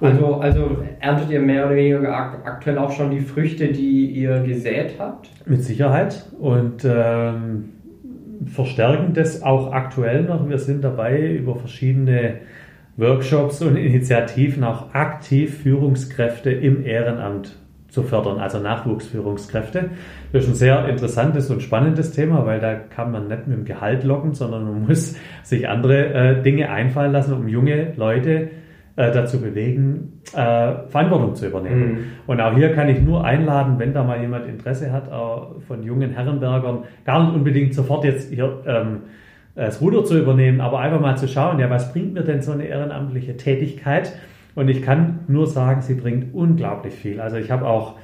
Also, 0.00 0.34
also 0.36 0.78
erntet 1.00 1.30
ihr 1.30 1.40
mehr 1.40 1.66
oder 1.66 1.74
weniger 1.74 2.14
aktuell 2.14 2.78
auch 2.78 2.92
schon 2.92 3.10
die 3.10 3.20
Früchte, 3.20 3.68
die 3.68 4.10
ihr 4.10 4.40
gesät 4.42 4.94
habt? 4.98 5.30
Mit 5.46 5.64
Sicherheit 5.64 6.26
und 6.38 6.84
ähm, 6.84 7.70
verstärken 8.46 9.14
das 9.14 9.42
auch 9.42 9.72
aktuell 9.72 10.22
noch. 10.22 10.48
Wir 10.48 10.58
sind 10.58 10.84
dabei, 10.84 11.32
über 11.32 11.56
verschiedene 11.56 12.34
Workshops 12.96 13.62
und 13.62 13.76
Initiativen 13.76 14.62
auch 14.64 14.94
aktiv 14.94 15.62
Führungskräfte 15.62 16.50
im 16.50 16.84
Ehrenamt 16.84 17.56
zu 17.88 18.02
fördern, 18.02 18.38
also 18.38 18.58
Nachwuchsführungskräfte. 18.58 19.90
Das 20.32 20.44
ist 20.44 20.50
ein 20.50 20.54
sehr 20.54 20.88
interessantes 20.88 21.50
und 21.50 21.62
spannendes 21.62 22.12
Thema, 22.12 22.44
weil 22.44 22.60
da 22.60 22.74
kann 22.74 23.10
man 23.10 23.28
nicht 23.28 23.46
mit 23.46 23.56
dem 23.56 23.64
Gehalt 23.64 24.04
locken, 24.04 24.34
sondern 24.34 24.64
man 24.64 24.86
muss 24.86 25.16
sich 25.42 25.68
andere 25.68 26.12
äh, 26.12 26.42
Dinge 26.42 26.70
einfallen 26.70 27.12
lassen, 27.12 27.32
um 27.32 27.48
junge 27.48 27.94
Leute 27.96 28.50
äh, 28.96 29.10
dazu 29.12 29.40
bewegen, 29.40 30.20
äh, 30.34 30.88
Verantwortung 30.88 31.34
zu 31.34 31.46
übernehmen. 31.46 31.92
Mhm. 31.92 31.98
Und 32.26 32.40
auch 32.40 32.54
hier 32.54 32.74
kann 32.74 32.88
ich 32.88 33.00
nur 33.00 33.24
einladen, 33.24 33.78
wenn 33.78 33.94
da 33.94 34.04
mal 34.04 34.20
jemand 34.20 34.46
Interesse 34.48 34.92
hat, 34.92 35.08
äh, 35.08 35.60
von 35.66 35.82
jungen 35.82 36.10
Herrenbergern, 36.10 36.84
gar 37.04 37.24
nicht 37.24 37.34
unbedingt 37.34 37.74
sofort 37.74 38.04
jetzt 38.04 38.30
hier 38.30 38.60
ähm, 38.66 38.98
das 39.54 39.80
Ruder 39.80 40.04
zu 40.04 40.18
übernehmen, 40.18 40.60
aber 40.60 40.80
einfach 40.80 41.00
mal 41.00 41.16
zu 41.16 41.26
schauen, 41.26 41.58
ja, 41.58 41.68
was 41.70 41.92
bringt 41.92 42.14
mir 42.14 42.22
denn 42.22 42.42
so 42.42 42.52
eine 42.52 42.66
ehrenamtliche 42.66 43.36
Tätigkeit? 43.36 44.12
Und 44.58 44.68
ich 44.68 44.82
kann 44.82 45.20
nur 45.28 45.46
sagen, 45.46 45.82
sie 45.82 45.94
bringt 45.94 46.34
unglaublich 46.34 46.94
viel. 46.94 47.20
Also 47.20 47.36
ich 47.36 47.50
habe 47.50 47.64
auch 47.66 47.94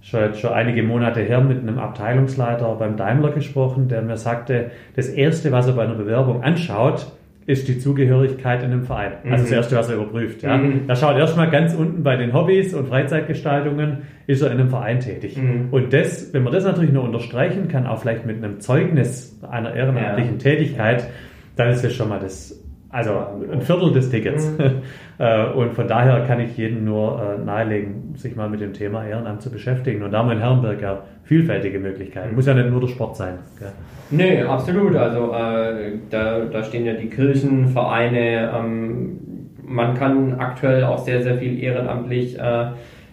schon, 0.00 0.34
schon 0.34 0.52
einige 0.52 0.82
Monate 0.82 1.20
her 1.20 1.40
mit 1.42 1.58
einem 1.58 1.78
Abteilungsleiter 1.78 2.74
beim 2.76 2.96
Daimler 2.96 3.30
gesprochen, 3.32 3.88
der 3.88 4.00
mir 4.02 4.16
sagte, 4.16 4.70
das 4.96 5.08
Erste, 5.08 5.52
was 5.52 5.66
er 5.66 5.74
bei 5.74 5.82
einer 5.84 5.94
Bewerbung 5.96 6.42
anschaut, 6.42 7.12
ist 7.44 7.68
die 7.68 7.78
Zugehörigkeit 7.78 8.62
in 8.62 8.72
einem 8.72 8.82
Verein. 8.84 9.12
Also 9.24 9.36
Mhm. 9.36 9.40
das 9.40 9.52
erste, 9.52 9.76
was 9.76 9.88
er 9.90 9.96
überprüft. 9.96 10.42
Ja. 10.42 10.56
Mhm. 10.56 10.82
Er 10.86 10.96
schaut 10.96 11.16
erstmal 11.16 11.50
ganz 11.50 11.74
unten 11.74 12.02
bei 12.02 12.16
den 12.16 12.32
Hobbys 12.32 12.74
und 12.74 12.88
Freizeitgestaltungen, 12.88 13.98
ist 14.26 14.42
er 14.42 14.50
in 14.50 14.60
einem 14.60 14.70
Verein 14.70 15.00
tätig. 15.00 15.36
Mhm. 15.36 15.68
Und 15.70 15.92
das, 15.92 16.32
wenn 16.32 16.42
man 16.42 16.52
das 16.52 16.64
natürlich 16.64 16.92
nur 16.92 17.04
unterstreichen 17.04 17.68
kann, 17.68 17.86
auch 17.86 17.98
vielleicht 18.00 18.24
mit 18.26 18.36
einem 18.36 18.60
Zeugnis 18.60 19.38
einer 19.50 19.74
ehrenamtlichen 19.74 20.34
Ja. 20.34 20.38
Tätigkeit, 20.38 21.06
dann 21.56 21.70
ist 21.70 21.84
das 21.84 21.94
schon 21.94 22.08
mal 22.08 22.20
das, 22.20 22.57
also 22.90 23.10
ein 23.52 23.60
Viertel 23.60 23.92
des 23.92 24.10
Tickets. 24.10 24.50
Mhm. 24.58 24.82
Äh, 25.20 25.46
Und 25.52 25.74
von 25.74 25.88
daher 25.88 26.20
kann 26.28 26.38
ich 26.38 26.56
jedem 26.56 26.84
nur 26.84 27.20
äh, 27.20 27.44
nahelegen, 27.44 28.14
sich 28.14 28.36
mal 28.36 28.48
mit 28.48 28.60
dem 28.60 28.72
Thema 28.72 29.04
Ehrenamt 29.04 29.42
zu 29.42 29.50
beschäftigen. 29.50 30.04
Und 30.04 30.12
da 30.12 30.18
haben 30.18 30.28
wir 30.28 30.34
in 30.34 30.38
Herrenberg 30.38 30.80
ja 30.80 31.02
vielfältige 31.24 31.80
Möglichkeiten. 31.80 32.36
Muss 32.36 32.46
ja 32.46 32.54
nicht 32.54 32.70
nur 32.70 32.80
der 32.80 32.86
Sport 32.86 33.16
sein. 33.16 33.34
gell? 33.58 33.72
Nee, 34.12 34.42
absolut. 34.42 34.94
Also 34.94 35.32
äh, 35.32 35.94
da, 36.08 36.44
da 36.44 36.62
stehen 36.62 36.86
ja 36.86 36.92
die 36.92 37.08
Kirchen, 37.08 37.66
Vereine. 37.66 38.52
Ähm, 38.56 39.18
man 39.66 39.94
kann 39.94 40.34
aktuell 40.38 40.84
auch 40.84 40.98
sehr, 40.98 41.20
sehr 41.20 41.34
viel 41.34 41.60
ehrenamtlich 41.60 42.38
äh, 42.38 42.66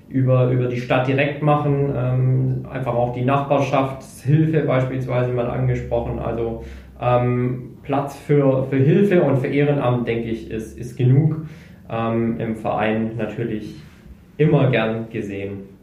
über, 0.08 0.52
über 0.52 0.68
die 0.68 0.80
Stadt 0.80 1.08
direkt 1.08 1.42
machen. 1.42 1.92
Ähm, 1.98 2.68
einfach 2.72 2.94
auch 2.94 3.14
die 3.14 3.26
Nachbarschaftshilfe 3.26 4.62
beispielsweise 4.62 5.32
mal 5.34 5.50
angesprochen. 5.50 6.20
Also 6.20 6.64
ähm, 7.02 7.75
Platz 7.86 8.18
für, 8.18 8.66
für 8.70 8.78
Hilfe 8.78 9.22
und 9.22 9.38
für 9.38 9.48
Ehrenamt, 9.48 10.08
denke 10.08 10.30
ich, 10.30 10.52
ist, 10.52 10.78
ist 10.78 10.98
genug. 10.98 11.46
Ähm, 11.90 12.40
Im 12.40 12.56
Verein 12.56 13.12
natürlich 13.18 13.76
immer 14.38 14.72
gern 14.72 15.08
gesehen. 15.10 15.76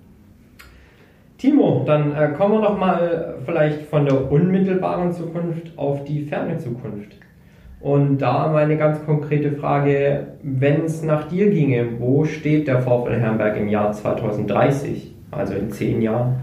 Timo, 1.38 1.82
dann 1.86 2.14
äh, 2.14 2.28
kommen 2.36 2.54
wir 2.54 2.62
doch 2.62 2.78
mal 2.78 3.36
vielleicht 3.44 3.82
von 3.82 4.04
der 4.04 4.30
unmittelbaren 4.30 5.12
Zukunft 5.12 5.76
auf 5.76 6.04
die 6.04 6.22
ferne 6.22 6.58
Zukunft. 6.58 7.16
Und 7.80 8.18
da 8.18 8.48
meine 8.48 8.76
ganz 8.76 9.04
konkrete 9.04 9.52
Frage, 9.52 10.28
wenn 10.42 10.84
es 10.84 11.02
nach 11.02 11.28
dir 11.28 11.50
ginge, 11.50 11.98
wo 11.98 12.24
steht 12.24 12.68
der 12.68 12.80
VfL 12.80 13.18
Herrenberg 13.18 13.56
im 13.56 13.68
Jahr 13.68 13.90
2030, 13.90 15.12
also 15.32 15.54
in 15.54 15.70
zehn 15.72 16.00
Jahren? 16.00 16.36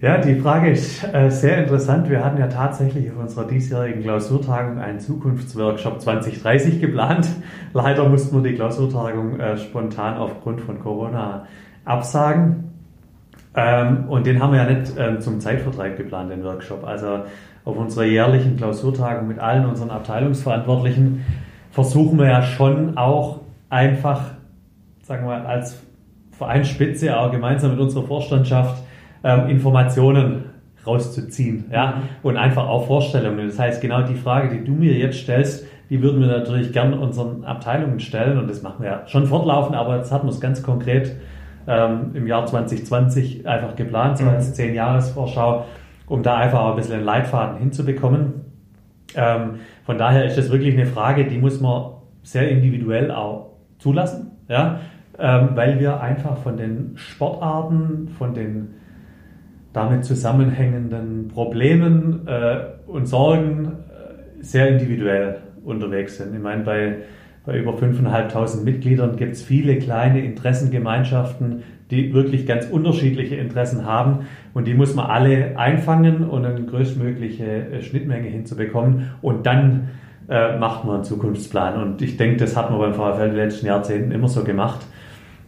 Ja, 0.00 0.16
die 0.16 0.36
Frage 0.36 0.70
ist 0.70 1.04
äh, 1.12 1.30
sehr 1.30 1.58
interessant. 1.58 2.08
Wir 2.08 2.24
hatten 2.24 2.38
ja 2.38 2.46
tatsächlich 2.46 3.10
auf 3.10 3.18
unserer 3.18 3.46
diesjährigen 3.46 4.00
Klausurtagung 4.02 4.78
einen 4.78 4.98
Zukunftsworkshop 4.98 6.00
2030 6.00 6.80
geplant. 6.80 7.28
Leider 7.74 8.08
mussten 8.08 8.42
wir 8.42 8.50
die 8.50 8.56
Klausurtagung 8.56 9.38
äh, 9.38 9.58
spontan 9.58 10.16
aufgrund 10.16 10.62
von 10.62 10.80
Corona 10.80 11.46
absagen. 11.84 12.70
Ähm, 13.54 14.08
und 14.08 14.24
den 14.24 14.42
haben 14.42 14.54
wir 14.54 14.62
ja 14.64 14.70
nicht 14.70 14.94
ähm, 14.96 15.20
zum 15.20 15.38
Zeitvertreib 15.38 15.98
geplant, 15.98 16.30
den 16.30 16.44
Workshop. 16.44 16.82
Also 16.82 17.24
auf 17.66 17.76
unserer 17.76 18.04
jährlichen 18.04 18.56
Klausurtagung 18.56 19.28
mit 19.28 19.38
allen 19.38 19.66
unseren 19.66 19.90
Abteilungsverantwortlichen 19.90 21.26
versuchen 21.72 22.18
wir 22.18 22.26
ja 22.26 22.42
schon 22.42 22.96
auch 22.96 23.40
einfach, 23.68 24.30
sagen 25.02 25.24
wir 25.24 25.40
mal, 25.40 25.44
als 25.44 25.78
Vereinsspitze, 26.30 27.18
auch 27.18 27.30
gemeinsam 27.30 27.72
mit 27.72 27.80
unserer 27.80 28.04
Vorstandschaft, 28.04 28.82
ähm, 29.24 29.48
Informationen 29.48 30.44
rauszuziehen, 30.86 31.66
ja, 31.72 32.02
und 32.22 32.36
einfach 32.36 32.66
auch 32.66 32.86
Vorstellungen. 32.86 33.46
Das 33.46 33.58
heißt, 33.58 33.82
genau 33.82 34.02
die 34.02 34.14
Frage, 34.14 34.56
die 34.56 34.64
du 34.64 34.72
mir 34.72 34.94
jetzt 34.94 35.18
stellst, 35.18 35.66
die 35.90 36.02
würden 36.02 36.20
wir 36.20 36.28
natürlich 36.28 36.72
gern 36.72 36.94
unseren 36.94 37.44
Abteilungen 37.44 38.00
stellen 38.00 38.38
und 38.38 38.48
das 38.48 38.62
machen 38.62 38.82
wir 38.82 38.90
ja 38.90 39.02
schon 39.06 39.26
fortlaufend, 39.26 39.76
aber 39.76 39.96
jetzt 39.96 40.12
hatten 40.12 40.26
wir 40.26 40.32
es 40.32 40.40
ganz 40.40 40.62
konkret 40.62 41.16
ähm, 41.66 42.12
im 42.14 42.26
Jahr 42.26 42.46
2020 42.46 43.46
einfach 43.46 43.76
geplant, 43.76 44.18
so 44.18 44.24
als 44.24 44.56
10-Jahres-Vorschau, 44.58 45.66
um 46.06 46.22
da 46.22 46.36
einfach 46.36 46.60
auch 46.60 46.70
ein 46.70 46.76
bisschen 46.76 46.94
einen 46.94 47.04
Leitfaden 47.04 47.58
hinzubekommen. 47.58 48.44
Ähm, 49.14 49.56
von 49.84 49.98
daher 49.98 50.24
ist 50.24 50.38
das 50.38 50.50
wirklich 50.50 50.74
eine 50.74 50.86
Frage, 50.86 51.26
die 51.26 51.38
muss 51.38 51.60
man 51.60 51.92
sehr 52.22 52.48
individuell 52.48 53.10
auch 53.10 53.50
zulassen, 53.78 54.30
ja, 54.48 54.80
ähm, 55.18 55.50
weil 55.54 55.80
wir 55.80 56.00
einfach 56.00 56.38
von 56.38 56.56
den 56.56 56.92
Sportarten, 56.94 58.08
von 58.16 58.32
den 58.32 58.74
damit 59.72 60.04
zusammenhängenden 60.04 61.28
Problemen 61.28 62.26
äh, 62.26 62.58
und 62.86 63.06
Sorgen 63.06 63.66
äh, 63.66 64.42
sehr 64.42 64.68
individuell 64.68 65.38
unterwegs 65.64 66.16
sind. 66.16 66.34
Ich 66.34 66.42
meine, 66.42 66.64
bei, 66.64 66.96
bei 67.46 67.58
über 67.58 67.72
5.500 67.72 68.64
Mitgliedern 68.64 69.16
gibt 69.16 69.32
es 69.32 69.42
viele 69.42 69.78
kleine 69.78 70.20
Interessengemeinschaften, 70.24 71.62
die 71.90 72.14
wirklich 72.14 72.46
ganz 72.46 72.66
unterschiedliche 72.66 73.36
Interessen 73.36 73.84
haben 73.84 74.26
und 74.54 74.66
die 74.66 74.74
muss 74.74 74.94
man 74.94 75.06
alle 75.06 75.58
einfangen 75.58 76.28
und 76.28 76.44
eine 76.44 76.62
größtmögliche 76.64 77.44
äh, 77.44 77.82
Schnittmenge 77.82 78.28
hinzubekommen 78.28 79.10
und 79.22 79.46
dann 79.46 79.88
äh, 80.28 80.56
macht 80.58 80.84
man 80.84 80.96
einen 80.96 81.04
Zukunftsplan 81.04 81.82
und 81.82 82.02
ich 82.02 82.16
denke, 82.16 82.36
das 82.38 82.56
hat 82.56 82.70
man 82.70 82.78
beim 82.78 82.94
VfL 82.94 83.24
in 83.24 83.30
den 83.30 83.36
letzten 83.36 83.66
Jahrzehnten 83.66 84.12
immer 84.12 84.28
so 84.28 84.44
gemacht. 84.44 84.86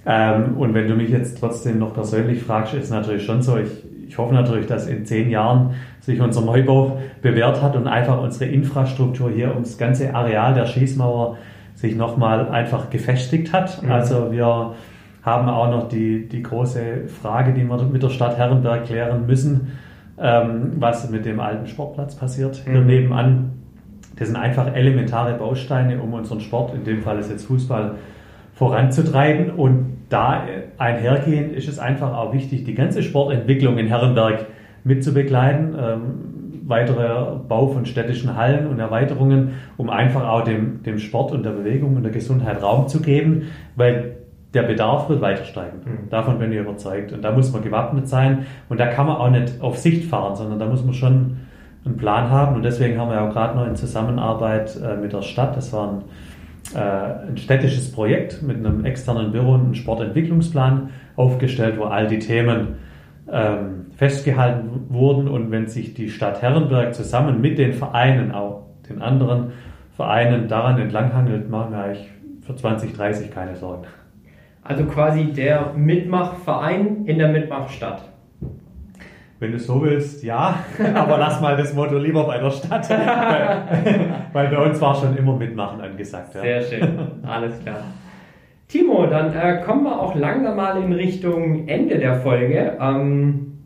Ähm, 0.04 0.56
und 0.56 0.74
wenn 0.74 0.88
du 0.88 0.96
mich 0.96 1.10
jetzt 1.10 1.38
trotzdem 1.38 1.78
noch 1.78 1.94
persönlich 1.94 2.42
fragst, 2.42 2.74
ist 2.74 2.90
natürlich 2.90 3.24
schon 3.24 3.42
so, 3.42 3.56
ich, 3.56 3.81
ich 4.12 4.18
hoffe 4.18 4.34
natürlich, 4.34 4.66
dass 4.66 4.88
in 4.88 5.06
zehn 5.06 5.30
Jahren 5.30 5.70
sich 6.00 6.20
unser 6.20 6.42
Neubau 6.42 6.98
bewährt 7.22 7.62
hat 7.62 7.74
und 7.76 7.86
einfach 7.86 8.20
unsere 8.20 8.50
Infrastruktur 8.50 9.30
hier 9.30 9.54
ums 9.54 9.78
ganze 9.78 10.14
Areal 10.14 10.52
der 10.52 10.66
Schießmauer 10.66 11.38
sich 11.76 11.96
nochmal 11.96 12.50
einfach 12.50 12.90
gefestigt 12.90 13.54
hat. 13.54 13.82
Mhm. 13.82 13.90
Also 13.90 14.30
wir 14.30 14.74
haben 15.22 15.48
auch 15.48 15.70
noch 15.70 15.88
die, 15.88 16.28
die 16.28 16.42
große 16.42 17.08
Frage, 17.22 17.54
die 17.54 17.64
wir 17.64 17.82
mit 17.84 18.02
der 18.02 18.10
Stadt 18.10 18.36
Herrenberg 18.36 18.84
klären 18.84 19.24
müssen, 19.26 19.72
ähm, 20.20 20.72
was 20.78 21.08
mit 21.08 21.24
dem 21.24 21.40
alten 21.40 21.66
Sportplatz 21.66 22.14
passiert 22.14 22.56
hier 22.66 22.82
Mhm. 22.82 22.86
nebenan. 22.86 23.52
Das 24.18 24.28
sind 24.28 24.36
einfach 24.36 24.74
elementare 24.74 25.32
Bausteine, 25.38 26.02
um 26.02 26.12
unseren 26.12 26.40
Sport, 26.40 26.74
in 26.74 26.84
dem 26.84 27.00
Fall 27.00 27.18
ist 27.18 27.30
jetzt 27.30 27.46
Fußball, 27.46 27.92
voranzutreiben. 28.52 29.52
Und 29.52 30.01
da 30.12 30.44
einhergehend 30.78 31.52
ist 31.52 31.68
es 31.68 31.78
einfach 31.78 32.16
auch 32.16 32.32
wichtig, 32.32 32.64
die 32.64 32.74
ganze 32.74 33.02
Sportentwicklung 33.02 33.78
in 33.78 33.86
Herrenberg 33.86 34.46
mitzubegleiten. 34.84 35.74
Ähm, 35.78 36.02
weiterer 36.64 37.40
Bau 37.48 37.66
von 37.68 37.86
städtischen 37.86 38.36
Hallen 38.36 38.68
und 38.68 38.78
Erweiterungen, 38.78 39.54
um 39.76 39.90
einfach 39.90 40.26
auch 40.28 40.44
dem, 40.44 40.82
dem 40.84 40.98
Sport 40.98 41.32
und 41.32 41.42
der 41.42 41.50
Bewegung 41.50 41.96
und 41.96 42.04
der 42.04 42.12
Gesundheit 42.12 42.62
Raum 42.62 42.86
zu 42.88 43.00
geben, 43.00 43.48
weil 43.74 44.16
der 44.54 44.62
Bedarf 44.62 45.08
wird 45.08 45.20
weiter 45.20 45.44
steigen. 45.44 45.78
Mhm. 45.84 46.10
Davon 46.10 46.38
bin 46.38 46.52
ich 46.52 46.58
überzeugt. 46.58 47.12
Und 47.12 47.22
da 47.22 47.32
muss 47.32 47.52
man 47.52 47.62
gewappnet 47.62 48.08
sein. 48.08 48.46
Und 48.68 48.78
da 48.78 48.86
kann 48.86 49.06
man 49.06 49.16
auch 49.16 49.30
nicht 49.30 49.60
auf 49.60 49.78
Sicht 49.78 50.04
fahren, 50.04 50.36
sondern 50.36 50.58
da 50.58 50.66
muss 50.66 50.84
man 50.84 50.94
schon 50.94 51.38
einen 51.84 51.96
Plan 51.96 52.30
haben. 52.30 52.54
Und 52.56 52.62
deswegen 52.62 52.98
haben 52.98 53.10
wir 53.10 53.22
auch 53.22 53.32
gerade 53.32 53.56
noch 53.56 53.66
in 53.66 53.76
Zusammenarbeit 53.76 54.78
äh, 54.80 54.96
mit 54.96 55.12
der 55.12 55.22
Stadt, 55.22 55.56
das 55.56 55.72
war 55.72 56.02
ein, 56.74 56.80
äh, 56.80 57.28
ein 57.28 57.36
städtisches 57.36 57.92
Projekt 57.92 58.42
mit 58.42 58.56
einem 58.56 58.84
externen 58.84 59.32
Büro 59.32 59.54
einen 59.54 59.74
Sportentwicklungsplan 59.74 60.90
aufgestellt, 61.16 61.78
wo 61.78 61.84
all 61.84 62.06
die 62.06 62.18
Themen 62.18 62.76
ähm, 63.30 63.86
festgehalten 63.96 64.86
wurden. 64.88 65.28
Und 65.28 65.50
wenn 65.50 65.66
sich 65.66 65.94
die 65.94 66.08
Stadt 66.08 66.42
Herrenberg 66.42 66.94
zusammen 66.94 67.40
mit 67.40 67.58
den 67.58 67.72
Vereinen, 67.72 68.32
auch 68.32 68.66
den 68.88 69.00
anderen 69.00 69.52
Vereinen 69.96 70.48
daran 70.48 70.80
entlanghangelt, 70.80 71.50
machen 71.50 71.72
wir 71.72 71.84
eigentlich 71.84 72.10
für 72.46 72.54
2030 72.54 73.30
keine 73.30 73.56
Sorgen. 73.56 73.84
Also 74.64 74.84
quasi 74.84 75.24
der 75.32 75.72
Mitmachverein 75.74 77.04
in 77.06 77.18
der 77.18 77.28
Mitmachstadt. 77.28 78.11
Wenn 79.42 79.50
du 79.50 79.58
so 79.58 79.82
willst, 79.82 80.22
ja, 80.22 80.60
aber 80.94 81.18
lass 81.18 81.40
mal 81.40 81.56
das 81.56 81.74
Motto 81.74 81.98
lieber 81.98 82.22
bei 82.28 82.38
der 82.38 82.52
Stadt. 82.52 82.88
weil, 82.88 84.14
weil 84.32 84.46
bei 84.46 84.58
uns 84.58 84.80
war 84.80 84.94
schon 84.94 85.16
immer 85.16 85.36
Mitmachen 85.36 85.80
angesagt. 85.80 86.36
Ja. 86.36 86.42
Sehr 86.42 86.62
schön, 86.62 86.98
alles 87.24 87.60
klar. 87.60 87.82
Timo, 88.68 89.04
dann 89.06 89.34
äh, 89.34 89.60
kommen 89.66 89.82
wir 89.82 90.00
auch 90.00 90.14
langsam 90.14 90.54
mal 90.54 90.80
in 90.80 90.92
Richtung 90.92 91.66
Ende 91.66 91.98
der 91.98 92.20
Folge. 92.20 92.78
Ähm, 92.80 93.58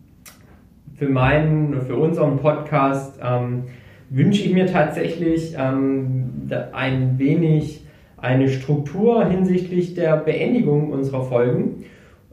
für 0.94 1.10
meinen, 1.10 1.82
für 1.82 1.96
unseren 1.96 2.38
Podcast 2.38 3.20
ähm, 3.22 3.64
wünsche 4.08 4.44
ich 4.44 4.54
mir 4.54 4.64
tatsächlich 4.64 5.56
ähm, 5.58 6.48
ein 6.72 7.18
wenig 7.18 7.84
eine 8.16 8.48
Struktur 8.48 9.26
hinsichtlich 9.26 9.92
der 9.92 10.16
Beendigung 10.16 10.90
unserer 10.90 11.24
Folgen. 11.24 11.84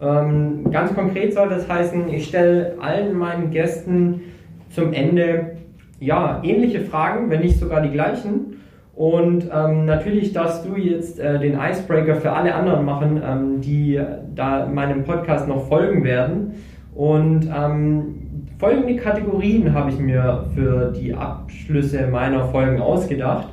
Ähm, 0.04 0.70
ganz 0.72 0.94
konkret 0.94 1.34
soll 1.34 1.50
das 1.50 1.70
heißen, 1.70 2.10
ich 2.10 2.28
stelle 2.28 2.76
allen 2.82 3.18
meinen 3.18 3.52
Gästen 3.52 4.22
zum 4.70 4.92
Ende 4.92 5.58
ja, 6.00 6.42
ähnliche 6.44 6.82
Fragen, 6.82 7.30
wenn 7.30 7.42
nicht 7.42 7.60
sogar 7.60 7.82
die 7.82 7.92
gleichen. 7.92 8.58
Und 8.96 9.50
ähm, 9.52 9.86
natürlich 9.86 10.34
darfst 10.34 10.68
du 10.68 10.76
jetzt 10.76 11.20
äh, 11.20 11.40
den 11.40 11.58
Icebreaker 11.60 12.16
für 12.16 12.32
alle 12.32 12.54
anderen 12.54 12.86
machen, 12.86 13.22
ähm, 13.26 13.62
die 13.62 14.00
da 14.36 14.68
meinem 14.68 15.04
Podcast 15.04 15.48
noch 15.48 15.68
folgen 15.68 16.04
werden. 16.04 16.56
Und 16.94 17.50
ähm, 17.56 18.48
folgende 18.60 18.98
Kategorien 18.98 19.74
habe 19.74 19.90
ich 19.90 20.00
mir 20.00 20.46
für 20.54 20.92
die 20.92 21.14
Abschlüsse 21.14 22.08
meiner 22.08 22.46
Folgen 22.50 22.80
ausgedacht. 22.80 23.48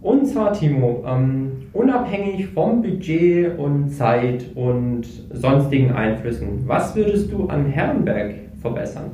Und 0.00 0.26
zwar, 0.26 0.52
Timo, 0.52 1.04
ähm, 1.08 1.67
unabhängig 1.78 2.48
vom 2.48 2.82
Budget 2.82 3.58
und 3.58 3.90
Zeit 3.90 4.44
und 4.54 5.06
sonstigen 5.32 5.92
Einflüssen, 5.92 6.66
was 6.66 6.94
würdest 6.96 7.32
du 7.32 7.46
an 7.46 7.66
Herrenberg 7.66 8.34
verbessern? 8.60 9.12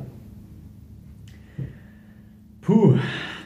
Puh, 2.61 2.95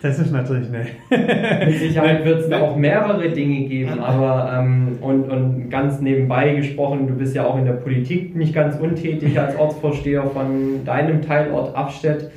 Das 0.01 0.17
ist 0.17 0.31
natürlich 0.31 0.69
eine. 0.69 0.85
Mit 1.65 1.77
Sicherheit 1.77 2.23
wird 2.23 2.39
es 2.39 2.51
auch 2.53 2.77
mehrere 2.77 3.29
Dinge 3.29 3.67
geben, 3.67 3.99
aber 3.99 4.57
ähm, 4.57 4.97
und, 5.01 5.29
und 5.29 5.69
ganz 5.69 5.99
nebenbei 5.99 6.55
gesprochen, 6.55 7.07
du 7.07 7.15
bist 7.15 7.35
ja 7.35 7.45
auch 7.45 7.57
in 7.57 7.65
der 7.65 7.73
Politik 7.73 8.33
nicht 8.33 8.53
ganz 8.53 8.79
untätig 8.79 9.37
als 9.37 9.57
Ortsvorsteher 9.57 10.23
von 10.23 10.85
deinem 10.85 11.21
Teilort 11.21 11.75
Abstedt. 11.75 12.31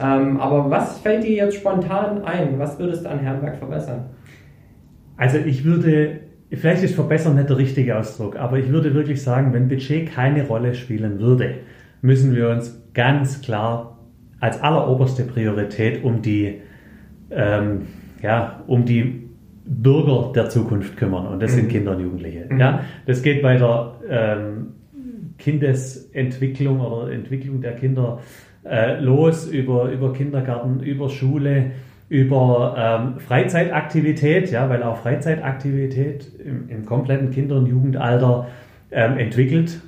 Ähm, 0.00 0.38
aber 0.38 0.70
was 0.70 1.00
fällt 1.00 1.24
dir 1.24 1.34
jetzt 1.34 1.56
spontan 1.56 2.22
ein? 2.24 2.56
Was 2.58 2.78
würdest 2.78 3.04
du 3.04 3.10
an 3.10 3.18
Herrenberg 3.18 3.56
verbessern? 3.56 4.04
Also 5.16 5.38
ich 5.38 5.64
würde, 5.64 6.20
vielleicht 6.52 6.82
ist 6.82 6.94
verbessern 6.94 7.36
nicht 7.36 7.48
der 7.48 7.58
richtige 7.58 7.98
Ausdruck, 7.98 8.36
aber 8.36 8.58
ich 8.58 8.68
würde 8.68 8.94
wirklich 8.94 9.22
sagen, 9.22 9.52
wenn 9.52 9.68
Budget 9.68 10.12
keine 10.12 10.46
Rolle 10.46 10.74
spielen 10.74 11.18
würde, 11.18 11.56
müssen 12.00 12.34
wir 12.34 12.48
uns 12.50 12.80
ganz 12.94 13.42
klar 13.42 13.98
als 14.40 14.60
alleroberste 14.62 15.24
Priorität 15.24 16.02
um 16.04 16.22
die, 16.22 16.60
ähm, 17.30 17.82
ja, 18.22 18.62
um 18.66 18.84
die 18.84 19.28
Bürger 19.64 20.32
der 20.32 20.48
Zukunft 20.48 20.96
kümmern 20.96 21.26
und 21.26 21.42
das 21.42 21.52
mhm. 21.52 21.56
sind 21.56 21.68
Kinder 21.70 21.96
und 21.96 22.02
Jugendliche. 22.02 22.46
Mhm. 22.48 22.58
Ja, 22.58 22.84
das 23.06 23.22
geht 23.22 23.42
bei 23.42 23.56
der 23.56 23.94
ähm, 24.08 24.68
Kindesentwicklung 25.38 26.80
oder 26.80 27.12
Entwicklung 27.12 27.60
der 27.60 27.74
Kinder 27.76 28.20
äh, 28.64 28.98
los 29.00 29.46
über, 29.46 29.90
über 29.90 30.12
Kindergarten, 30.12 30.80
über 30.80 31.10
Schule, 31.10 31.72
über 32.08 32.74
ähm, 32.78 33.20
Freizeitaktivität, 33.20 34.50
ja, 34.50 34.68
weil 34.70 34.82
auch 34.82 34.96
Freizeitaktivität 34.98 36.30
im, 36.42 36.68
im 36.68 36.86
kompletten 36.86 37.30
Kinder- 37.30 37.56
und 37.56 37.66
Jugendalter 37.66 38.46
ähm, 38.90 39.18
entwickelt 39.18 39.80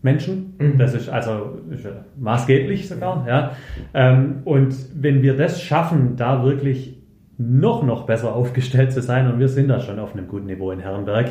Menschen. 0.00 0.54
Mhm. 0.58 0.78
Das 0.78 0.94
ist 0.94 1.08
also 1.08 1.58
ist 1.70 1.86
maßgeblich 2.18 2.88
sogar. 2.88 3.26
Ja. 3.26 3.52
Ähm, 3.92 4.36
und 4.44 4.74
wenn 4.94 5.22
wir 5.22 5.36
das 5.36 5.60
schaffen, 5.60 6.16
da 6.16 6.44
wirklich 6.44 6.98
noch, 7.36 7.82
noch 7.82 8.06
besser 8.06 8.34
aufgestellt 8.34 8.92
zu 8.92 9.02
sein, 9.02 9.30
und 9.30 9.38
wir 9.38 9.48
sind 9.48 9.68
da 9.68 9.80
schon 9.80 9.98
auf 9.98 10.14
einem 10.14 10.28
guten 10.28 10.46
Niveau 10.46 10.70
in 10.70 10.80
Herrenberg, 10.80 11.30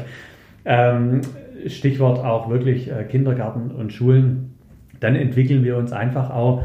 ähm, 0.66 1.22
Stichwort 1.68 2.24
auch 2.24 2.50
wirklich 2.50 2.92
äh, 2.92 3.04
Kindergarten 3.04 3.72
und 3.72 3.94
Schulen, 3.94 4.56
dann 5.00 5.16
entwickeln 5.16 5.64
wir 5.64 5.78
uns 5.78 5.92
einfach 5.92 6.30
auch 6.30 6.64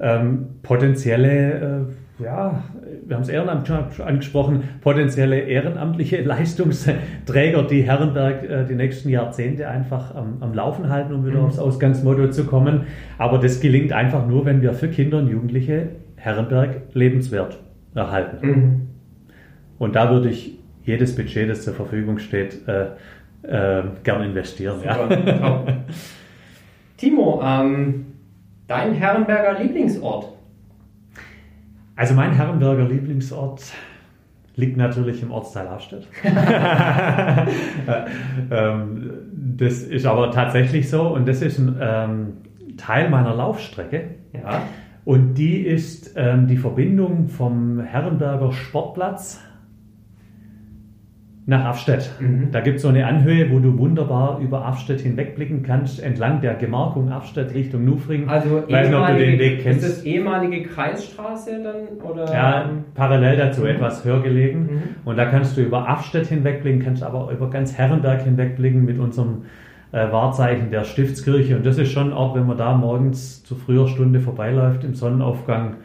ähm, 0.00 0.46
potenzielle 0.62 1.86
äh, 2.20 2.24
ja, 2.24 2.62
wir 3.08 3.16
haben 3.16 3.22
es 3.22 3.30
Ehrenamt 3.30 3.66
schon 3.66 4.06
angesprochen, 4.06 4.64
potenzielle 4.82 5.40
ehrenamtliche 5.40 6.20
Leistungsträger, 6.22 7.62
die 7.62 7.82
Herrenberg 7.82 8.42
äh, 8.44 8.64
die 8.66 8.74
nächsten 8.74 9.08
Jahrzehnte 9.08 9.66
einfach 9.66 10.14
am, 10.14 10.36
am 10.40 10.52
Laufen 10.52 10.90
halten, 10.90 11.14
um 11.14 11.24
wieder 11.24 11.38
mhm. 11.38 11.46
aufs 11.46 11.58
Ausgangsmotto 11.58 12.28
zu 12.28 12.44
kommen. 12.44 12.82
Aber 13.16 13.38
das 13.38 13.60
gelingt 13.60 13.92
einfach 13.92 14.26
nur, 14.26 14.44
wenn 14.44 14.60
wir 14.60 14.74
für 14.74 14.88
Kinder 14.88 15.18
und 15.18 15.28
Jugendliche 15.28 15.88
Herrenberg 16.16 16.82
lebenswert 16.92 17.58
erhalten. 17.94 18.46
Mhm. 18.46 18.80
Und 19.78 19.96
da 19.96 20.10
würde 20.10 20.28
ich 20.28 20.58
jedes 20.84 21.16
Budget, 21.16 21.48
das 21.48 21.62
zur 21.62 21.72
Verfügung 21.72 22.18
steht, 22.18 22.68
äh, 22.68 22.88
äh, 23.42 23.84
gern 24.04 24.22
investieren. 24.22 24.80
Ja. 24.84 25.08
Timo, 26.98 27.40
ähm, 27.42 28.06
dein 28.66 28.92
Herrenberger 28.92 29.62
Lieblingsort? 29.62 30.37
Also 31.98 32.14
mein 32.14 32.32
Herrenberger 32.32 32.84
Lieblingsort 32.84 33.72
liegt 34.54 34.76
natürlich 34.76 35.20
im 35.20 35.32
Ortsteil 35.32 35.66
Afstedt. 35.66 36.06
Ähm, 38.50 39.10
das 39.32 39.82
ist 39.82 40.06
aber 40.06 40.30
tatsächlich 40.30 40.88
so 40.88 41.08
und 41.08 41.26
das 41.26 41.42
ist 41.42 41.58
ein 41.58 41.76
ähm, 41.80 42.32
Teil 42.76 43.10
meiner 43.10 43.34
Laufstrecke. 43.34 44.14
Ja. 44.32 44.62
Und 45.04 45.34
die 45.34 45.58
ist 45.58 46.14
ähm, 46.16 46.46
die 46.46 46.56
Verbindung 46.56 47.28
vom 47.28 47.80
Herrenberger 47.80 48.52
Sportplatz 48.52 49.40
nach 51.48 51.64
Afstedt. 51.64 52.10
Mhm. 52.20 52.48
Da 52.52 52.60
gibt 52.60 52.76
es 52.76 52.82
so 52.82 52.88
eine 52.88 53.06
Anhöhe, 53.06 53.50
wo 53.50 53.58
du 53.58 53.78
wunderbar 53.78 54.38
über 54.38 54.66
Afstedt 54.66 55.00
hinwegblicken 55.00 55.62
kannst, 55.62 55.98
entlang 55.98 56.42
der 56.42 56.54
Gemarkung 56.56 57.10
Afstedt 57.10 57.54
Richtung 57.54 57.86
Nufring. 57.86 58.28
Also 58.28 58.64
Weiß 58.68 58.88
nicht, 58.88 58.98
ob 58.98 59.06
du 59.06 59.18
den 59.18 59.38
Weg 59.38 59.62
kennst. 59.62 59.82
Ist 59.82 59.98
das 59.98 60.04
ehemalige 60.04 60.64
Kreisstraße 60.64 61.62
dann? 61.62 62.06
Oder? 62.06 62.30
Ja, 62.30 62.70
parallel 62.94 63.38
dazu, 63.38 63.62
mhm. 63.62 63.68
etwas 63.68 64.04
höher 64.04 64.22
gelegen. 64.22 64.60
Mhm. 64.60 64.82
Und 65.06 65.16
da 65.16 65.24
kannst 65.24 65.56
du 65.56 65.62
über 65.62 65.88
Afstedt 65.88 66.26
hinwegblicken, 66.26 66.82
kannst 66.82 67.02
aber 67.02 67.30
über 67.32 67.48
ganz 67.48 67.78
Herrenberg 67.78 68.24
hinwegblicken 68.24 68.84
mit 68.84 68.98
unserem 68.98 69.44
äh, 69.92 70.12
Wahrzeichen 70.12 70.70
der 70.70 70.84
Stiftskirche. 70.84 71.56
Und 71.56 71.64
das 71.64 71.78
ist 71.78 71.90
schon 71.90 72.12
auch, 72.12 72.34
wenn 72.34 72.46
man 72.46 72.58
da 72.58 72.76
morgens 72.76 73.42
zu 73.42 73.54
früher 73.54 73.88
Stunde 73.88 74.20
vorbeiläuft 74.20 74.84
im 74.84 74.94
Sonnenaufgang, 74.94 75.76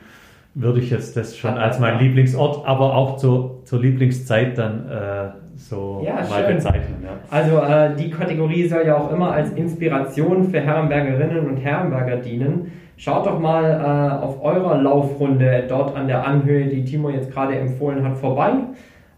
würde 0.55 0.81
ich 0.81 0.89
jetzt 0.89 1.15
das 1.15 1.37
schon 1.37 1.53
als 1.53 1.79
mein 1.79 1.99
Lieblingsort, 1.99 2.67
aber 2.67 2.95
auch 2.95 3.15
zur, 3.15 3.63
zur 3.63 3.79
Lieblingszeit 3.79 4.57
dann 4.57 4.89
äh, 4.89 5.42
so 5.69 6.01
ja, 6.05 6.15
mal 6.15 6.45
schön. 6.45 6.55
bezeichnen. 6.55 7.03
Ja. 7.03 7.17
Also 7.29 7.57
äh, 7.57 7.95
die 7.95 8.09
Kategorie 8.09 8.67
soll 8.67 8.85
ja 8.85 8.97
auch 8.97 9.11
immer 9.11 9.31
als 9.31 9.51
Inspiration 9.51 10.49
für 10.49 10.59
Herrenbergerinnen 10.59 11.47
und 11.47 11.57
Herrenberger 11.57 12.17
dienen. 12.17 12.71
Schaut 12.97 13.25
doch 13.25 13.39
mal 13.39 13.63
äh, 13.63 14.23
auf 14.23 14.43
eurer 14.43 14.77
Laufrunde 14.77 15.63
dort 15.67 15.95
an 15.95 16.07
der 16.07 16.25
Anhöhe, 16.25 16.67
die 16.67 16.83
Timo 16.83 17.09
jetzt 17.09 17.31
gerade 17.31 17.55
empfohlen 17.55 18.03
hat, 18.07 18.17
vorbei. 18.17 18.51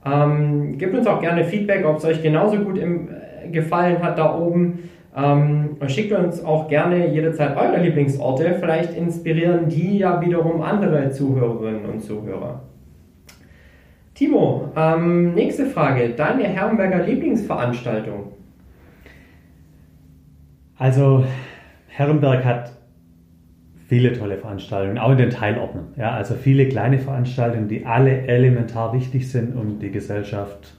Ähm, 0.05 0.77
gebt 0.77 0.95
uns 0.95 1.07
auch 1.07 1.19
gerne 1.19 1.43
Feedback, 1.43 1.85
ob 1.85 1.97
es 1.97 2.05
euch 2.05 2.21
genauso 2.21 2.57
gut 2.59 2.77
im, 2.77 3.09
äh, 3.09 3.49
gefallen 3.49 4.01
hat 4.01 4.17
da 4.17 4.37
oben. 4.37 4.89
Ähm, 5.17 5.77
schickt 5.87 6.11
uns 6.11 6.43
auch 6.43 6.67
gerne 6.67 7.07
jederzeit 7.07 7.57
eure 7.57 7.81
Lieblingsorte. 7.81 8.55
Vielleicht 8.59 8.95
inspirieren 8.95 9.69
die 9.69 9.99
ja 9.99 10.21
wiederum 10.21 10.61
andere 10.61 11.09
Zuhörerinnen 11.09 11.85
und 11.85 12.01
Zuhörer. 12.01 12.61
Timo, 14.15 14.71
ähm, 14.77 15.33
nächste 15.33 15.65
Frage. 15.65 16.11
Deine 16.15 16.43
Herrenberger 16.43 17.03
Lieblingsveranstaltung? 17.03 18.31
Also, 20.77 21.25
Herrenberg 21.89 22.45
hat 22.45 22.71
viele 23.87 24.13
tolle 24.13 24.37
Veranstaltungen, 24.37 24.97
auch 24.99 25.11
in 25.11 25.17
den 25.17 25.29
Teilorten. 25.31 25.81
Ja, 25.97 26.11
also 26.11 26.35
viele 26.35 26.69
kleine 26.69 26.99
Veranstaltungen, 26.99 27.67
die 27.67 27.85
alle 27.85 28.25
elementar 28.27 28.93
wichtig 28.93 29.29
sind, 29.29 29.53
um 29.53 29.79
die 29.79 29.91
Gesellschaft 29.91 30.77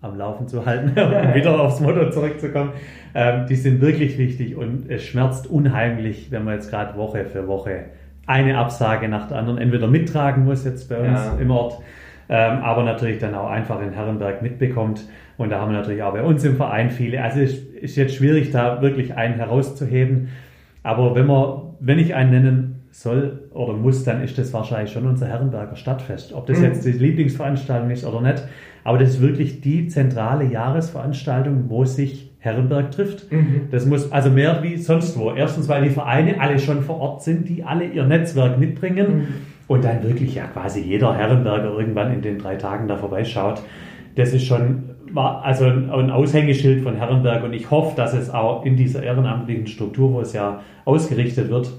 am 0.00 0.16
Laufen 0.16 0.48
zu 0.48 0.64
halten, 0.64 0.88
um 0.98 1.34
wieder 1.34 1.60
aufs 1.60 1.80
Motto 1.80 2.08
zurückzukommen. 2.08 2.72
Ähm, 3.14 3.46
die 3.46 3.56
sind 3.56 3.82
wirklich 3.82 4.16
wichtig 4.16 4.56
und 4.56 4.90
es 4.90 5.04
schmerzt 5.04 5.46
unheimlich, 5.46 6.30
wenn 6.30 6.44
man 6.44 6.54
jetzt 6.54 6.70
gerade 6.70 6.96
Woche 6.96 7.26
für 7.26 7.46
Woche 7.46 7.86
eine 8.26 8.56
Absage 8.56 9.08
nach 9.08 9.28
der 9.28 9.36
anderen 9.36 9.58
entweder 9.58 9.86
mittragen 9.86 10.46
muss 10.46 10.64
jetzt 10.64 10.88
bei 10.88 10.96
uns 10.96 11.18
ja. 11.18 11.36
im 11.38 11.50
Ort 11.50 11.82
ähm, 12.28 12.58
aber 12.62 12.82
natürlich 12.82 13.18
dann 13.18 13.34
auch 13.34 13.48
einfach 13.48 13.80
in 13.82 13.92
Herrenberg 13.92 14.42
mitbekommt. 14.42 15.06
Und 15.36 15.50
da 15.50 15.60
haben 15.60 15.72
wir 15.72 15.78
natürlich 15.78 16.02
auch 16.02 16.12
bei 16.12 16.22
uns 16.22 16.44
im 16.44 16.56
Verein 16.56 16.90
viele. 16.90 17.22
Also 17.22 17.40
es 17.40 17.58
ist 17.58 17.96
jetzt 17.96 18.14
schwierig, 18.14 18.50
da 18.50 18.80
wirklich 18.82 19.14
einen 19.14 19.34
herauszuheben. 19.34 20.28
Aber 20.82 21.14
wenn 21.14 21.26
man, 21.26 21.74
wenn 21.80 21.98
ich 21.98 22.14
einen 22.14 22.30
nennen 22.30 22.82
soll 22.92 23.48
oder 23.52 23.72
muss, 23.72 24.04
dann 24.04 24.22
ist 24.22 24.38
das 24.38 24.52
wahrscheinlich 24.52 24.92
schon 24.92 25.06
unser 25.06 25.26
Herrenberger 25.26 25.76
Stadtfest. 25.76 26.32
Ob 26.32 26.46
das 26.46 26.58
mhm. 26.58 26.64
jetzt 26.64 26.84
die 26.84 26.92
Lieblingsveranstaltung 26.92 27.90
ist 27.90 28.04
oder 28.04 28.20
nicht. 28.20 28.44
Aber 28.84 28.98
das 28.98 29.10
ist 29.10 29.20
wirklich 29.20 29.60
die 29.60 29.88
zentrale 29.88 30.44
Jahresveranstaltung, 30.44 31.64
wo 31.68 31.84
sich 31.84 32.30
Herrenberg 32.38 32.92
trifft. 32.92 33.32
Mhm. 33.32 33.68
Das 33.70 33.86
muss 33.86 34.12
also 34.12 34.30
mehr 34.30 34.62
wie 34.62 34.76
sonst 34.76 35.18
wo. 35.18 35.32
Erstens, 35.32 35.68
weil 35.68 35.82
die 35.82 35.90
Vereine 35.90 36.40
alle 36.40 36.58
schon 36.58 36.82
vor 36.82 37.00
Ort 37.00 37.22
sind, 37.22 37.48
die 37.48 37.64
alle 37.64 37.86
ihr 37.86 38.04
Netzwerk 38.04 38.58
mitbringen. 38.58 39.16
Mhm 39.16 39.53
und 39.66 39.84
dann 39.84 40.02
wirklich 40.02 40.34
ja 40.34 40.44
quasi 40.46 40.80
jeder 40.80 41.14
Herrenberger 41.14 41.76
irgendwann 41.78 42.12
in 42.12 42.22
den 42.22 42.38
drei 42.38 42.56
Tagen 42.56 42.88
da 42.88 42.96
vorbeischaut. 42.96 43.62
Das 44.16 44.32
ist 44.32 44.44
schon 44.44 44.94
also 45.14 45.66
ein 45.66 46.10
Aushängeschild 46.10 46.82
von 46.82 46.96
Herrenberg 46.96 47.44
und 47.44 47.52
ich 47.52 47.70
hoffe, 47.70 47.94
dass 47.96 48.14
es 48.14 48.30
auch 48.30 48.64
in 48.64 48.76
dieser 48.76 49.02
ehrenamtlichen 49.02 49.66
Struktur, 49.66 50.12
wo 50.12 50.20
es 50.20 50.32
ja 50.32 50.60
ausgerichtet 50.84 51.50
wird, 51.50 51.70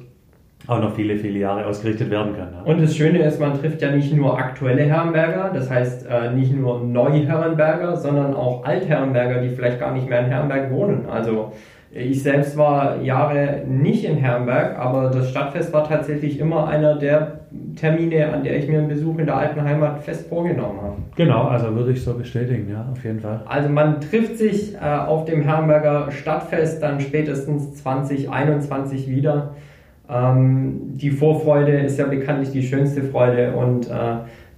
auch 0.68 0.80
noch 0.80 0.96
viele, 0.96 1.18
viele 1.18 1.40
Jahre 1.40 1.66
ausgerichtet 1.66 2.10
werden 2.10 2.36
kann. 2.36 2.50
Ja. 2.54 2.62
Und 2.72 2.82
das 2.82 2.96
Schöne 2.96 3.20
ist, 3.20 3.40
man 3.40 3.60
trifft 3.60 3.82
ja 3.82 3.92
nicht 3.92 4.14
nur 4.14 4.38
aktuelle 4.38 4.84
Herrenberger, 4.84 5.52
das 5.54 5.70
heißt 5.70 6.08
äh, 6.08 6.32
nicht 6.32 6.54
nur 6.54 6.80
Neuherrenberger, 6.82 7.96
sondern 7.98 8.34
auch 8.34 8.64
Altherrenberger, 8.64 9.42
die 9.42 9.50
vielleicht 9.50 9.80
gar 9.80 9.94
nicht 9.94 10.10
mehr 10.10 10.22
in 10.22 10.26
Herrenberg 10.28 10.72
wohnen. 10.72 11.08
Also 11.08 11.54
ich 11.92 12.24
selbst 12.24 12.58
war 12.58 13.02
Jahre 13.02 13.64
nicht 13.68 14.04
in 14.04 14.18
Herrenberg, 14.18 14.78
aber 14.78 15.10
das 15.10 15.30
Stadtfest 15.30 15.72
war 15.72 15.88
tatsächlich 15.88 16.40
immer 16.40 16.68
einer 16.68 16.98
der 16.98 17.40
Termine, 17.76 18.34
an 18.34 18.44
der 18.44 18.58
ich 18.58 18.68
mir 18.68 18.80
einen 18.80 18.90
Besuch 18.90 19.18
in 19.18 19.26
der 19.26 19.38
alten 19.38 19.64
Heimat 19.64 20.04
fest 20.04 20.28
vorgenommen 20.28 20.82
habe. 20.82 20.96
Genau, 21.16 21.44
also 21.44 21.74
würde 21.74 21.92
ich 21.92 22.04
so 22.04 22.14
bestätigen, 22.14 22.70
ja, 22.70 22.86
auf 22.92 23.04
jeden 23.04 23.22
Fall. 23.22 23.42
Also 23.46 23.70
man 23.70 24.02
trifft 24.02 24.38
sich 24.38 24.76
äh, 24.76 24.80
auf 24.80 25.26
dem 25.26 25.44
Herrenberger 25.44 26.12
Stadtfest 26.12 26.84
dann 26.84 27.00
spätestens 27.00 27.76
2021 27.76 29.10
wieder. 29.10 29.56
Ähm, 30.10 30.98
die 30.98 31.12
Vorfreude 31.12 31.80
ist 31.80 31.98
ja 31.98 32.08
bekanntlich 32.08 32.52
die 32.52 32.64
schönste 32.64 33.04
Freude 33.04 33.54
und 33.54 33.90
äh, 33.90 33.92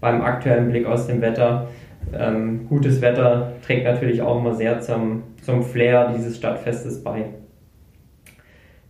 beim 0.01 0.21
aktuellen 0.21 0.69
Blick 0.69 0.85
aus 0.85 1.07
dem 1.07 1.21
Wetter, 1.21 1.67
ähm, 2.13 2.67
gutes 2.67 3.01
Wetter 3.01 3.53
trägt 3.65 3.85
natürlich 3.85 4.21
auch 4.21 4.39
immer 4.39 4.53
sehr 4.53 4.79
zum 4.79 5.23
zum 5.47 5.63
Flair 5.63 6.13
dieses 6.13 6.35
Stadtfestes 6.35 7.01
bei. 7.01 7.23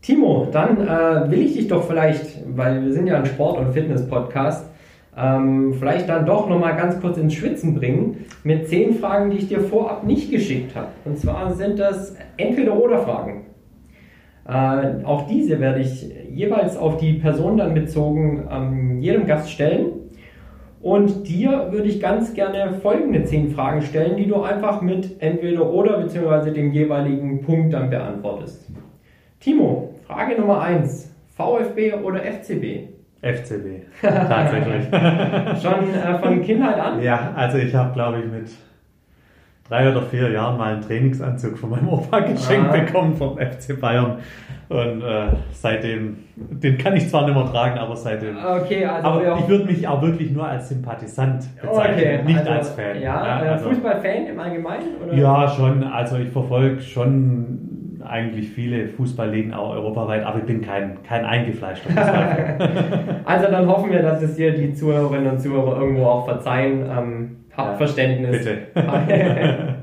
Timo, 0.01 0.47
dann 0.51 0.81
äh, 0.81 1.29
will 1.29 1.41
ich 1.41 1.53
dich 1.53 1.67
doch 1.67 1.83
vielleicht, 1.83 2.39
weil 2.57 2.83
wir 2.83 2.93
sind 2.93 3.05
ja 3.05 3.17
ein 3.17 3.27
Sport- 3.27 3.59
und 3.59 3.73
Fitness-Podcast, 3.73 4.65
ähm, 5.15 5.75
vielleicht 5.77 6.09
dann 6.09 6.25
doch 6.25 6.49
nochmal 6.49 6.75
ganz 6.75 6.99
kurz 6.99 7.17
ins 7.17 7.35
Schwitzen 7.35 7.75
bringen 7.75 8.25
mit 8.43 8.67
zehn 8.67 8.95
Fragen, 8.95 9.29
die 9.29 9.37
ich 9.37 9.47
dir 9.49 9.59
vorab 9.59 10.03
nicht 10.03 10.31
geschickt 10.31 10.75
habe. 10.75 10.87
Und 11.05 11.19
zwar 11.19 11.53
sind 11.53 11.77
das 11.77 12.15
Entweder-Oder-Fragen. 12.37 13.45
Äh, 14.47 15.03
auch 15.03 15.27
diese 15.27 15.59
werde 15.59 15.81
ich 15.81 16.09
jeweils 16.31 16.75
auf 16.75 16.97
die 16.97 17.13
Person 17.13 17.57
dann 17.57 17.75
bezogen 17.75 18.47
ähm, 18.51 18.99
jedem 18.99 19.27
Gast 19.27 19.51
stellen. 19.51 20.06
Und 20.81 21.27
dir 21.27 21.71
würde 21.71 21.89
ich 21.89 21.99
ganz 21.99 22.33
gerne 22.33 22.79
folgende 22.81 23.23
zehn 23.23 23.49
Fragen 23.49 23.81
stellen, 23.81 24.15
die 24.15 24.27
du 24.27 24.41
einfach 24.41 24.81
mit 24.81 25.21
entweder 25.21 25.69
oder 25.71 25.99
beziehungsweise 25.99 26.51
dem 26.51 26.71
jeweiligen 26.71 27.41
Punkt 27.41 27.73
dann 27.73 27.89
beantwortest. 27.89 28.67
Timo, 29.39 29.95
Frage 30.05 30.39
Nummer 30.39 30.61
1. 30.61 31.11
VfB 31.35 31.93
oder 31.95 32.19
FCB? 32.19 32.89
FCB, 33.21 33.85
tatsächlich. 34.01 34.85
Schon 35.61 35.93
äh, 35.93 36.19
von 36.19 36.41
Kindheit 36.41 36.79
an? 36.79 37.01
Ja, 37.01 37.33
also 37.35 37.57
ich 37.57 37.73
habe, 37.73 37.93
glaube 37.93 38.19
ich, 38.19 38.31
mit 38.31 38.49
drei 39.69 39.89
oder 39.89 40.01
vier 40.01 40.31
Jahren 40.31 40.57
mal 40.57 40.73
einen 40.73 40.81
Trainingsanzug 40.81 41.57
von 41.57 41.71
meinem 41.71 41.89
Opa 41.89 42.19
geschenkt 42.21 42.69
ah. 42.69 42.77
bekommen 42.77 43.15
vom 43.15 43.37
FC 43.37 43.79
Bayern. 43.79 44.17
Und 44.69 45.01
äh, 45.01 45.27
seitdem, 45.51 46.17
den 46.35 46.77
kann 46.77 46.95
ich 46.97 47.07
zwar 47.07 47.25
nicht 47.25 47.35
mehr 47.35 47.45
tragen, 47.45 47.77
aber 47.77 47.95
seitdem. 47.95 48.35
Okay, 48.37 48.83
also 48.85 49.07
aber 49.07 49.39
ich 49.39 49.47
würde 49.47 49.63
mich 49.63 49.87
auch 49.87 50.01
wirklich 50.01 50.31
nur 50.31 50.45
als 50.45 50.67
Sympathisant 50.67 51.45
bezeichnen, 51.61 51.95
okay, 51.95 52.23
nicht 52.25 52.39
also, 52.39 52.51
als 52.51 52.69
Fan. 52.71 53.01
Ja, 53.01 53.25
ja 53.25 53.45
äh, 53.45 53.47
also, 53.49 53.69
Fußballfan 53.69 54.27
im 54.27 54.39
Allgemeinen? 54.39 54.87
Oder? 55.01 55.13
Ja, 55.13 55.47
schon. 55.47 55.83
Also 55.85 56.17
ich 56.17 56.29
verfolge 56.29 56.81
schon 56.81 57.77
eigentlich 58.05 58.49
viele 58.49 58.87
Fußballligen 58.89 59.53
auch 59.53 59.71
europaweit, 59.71 60.25
aber 60.25 60.39
ich 60.39 60.45
bin 60.45 60.61
kein, 60.61 61.01
kein 61.03 61.23
eingefleischter 61.23 61.89
Fußballfan. 61.89 63.19
also 63.25 63.47
dann 63.49 63.67
hoffen 63.67 63.89
wir, 63.89 64.01
dass 64.01 64.21
es 64.21 64.35
dir 64.35 64.51
die 64.51 64.73
Zuhörerinnen 64.73 65.31
und 65.31 65.39
Zuhörer 65.39 65.79
irgendwo 65.79 66.05
auch 66.05 66.25
verzeihen. 66.25 66.85
Ähm, 66.89 67.37
habt 67.57 67.71
ja, 67.71 67.77
Verständnis. 67.77 68.45
Bitte. 68.45 68.67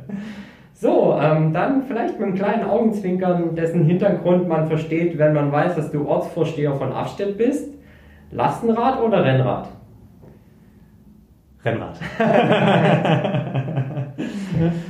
so, 0.72 1.18
ähm, 1.20 1.53
dann 1.53 1.83
vielleicht 1.83 2.18
mit 2.18 2.29
einem 2.29 2.37
kleinen 2.37 2.64
Augenzwinkern, 2.64 3.55
dessen 3.55 3.85
Hintergrund 3.85 4.49
man 4.49 4.68
versteht, 4.68 5.18
wenn 5.18 5.35
man 5.35 5.53
weiß, 5.53 5.75
dass 5.75 5.91
du 5.91 6.09
Ortsvorsteher 6.09 6.75
von 6.75 6.93
Afstedt 6.93 7.37
bist. 7.37 7.75
Lastenrad 8.31 9.01
oder 9.01 9.25
Rennrad? 9.25 9.68
Rennrad. 11.64 11.99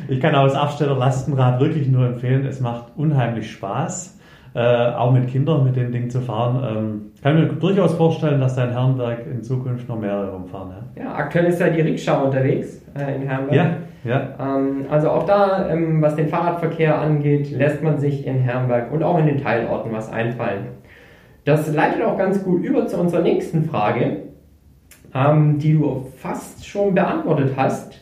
ich 0.08 0.20
kann 0.20 0.34
auch 0.34 0.44
das 0.44 0.56
Absteller 0.56 0.96
Lastenrad 0.96 1.60
wirklich 1.60 1.88
nur 1.88 2.06
empfehlen. 2.06 2.44
Es 2.46 2.60
macht 2.60 2.92
unheimlich 2.96 3.50
Spaß, 3.52 4.18
äh, 4.54 4.92
auch 4.92 5.12
mit 5.12 5.28
Kindern 5.28 5.64
mit 5.64 5.76
dem 5.76 5.90
Ding 5.90 6.08
zu 6.10 6.20
fahren. 6.20 6.64
Ähm, 6.64 7.12
kann 7.22 7.34
mir 7.34 7.46
durchaus 7.46 7.94
vorstellen, 7.94 8.40
dass 8.40 8.54
da 8.54 8.64
in 8.64 8.70
Herrenberg 8.70 9.26
in 9.26 9.42
Zukunft 9.42 9.88
noch 9.88 9.98
mehrere 9.98 10.30
rumfahren. 10.32 10.70
Ja, 10.96 11.02
ja 11.02 11.14
aktuell 11.14 11.46
ist 11.46 11.60
ja 11.60 11.68
die 11.68 11.80
Rikscha 11.80 12.22
unterwegs 12.22 12.80
äh, 12.96 13.16
in 13.16 13.22
Herrenberg. 13.22 13.54
Ja, 13.54 13.76
ja. 14.04 14.56
Ähm, 14.56 14.86
also 14.88 15.10
auch 15.10 15.24
da, 15.24 15.68
ähm, 15.68 16.00
was 16.00 16.14
den 16.14 16.28
Fahrradverkehr 16.28 16.98
angeht, 16.98 17.50
lässt 17.50 17.82
man 17.82 17.98
sich 17.98 18.26
in 18.26 18.38
Herrenberg 18.38 18.92
und 18.92 19.02
auch 19.02 19.18
in 19.18 19.26
den 19.26 19.42
Teilorten 19.42 19.92
was 19.92 20.12
einfallen. 20.12 20.66
Das 21.44 21.72
leitet 21.72 22.02
auch 22.02 22.16
ganz 22.16 22.42
gut 22.42 22.62
über 22.62 22.86
zu 22.86 22.98
unserer 22.98 23.22
nächsten 23.22 23.64
Frage, 23.64 24.18
ähm, 25.14 25.58
die 25.58 25.74
du 25.74 26.06
fast 26.16 26.66
schon 26.66 26.94
beantwortet 26.94 27.54
hast. 27.56 28.00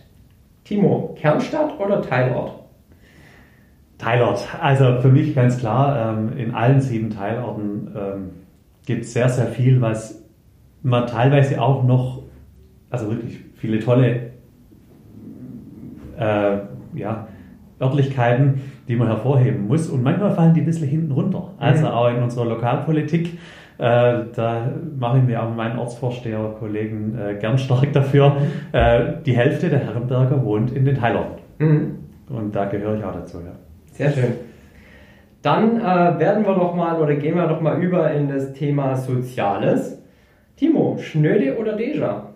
Timo, 0.64 1.14
Kernstadt 1.18 1.80
oder 1.80 2.02
Teilort? 2.02 2.61
Teilort. 4.02 4.46
Also 4.60 5.00
für 5.00 5.08
mich 5.08 5.34
ganz 5.34 5.58
klar, 5.58 6.16
ähm, 6.18 6.36
in 6.36 6.54
allen 6.54 6.80
sieben 6.80 7.10
Teilorten 7.10 7.94
ähm, 7.96 8.30
gibt 8.84 9.04
es 9.04 9.12
sehr, 9.12 9.28
sehr 9.28 9.46
viel, 9.46 9.80
was 9.80 10.22
man 10.82 11.06
teilweise 11.06 11.60
auch 11.60 11.84
noch, 11.84 12.22
also 12.90 13.10
wirklich 13.10 13.38
viele 13.56 13.78
tolle 13.78 14.32
äh, 16.18 16.56
ja, 16.94 17.28
Örtlichkeiten, 17.80 18.60
die 18.88 18.96
man 18.96 19.06
hervorheben 19.06 19.68
muss. 19.68 19.88
Und 19.88 20.02
manchmal 20.02 20.32
fallen 20.32 20.54
die 20.54 20.60
ein 20.60 20.66
bisschen 20.66 20.88
hinten 20.88 21.12
runter. 21.12 21.52
Also 21.58 21.86
auch 21.86 22.10
in 22.10 22.22
unserer 22.22 22.46
Lokalpolitik 22.46 23.38
äh, 23.78 24.26
da 24.36 24.70
mache 24.98 25.18
ich 25.18 25.24
mir 25.24 25.42
auch 25.42 25.52
meinen 25.54 25.78
Ortsvorsteher-Kollegen 25.78 27.18
äh, 27.18 27.34
gern 27.40 27.58
stark 27.58 27.92
dafür. 27.92 28.36
Äh, 28.70 29.14
die 29.26 29.36
Hälfte 29.36 29.68
der 29.70 29.80
Herrenberger 29.80 30.44
wohnt 30.44 30.70
in 30.70 30.84
den 30.84 30.94
Teilorten. 30.94 31.42
Mhm. 31.58 31.98
Und 32.28 32.54
da 32.54 32.66
gehöre 32.66 32.96
ich 32.96 33.04
auch 33.04 33.12
dazu, 33.12 33.38
ja. 33.38 33.52
Sehr 34.10 34.22
schön. 34.22 34.32
Dann 35.42 35.80
äh, 35.80 36.18
werden 36.20 36.46
wir 36.46 36.54
doch 36.54 36.74
mal 36.74 37.00
oder 37.00 37.14
gehen 37.16 37.34
wir 37.34 37.48
doch 37.48 37.60
mal 37.60 37.82
über 37.82 38.12
in 38.12 38.28
das 38.28 38.52
Thema 38.52 38.96
Soziales. 38.96 40.00
Timo, 40.56 40.96
Schnöde 40.98 41.58
oder 41.58 41.76
Deja? 41.76 42.28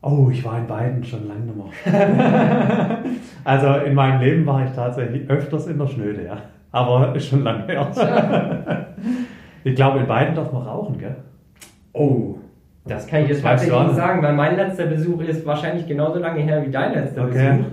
Oh, 0.00 0.28
ich 0.32 0.44
war 0.44 0.58
in 0.58 0.66
beiden 0.66 1.04
schon 1.04 1.28
lange 1.28 1.42
nicht 1.42 1.56
mehr. 1.56 2.98
also 3.44 3.84
in 3.84 3.94
meinem 3.94 4.20
Leben 4.20 4.44
war 4.44 4.64
ich 4.64 4.72
tatsächlich 4.72 5.30
öfters 5.30 5.68
in 5.68 5.78
der 5.78 5.86
Schnöde, 5.86 6.24
ja. 6.24 6.38
Aber 6.72 7.14
ist 7.14 7.28
schon 7.28 7.44
lange 7.44 7.66
her. 7.66 7.86
ich 9.64 9.76
glaube, 9.76 10.00
in 10.00 10.06
beiden 10.08 10.34
darf 10.34 10.52
man 10.52 10.62
rauchen, 10.62 10.98
gell? 10.98 11.16
Oh, 11.92 12.38
das 12.84 13.06
kann 13.06 13.22
ich 13.22 13.28
jetzt 13.28 13.42
tatsächlich 13.42 13.80
nicht 13.80 13.94
sagen, 13.94 14.22
weil 14.22 14.32
mein 14.32 14.56
letzter 14.56 14.86
Besuch 14.86 15.20
ist 15.22 15.46
wahrscheinlich 15.46 15.86
genauso 15.86 16.18
lange 16.18 16.40
her 16.40 16.66
wie 16.66 16.70
dein 16.70 16.94
letzter 16.94 17.26
okay. 17.26 17.58
Besuch. 17.58 17.70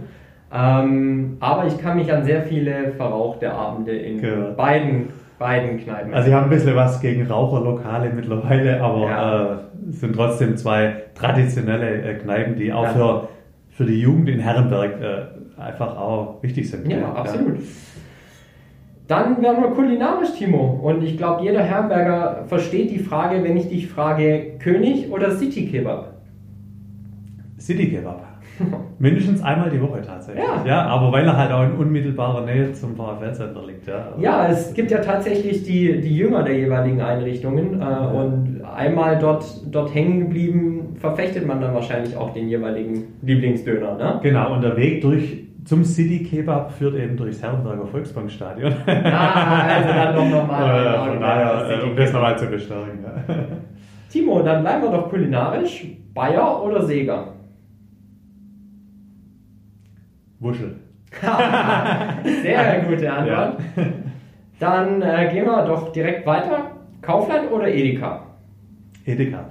Ähm, 0.52 1.38
aber 1.40 1.68
ich 1.68 1.78
kann 1.78 1.98
mich 1.98 2.12
an 2.12 2.24
sehr 2.24 2.42
viele 2.42 2.92
verrauchte 2.94 3.52
Abende 3.52 3.92
in 3.92 4.20
genau. 4.20 4.52
beiden, 4.54 5.10
beiden 5.38 5.78
Kneipen. 5.78 6.14
Also 6.14 6.30
ich 6.30 6.34
habe 6.34 6.46
ein 6.46 6.50
bisschen 6.50 6.76
was 6.76 7.00
gegen 7.02 7.26
Raucherlokale 7.28 8.12
mittlerweile, 8.12 8.82
aber 8.82 9.02
ja. 9.02 9.54
äh, 9.54 9.58
es 9.90 10.00
sind 10.00 10.16
trotzdem 10.16 10.58
zwei 10.58 11.04
traditionelle 11.14 12.02
äh, 12.02 12.16
Kneipen, 12.16 12.56
die 12.56 12.74
auch 12.74 12.84
ja. 12.84 12.90
für, 12.90 13.30
für 13.70 13.86
die 13.86 14.02
Jugend 14.02 14.28
in 14.30 14.40
Herrenberg 14.40 15.02
äh, 15.02 15.62
einfach 15.62 15.96
auch 15.98 16.42
wichtig 16.42 16.70
sind. 16.70 16.90
Ja, 16.90 16.98
ja. 16.98 17.14
absolut. 17.14 17.60
Dann 19.08 19.42
werden 19.42 19.64
wir 19.64 19.72
kulinarisch, 19.72 20.34
Timo. 20.38 20.80
Und 20.84 21.04
ich 21.04 21.18
glaube, 21.18 21.44
jeder 21.44 21.64
Herberger 21.64 22.46
versteht 22.48 22.92
die 22.92 23.00
Frage, 23.00 23.44
wenn 23.44 23.58
ich 23.58 23.68
dich 23.68 23.88
frage, 23.88 24.58
König 24.60 25.12
oder 25.12 25.32
City 25.32 25.68
Kebab? 25.68 26.14
City 27.60 27.90
Kebab. 27.90 28.29
Mindestens 29.00 29.42
einmal 29.42 29.70
die 29.70 29.82
Woche 29.82 30.02
tatsächlich. 30.02 30.44
Ja. 30.44 30.64
ja, 30.66 30.86
aber 30.86 31.12
weil 31.12 31.26
er 31.26 31.38
halt 31.38 31.52
auch 31.52 31.64
in 31.64 31.74
unmittelbarer 31.74 32.46
Nähe 32.46 32.72
zum 32.74 32.96
VfL-Center 32.96 33.66
liegt. 33.66 33.88
Ja. 33.88 34.14
ja, 34.20 34.48
es 34.48 34.74
gibt 34.74 34.92
ja 34.92 35.00
tatsächlich 35.00 35.64
die, 35.64 36.02
die 36.02 36.16
Jünger 36.16 36.44
der 36.44 36.58
jeweiligen 36.58 37.02
Einrichtungen. 37.02 37.82
Äh, 37.82 37.84
ja. 37.84 38.08
Und 38.08 38.62
einmal 38.64 39.18
dort, 39.20 39.46
dort 39.70 39.94
hängen 39.94 40.20
geblieben, 40.20 40.96
verfechtet 41.00 41.48
man 41.48 41.62
dann 41.62 41.74
wahrscheinlich 41.74 42.16
auch 42.16 42.34
den 42.34 42.50
jeweiligen 42.50 43.16
Lieblingsdöner. 43.22 43.96
Ne? 43.96 44.20
Genau, 44.24 44.54
und 44.54 44.62
der 44.62 44.76
Weg 44.76 45.02
durch 45.02 45.46
zum 45.66 45.84
City 45.84 46.24
Kebab 46.24 46.72
führt 46.72 46.96
eben 46.96 47.16
durchs 47.16 47.44
Herrenberger 47.44 47.86
Volksbankstadion. 47.86 48.74
Ah, 48.88 49.68
also 49.68 49.90
dann 49.90 50.16
doch 50.16 50.30
nochmal. 50.30 50.86
Äh, 50.86 51.10
von 51.10 51.20
daher, 51.20 51.84
um 51.84 51.96
das 51.96 52.12
nochmal 52.12 52.38
zu 52.38 52.48
bestärken. 52.48 53.00
Ja. 53.04 53.36
Timo, 54.10 54.42
dann 54.42 54.64
bleiben 54.64 54.84
wir 54.84 54.92
doch 54.92 55.10
kulinarisch. 55.10 55.86
Bayer 56.14 56.64
oder 56.64 56.82
Seger? 56.82 57.34
Wuschel. 60.40 60.80
Sehr 61.22 62.86
gute 62.88 63.12
Antwort. 63.12 63.60
Ja. 63.76 63.84
Dann 64.60 65.02
äh, 65.02 65.30
gehen 65.32 65.46
wir 65.46 65.64
doch 65.66 65.92
direkt 65.92 66.26
weiter. 66.26 66.72
Kaufland 67.02 67.52
oder 67.52 67.68
Edeka? 67.68 68.26
Edeka. 69.06 69.46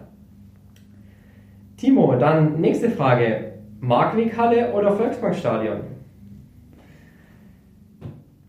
Timo, 1.77 2.15
dann 2.17 2.61
nächste 2.61 2.91
Frage. 2.91 3.53
Markwighalle 3.81 4.73
oder 4.73 4.93
Volksbankstadion? 4.93 5.81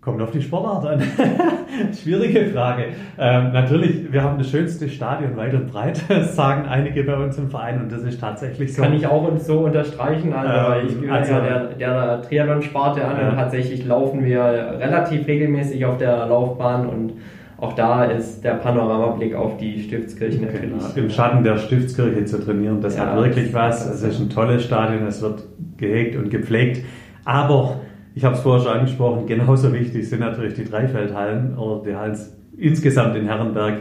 Kommt 0.09 0.23
auf 0.23 0.31
die 0.31 0.41
Sportart 0.41 0.87
an. 0.87 1.03
Schwierige 2.01 2.47
Frage. 2.47 2.85
Ähm, 3.19 3.51
natürlich, 3.53 4.11
wir 4.11 4.23
haben 4.23 4.39
das 4.39 4.49
schönste 4.49 4.89
Stadion 4.89 5.37
weit 5.37 5.53
und 5.53 5.71
breit, 5.71 6.01
sagen 6.31 6.67
einige 6.67 7.03
bei 7.03 7.15
uns 7.15 7.37
im 7.37 7.51
Verein 7.51 7.79
und 7.79 7.91
das 7.91 8.01
ist 8.01 8.19
tatsächlich 8.19 8.73
so. 8.73 8.81
Kann 8.81 8.95
ich 8.95 9.05
auch 9.05 9.29
so 9.37 9.59
unterstreichen. 9.59 10.33
Also 10.33 10.73
ähm, 10.73 10.87
ich 10.87 10.99
gehöre 10.99 11.15
also, 11.15 11.33
ja 11.33 11.39
der, 11.41 11.59
der 11.75 12.21
Triathlon-Sparte 12.23 13.05
an 13.05 13.17
ja. 13.21 13.29
und 13.29 13.35
tatsächlich 13.35 13.85
laufen 13.85 14.25
wir 14.25 14.41
relativ 14.79 15.27
regelmäßig 15.27 15.85
auf 15.85 15.99
der 15.99 16.25
Laufbahn 16.25 16.87
und 16.87 17.13
auch 17.57 17.73
da 17.73 18.05
ist 18.05 18.43
der 18.43 18.53
Panoramablick 18.53 19.35
auf 19.35 19.57
die 19.57 19.83
Stiftskirche 19.83 20.41
natürlich. 20.41 20.71
Genau. 20.71 21.05
Im 21.05 21.11
Schatten 21.11 21.43
der 21.43 21.57
Stiftskirche 21.57 22.25
zu 22.25 22.43
trainieren, 22.43 22.81
das 22.81 22.97
ja, 22.97 23.05
hat 23.05 23.15
wirklich 23.17 23.53
was. 23.53 23.85
Es 23.85 24.01
ist 24.01 24.19
ein 24.19 24.31
tolles 24.31 24.63
Stadion, 24.63 25.05
es 25.05 25.21
wird 25.21 25.43
gehegt 25.77 26.15
und 26.15 26.31
gepflegt. 26.31 26.83
Aber 27.25 27.75
ich 28.19 28.25
habe 28.25 28.35
es 28.35 28.41
vorher 28.41 28.61
schon 28.61 28.73
angesprochen, 28.79 29.27
genauso 29.27 29.71
wichtig 29.71 30.09
sind 30.09 30.19
natürlich 30.19 30.53
die 30.53 30.65
Dreifeldhallen 30.65 31.57
oder 31.57 31.81
die 31.85 31.95
Hallen 31.95 32.17
insgesamt 32.57 33.15
in 33.15 33.25
Herrenberg, 33.25 33.75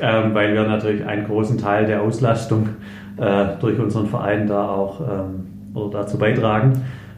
ähm, 0.00 0.32
weil 0.34 0.54
wir 0.54 0.62
natürlich 0.62 1.04
einen 1.04 1.26
großen 1.26 1.58
Teil 1.58 1.86
der 1.86 2.00
Auslastung 2.00 2.68
äh, 3.16 3.46
durch 3.60 3.80
unseren 3.80 4.06
Verein 4.06 4.46
da 4.46 4.68
auch 4.68 5.00
ähm, 5.00 5.74
oder 5.74 6.02
dazu 6.02 6.16
beitragen. 6.16 6.74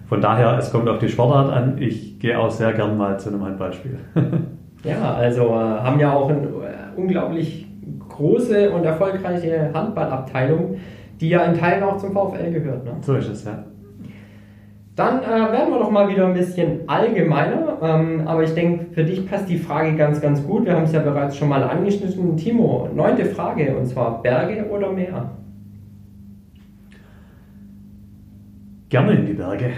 Von 0.09 0.23
daher, 0.23 0.57
es 0.57 0.73
kommt 0.73 0.89
auf 0.89 1.01
die 1.01 1.11
Sportart 1.11 1.53
an. 1.53 1.77
Ich 1.77 2.19
gehe 2.19 2.39
auch 2.39 2.51
sehr 2.51 2.73
gern 2.73 2.97
mal 2.97 3.21
zu 3.21 3.29
einem 3.29 3.45
Handballspiel. 3.45 3.99
ja, 4.85 5.13
also 5.13 5.49
äh, 5.49 5.51
haben 5.51 6.01
ja 6.01 6.15
auch 6.15 6.31
ein 6.31 6.45
äh, 6.45 6.99
unglaublich 6.99 7.67
große 8.09 8.71
und 8.71 8.85
erfolgreiche 8.85 9.69
Handballabteilung, 9.75 10.79
die 11.21 11.29
ja 11.29 11.43
in 11.43 11.59
Teilen 11.59 11.83
auch 11.83 11.99
zum 11.99 12.15
VfL 12.15 12.51
gehört. 12.51 12.87
Ne? 12.87 12.93
So 13.03 13.17
ist 13.17 13.29
es, 13.29 13.45
ja. 13.45 13.65
Dann 14.97 15.25
äh, 15.25 15.27
werden 15.27 15.73
wir 15.73 15.81
doch 15.81 15.91
mal 15.91 16.09
wieder 16.09 16.27
ein 16.27 16.35
bisschen 16.35 16.89
allgemeiner, 16.89 17.79
ähm, 17.83 18.23
aber 18.27 18.45
ich 18.45 18.55
denke, 18.55 18.93
für 18.93 19.03
dich 19.03 19.29
passt 19.29 19.49
die 19.49 19.59
Frage 19.59 19.97
ganz, 19.97 20.21
ganz 20.21 20.47
gut. 20.47 20.67
Wir 20.67 20.77
haben 20.77 20.85
es 20.85 20.93
ja 20.93 21.01
bereits 21.01 21.37
schon 21.37 21.49
mal 21.49 21.65
angeschnitten. 21.65 22.37
Timo, 22.37 22.89
neunte 22.95 23.25
Frage, 23.25 23.77
und 23.77 23.87
zwar 23.87 24.23
Berge 24.23 24.67
oder 24.71 24.93
Meer? 24.93 25.33
Gerne 28.89 29.13
in 29.15 29.27
die 29.27 29.33
Berge, 29.33 29.71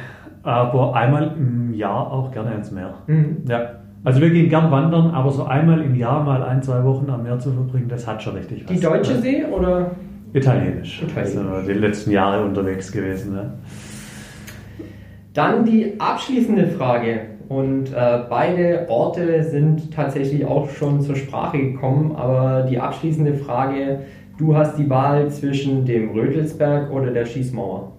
aber 0.43 0.95
einmal 0.95 1.35
im 1.39 1.73
Jahr 1.73 2.13
auch 2.13 2.31
gerne 2.31 2.55
ins 2.55 2.71
Meer. 2.71 2.95
Mhm. 3.07 3.39
Ja. 3.49 3.71
Also 4.05 4.21
wir 4.21 4.29
gehen 4.29 4.51
gern 4.51 4.71
wandern, 4.71 5.13
aber 5.13 5.31
so 5.31 5.45
einmal 5.45 5.81
im 5.81 5.95
Jahr 5.95 6.23
mal 6.23 6.43
ein, 6.43 6.63
zwei 6.63 6.85
Wochen 6.85 7.09
am 7.09 7.23
Meer 7.23 7.39
zu 7.39 7.53
verbringen, 7.53 7.89
das 7.89 8.07
hat 8.07 8.23
schon 8.23 8.35
richtig 8.35 8.65
was. 8.65 8.77
Die 8.77 8.81
deutsche 8.81 9.15
See 9.15 9.45
oder? 9.47 9.93
Italienisch. 10.35 11.03
Italienisch. 11.03 11.47
Also 11.47 11.67
die 11.67 11.79
letzten 11.79 12.11
Jahre 12.11 12.45
unterwegs 12.45 12.93
gewesen. 12.93 13.35
Ja. 13.35 13.51
Dann 15.37 15.67
die 15.67 16.01
abschließende 16.01 16.67
Frage. 16.67 17.21
Und 17.49 17.93
äh, 17.93 18.21
beide 18.29 18.87
Orte 18.89 19.45
sind 19.45 19.93
tatsächlich 19.93 20.47
auch 20.47 20.71
schon 20.71 21.03
zur 21.03 21.15
Sprache 21.15 21.59
gekommen, 21.59 22.17
aber 22.17 22.63
die 22.63 22.81
abschließende 22.81 23.35
Frage, 23.35 24.01
du 24.39 24.57
hast 24.57 24.79
die 24.79 24.89
Wahl 24.89 25.31
zwischen 25.31 25.85
dem 25.85 26.11
Rödelsberg 26.11 26.91
oder 26.91 27.11
der 27.11 27.27
Schießmauer. 27.27 27.93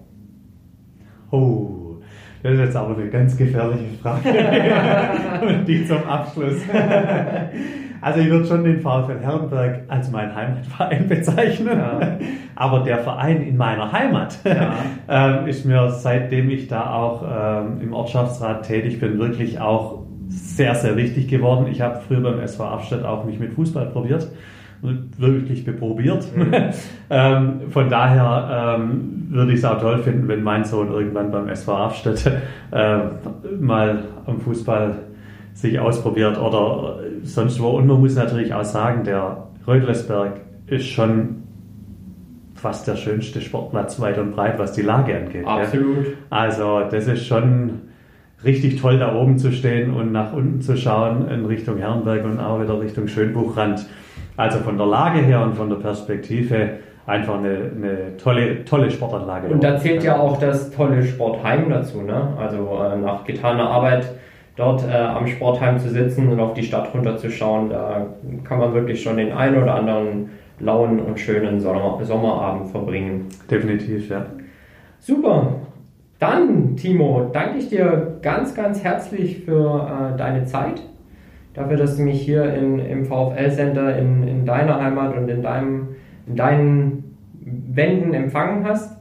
Oh, 1.30 1.98
das 2.42 2.54
ist 2.54 2.58
jetzt 2.58 2.76
aber 2.76 2.96
eine 2.96 3.08
ganz 3.08 3.36
gefährliche 3.36 3.84
Frage. 4.02 4.28
Und 5.46 5.68
die 5.68 5.86
zum 5.86 6.02
Abschluss. 6.04 6.60
Also 8.00 8.20
ich 8.20 8.30
würde 8.30 8.46
schon 8.46 8.64
den 8.64 8.80
VfL 8.80 9.18
Herrenberg 9.20 9.82
als 9.88 10.10
meinen 10.10 10.34
Heimatverein 10.34 11.08
bezeichnen. 11.08 11.78
Ja. 11.78 12.18
Aber 12.54 12.80
der 12.80 12.98
Verein 12.98 13.42
in 13.42 13.56
meiner 13.56 13.90
Heimat 13.92 14.38
ja. 14.44 14.72
ähm, 15.08 15.46
ist 15.46 15.64
mir, 15.64 15.90
seitdem 15.90 16.50
ich 16.50 16.68
da 16.68 16.92
auch 16.94 17.22
ähm, 17.22 17.80
im 17.80 17.92
Ortschaftsrat 17.92 18.66
tätig 18.66 19.00
bin, 19.00 19.18
wirklich 19.18 19.60
auch 19.60 20.02
sehr, 20.28 20.74
sehr 20.74 20.96
wichtig 20.96 21.28
geworden. 21.28 21.66
Ich 21.70 21.80
habe 21.80 22.00
früher 22.06 22.20
beim 22.20 22.40
SV 22.40 22.64
Abstadt 22.64 23.04
auch 23.04 23.24
mich 23.24 23.38
mit 23.38 23.52
Fußball 23.54 23.86
probiert 23.86 24.28
wirklich 24.80 25.64
beprobiert. 25.64 26.24
Mhm. 26.36 26.54
ähm, 27.10 27.60
von 27.70 27.88
daher 27.90 28.76
ähm, 28.78 29.26
würde 29.30 29.52
ich 29.52 29.58
es 29.58 29.64
auch 29.64 29.80
toll 29.80 29.98
finden, 29.98 30.28
wenn 30.28 30.42
mein 30.42 30.64
Sohn 30.64 30.90
irgendwann 30.90 31.30
beim 31.30 31.48
SV 31.48 31.76
Afstedt 31.76 32.30
äh, 32.70 32.98
mal 33.58 34.04
am 34.26 34.40
Fußball 34.40 34.94
sich 35.58 35.80
ausprobiert 35.80 36.38
oder 36.38 37.00
sonst 37.24 37.60
wo. 37.60 37.70
Und 37.70 37.88
man 37.88 38.00
muss 38.00 38.14
natürlich 38.14 38.54
auch 38.54 38.64
sagen, 38.64 39.02
der 39.02 39.48
Reutlesberg 39.66 40.40
ist 40.68 40.86
schon 40.86 41.42
fast 42.54 42.86
der 42.86 42.94
schönste 42.94 43.40
Sportplatz 43.40 44.00
weit 44.00 44.18
und 44.18 44.36
breit, 44.36 44.58
was 44.58 44.72
die 44.72 44.82
Lage 44.82 45.16
angeht. 45.16 45.44
Absolut. 45.44 46.06
Ja. 46.06 46.12
Also 46.30 46.82
das 46.88 47.08
ist 47.08 47.26
schon 47.26 47.80
richtig 48.44 48.80
toll, 48.80 49.00
da 49.00 49.16
oben 49.16 49.36
zu 49.38 49.50
stehen 49.50 49.92
und 49.92 50.12
nach 50.12 50.32
unten 50.32 50.60
zu 50.60 50.76
schauen 50.76 51.28
in 51.28 51.44
Richtung 51.44 51.78
Herrenberg 51.78 52.24
und 52.24 52.38
auch 52.38 52.60
wieder 52.60 52.80
Richtung 52.80 53.08
Schönbuchrand. 53.08 53.84
Also 54.36 54.60
von 54.60 54.78
der 54.78 54.86
Lage 54.86 55.18
her 55.18 55.42
und 55.42 55.56
von 55.56 55.68
der 55.70 55.76
Perspektive 55.76 56.70
einfach 57.04 57.38
eine, 57.38 57.72
eine 57.74 58.16
tolle, 58.16 58.64
tolle 58.64 58.92
Sportanlage. 58.92 59.48
Und 59.48 59.64
da 59.64 59.76
zählt 59.76 60.04
ja 60.04 60.20
auch 60.20 60.38
das 60.38 60.70
tolle 60.70 61.02
Sportheim 61.02 61.68
dazu. 61.68 62.02
Ne? 62.02 62.28
Also 62.38 62.78
äh, 62.80 62.96
nach 62.96 63.24
getaner 63.24 63.68
Arbeit 63.68 64.06
dort 64.58 64.84
äh, 64.86 64.92
am 64.92 65.26
Sportheim 65.26 65.78
zu 65.78 65.88
sitzen 65.88 66.28
und 66.28 66.40
auf 66.40 66.52
die 66.52 66.64
Stadt 66.64 66.92
runterzuschauen, 66.92 67.70
da 67.70 68.06
kann 68.44 68.58
man 68.58 68.74
wirklich 68.74 69.02
schon 69.02 69.16
den 69.16 69.32
einen 69.32 69.62
oder 69.62 69.76
anderen 69.76 70.30
lauen 70.58 70.98
und 70.98 71.18
schönen 71.20 71.60
Sommer 71.60 71.98
Sommerabend 72.02 72.70
verbringen. 72.70 73.26
Definitiv, 73.48 74.10
ja. 74.10 74.26
Super. 74.98 75.54
Dann, 76.18 76.76
Timo, 76.76 77.30
danke 77.32 77.58
ich 77.58 77.68
dir 77.68 78.18
ganz, 78.20 78.52
ganz 78.56 78.82
herzlich 78.82 79.44
für 79.44 80.12
äh, 80.14 80.18
deine 80.18 80.44
Zeit 80.44 80.82
dafür, 81.54 81.76
dass 81.76 81.96
du 81.96 82.02
mich 82.02 82.20
hier 82.20 82.52
in, 82.52 82.80
im 82.80 83.04
VfL-Center 83.04 83.96
in, 83.96 84.26
in 84.26 84.44
deiner 84.44 84.82
Heimat 84.82 85.16
und 85.16 85.28
in, 85.28 85.42
deinem, 85.42 85.88
in 86.26 86.34
deinen 86.34 87.16
Wänden 87.40 88.12
empfangen 88.12 88.66
hast. 88.66 88.97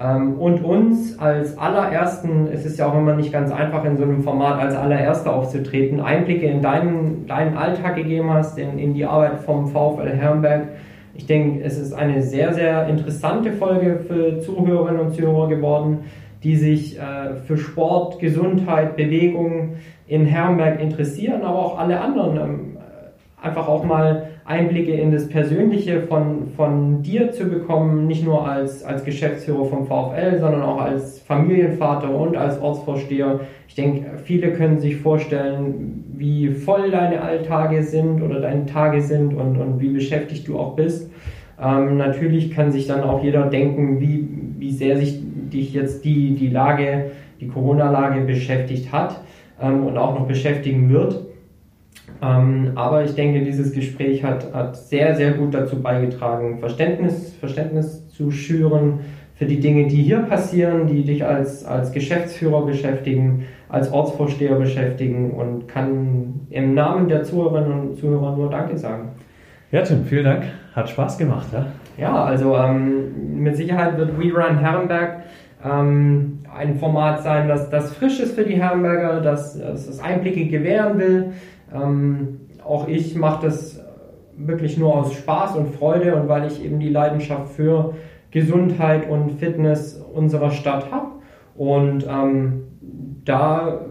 Ähm, 0.00 0.40
und 0.40 0.64
uns 0.64 1.18
als 1.18 1.58
allerersten, 1.58 2.48
es 2.50 2.64
ist 2.64 2.78
ja 2.78 2.86
auch 2.86 2.96
immer 2.96 3.14
nicht 3.14 3.32
ganz 3.32 3.52
einfach 3.52 3.84
in 3.84 3.98
so 3.98 4.04
einem 4.04 4.22
Format 4.22 4.58
als 4.58 4.74
allererster 4.74 5.34
aufzutreten, 5.34 6.00
Einblicke 6.00 6.46
in 6.46 6.62
deinen, 6.62 7.26
deinen 7.26 7.56
Alltag 7.56 7.96
gegeben 7.96 8.32
hast, 8.32 8.58
in, 8.58 8.78
in 8.78 8.94
die 8.94 9.04
Arbeit 9.04 9.40
vom 9.40 9.66
VfL 9.66 10.08
Herrenberg. 10.08 10.68
Ich 11.14 11.26
denke, 11.26 11.62
es 11.62 11.78
ist 11.78 11.92
eine 11.92 12.22
sehr, 12.22 12.54
sehr 12.54 12.88
interessante 12.88 13.52
Folge 13.52 14.00
für 14.08 14.40
Zuhörerinnen 14.40 15.00
und 15.00 15.14
Zuhörer 15.14 15.48
geworden, 15.48 16.04
die 16.42 16.56
sich 16.56 16.98
äh, 16.98 17.34
für 17.46 17.58
Sport, 17.58 18.20
Gesundheit, 18.20 18.96
Bewegung, 18.96 19.74
in 20.06 20.24
Herrenberg 20.24 20.80
interessieren, 20.80 21.42
aber 21.42 21.58
auch 21.58 21.78
alle 21.78 22.00
anderen. 22.00 22.36
Ähm, 22.38 22.76
einfach 23.42 23.68
auch 23.68 23.84
mal 23.84 24.29
Einblicke 24.50 24.92
in 24.92 25.12
das 25.12 25.28
Persönliche 25.28 26.02
von, 26.02 26.48
von 26.56 27.02
dir 27.02 27.30
zu 27.30 27.44
bekommen, 27.44 28.08
nicht 28.08 28.24
nur 28.24 28.48
als, 28.48 28.82
als 28.82 29.04
Geschäftsführer 29.04 29.64
vom 29.66 29.86
VfL, 29.86 30.40
sondern 30.40 30.62
auch 30.62 30.80
als 30.80 31.20
Familienvater 31.20 32.12
und 32.12 32.36
als 32.36 32.60
Ortsvorsteher. 32.60 33.40
Ich 33.68 33.76
denke, 33.76 34.18
viele 34.24 34.52
können 34.52 34.80
sich 34.80 34.96
vorstellen, 34.96 36.04
wie 36.16 36.48
voll 36.48 36.90
deine 36.90 37.20
Alltage 37.20 37.84
sind 37.84 38.22
oder 38.22 38.40
deine 38.40 38.66
Tage 38.66 39.00
sind 39.02 39.34
und, 39.34 39.56
und 39.56 39.80
wie 39.80 39.90
beschäftigt 39.90 40.48
du 40.48 40.58
auch 40.58 40.74
bist. 40.74 41.08
Ähm, 41.62 41.96
natürlich 41.96 42.50
kann 42.50 42.72
sich 42.72 42.88
dann 42.88 43.02
auch 43.02 43.22
jeder 43.22 43.46
denken, 43.46 44.00
wie, 44.00 44.28
wie 44.58 44.72
sehr 44.72 44.96
sich 44.96 45.20
dich 45.22 45.74
jetzt 45.74 46.04
die, 46.04 46.34
die 46.34 46.48
Lage, 46.48 47.12
die 47.40 47.46
Corona-Lage 47.46 48.22
beschäftigt 48.22 48.90
hat 48.90 49.20
ähm, 49.62 49.86
und 49.86 49.96
auch 49.96 50.18
noch 50.18 50.26
beschäftigen 50.26 50.90
wird. 50.90 51.29
Ähm, 52.22 52.72
aber 52.74 53.04
ich 53.04 53.14
denke, 53.14 53.40
dieses 53.40 53.72
Gespräch 53.72 54.22
hat, 54.22 54.52
hat 54.52 54.76
sehr, 54.76 55.14
sehr 55.16 55.32
gut 55.32 55.54
dazu 55.54 55.80
beigetragen, 55.80 56.58
Verständnis, 56.58 57.34
Verständnis 57.40 58.08
zu 58.08 58.30
schüren 58.30 59.00
für 59.36 59.46
die 59.46 59.58
Dinge, 59.58 59.86
die 59.86 60.02
hier 60.02 60.18
passieren, 60.18 60.86
die 60.86 61.02
dich 61.02 61.24
als, 61.24 61.64
als 61.64 61.92
Geschäftsführer 61.92 62.66
beschäftigen, 62.66 63.46
als 63.70 63.90
Ortsvorsteher 63.90 64.56
beschäftigen 64.56 65.30
und 65.30 65.66
kann 65.66 66.40
im 66.50 66.74
Namen 66.74 67.08
der 67.08 67.22
Zuhörerinnen 67.22 67.80
und 67.80 67.96
Zuhörer 67.96 68.36
nur 68.36 68.50
Danke 68.50 68.76
sagen. 68.76 69.12
Ja, 69.72 69.80
Tim, 69.82 70.04
vielen 70.04 70.24
Dank. 70.24 70.42
Hat 70.74 70.90
Spaß 70.90 71.16
gemacht. 71.16 71.46
Ja, 71.52 71.66
ja 71.96 72.24
also 72.24 72.54
ähm, 72.54 73.38
mit 73.42 73.56
Sicherheit 73.56 73.96
wird 73.96 74.18
We 74.18 74.30
Run 74.30 74.58
Herrenberg 74.58 75.22
ähm, 75.64 76.40
ein 76.54 76.78
Format 76.78 77.22
sein, 77.22 77.48
das, 77.48 77.70
das 77.70 77.92
frisch 77.94 78.20
ist 78.20 78.34
für 78.34 78.44
die 78.44 78.60
Herrenberger, 78.60 79.20
das, 79.20 79.58
das 79.58 80.00
Einblicke 80.00 80.46
gewähren 80.46 80.98
will. 80.98 81.32
Ähm, 81.74 82.40
auch 82.64 82.88
ich 82.88 83.14
mache 83.14 83.46
das 83.46 83.80
wirklich 84.36 84.78
nur 84.78 84.96
aus 84.96 85.12
Spaß 85.14 85.56
und 85.56 85.74
Freude 85.74 86.14
und 86.14 86.28
weil 86.28 86.46
ich 86.46 86.64
eben 86.64 86.80
die 86.80 86.88
Leidenschaft 86.88 87.52
für 87.52 87.94
Gesundheit 88.30 89.08
und 89.08 89.32
Fitness 89.32 90.00
unserer 90.14 90.50
Stadt 90.50 90.90
habe. 90.90 91.12
Und 91.56 92.06
ähm, 92.08 92.62
da, 93.24 93.86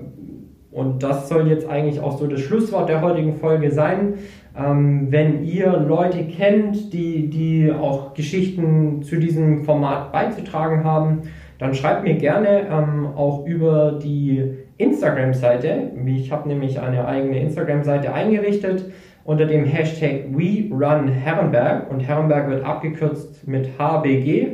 und 0.72 1.03
das 1.03 1.30
soll 1.30 1.47
jetzt 1.47 1.68
eigentlich 1.68 1.99
auch 1.99 2.18
so 2.18 2.27
das 2.27 2.39
Schlusswort 2.41 2.89
der 2.89 3.01
heutigen 3.01 3.35
Folge 3.35 3.72
sein, 3.72 4.15
ähm, 4.57 5.11
wenn 5.11 5.43
ihr 5.43 5.72
Leute 5.77 6.23
kennt, 6.26 6.93
die, 6.93 7.30
die 7.30 7.72
auch 7.72 8.14
Geschichten 8.14 9.03
zu 9.03 9.18
diesem 9.18 9.64
Format 9.64 10.11
beizutragen 10.11 10.84
haben, 10.84 11.23
dann 11.60 11.76
schreibt 11.76 12.03
mir 12.03 12.15
gerne 12.15 12.68
ähm, 12.72 13.07
auch 13.15 13.45
über 13.45 13.99
die 14.02 14.56
Instagram-Seite. 14.77 15.91
Ich 16.06 16.31
habe 16.31 16.48
nämlich 16.48 16.80
eine 16.80 17.06
eigene 17.06 17.40
Instagram-Seite 17.40 18.14
eingerichtet 18.14 18.86
unter 19.26 19.45
dem 19.45 19.65
Hashtag 19.65 20.26
WeRunHerrenberg 20.31 21.91
und 21.91 21.99
Herrenberg 21.99 22.49
wird 22.49 22.65
abgekürzt 22.65 23.48
mit 23.48 23.77
HBG. 23.77 24.48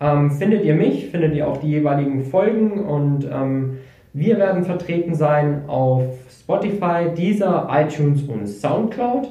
Ähm, 0.00 0.30
findet 0.30 0.64
ihr 0.64 0.74
mich, 0.74 1.08
findet 1.08 1.34
ihr 1.34 1.48
auch 1.48 1.58
die 1.58 1.68
jeweiligen 1.68 2.24
Folgen 2.24 2.84
und 2.84 3.28
ähm, 3.30 3.78
wir 4.12 4.38
werden 4.38 4.64
vertreten 4.64 5.14
sein 5.14 5.64
auf 5.66 6.04
Spotify, 6.30 7.10
Deezer, 7.14 7.68
iTunes 7.70 8.22
und 8.22 8.46
Soundcloud. 8.46 9.28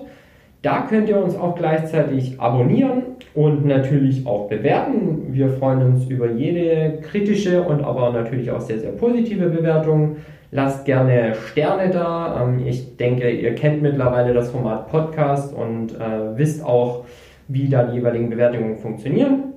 Da 0.65 0.87
könnt 0.89 1.07
ihr 1.09 1.23
uns 1.23 1.37
auch 1.37 1.53
gleichzeitig 1.53 2.41
abonnieren 2.41 3.03
und 3.35 3.67
natürlich 3.67 4.25
auch 4.25 4.49
bewerten. 4.49 5.27
Wir 5.29 5.49
freuen 5.49 5.83
uns 5.83 6.07
über 6.07 6.31
jede 6.31 7.01
kritische 7.03 7.61
und 7.61 7.83
aber 7.83 8.11
natürlich 8.11 8.49
auch 8.49 8.61
sehr, 8.61 8.79
sehr 8.79 8.93
positive 8.93 9.49
Bewertung. 9.49 10.15
Lasst 10.49 10.85
gerne 10.85 11.35
Sterne 11.35 11.91
da. 11.91 12.41
Ähm, 12.41 12.65
ich 12.65 12.97
denke, 12.97 13.29
ihr 13.29 13.53
kennt 13.53 13.83
mittlerweile 13.83 14.33
das 14.33 14.49
Format 14.49 14.89
Podcast 14.89 15.53
und 15.53 15.93
äh, 15.93 16.35
wisst 16.35 16.65
auch, 16.65 17.05
wie 17.47 17.69
da 17.69 17.83
die 17.83 17.97
jeweiligen 17.97 18.31
Bewertungen 18.31 18.77
funktionieren. 18.77 19.53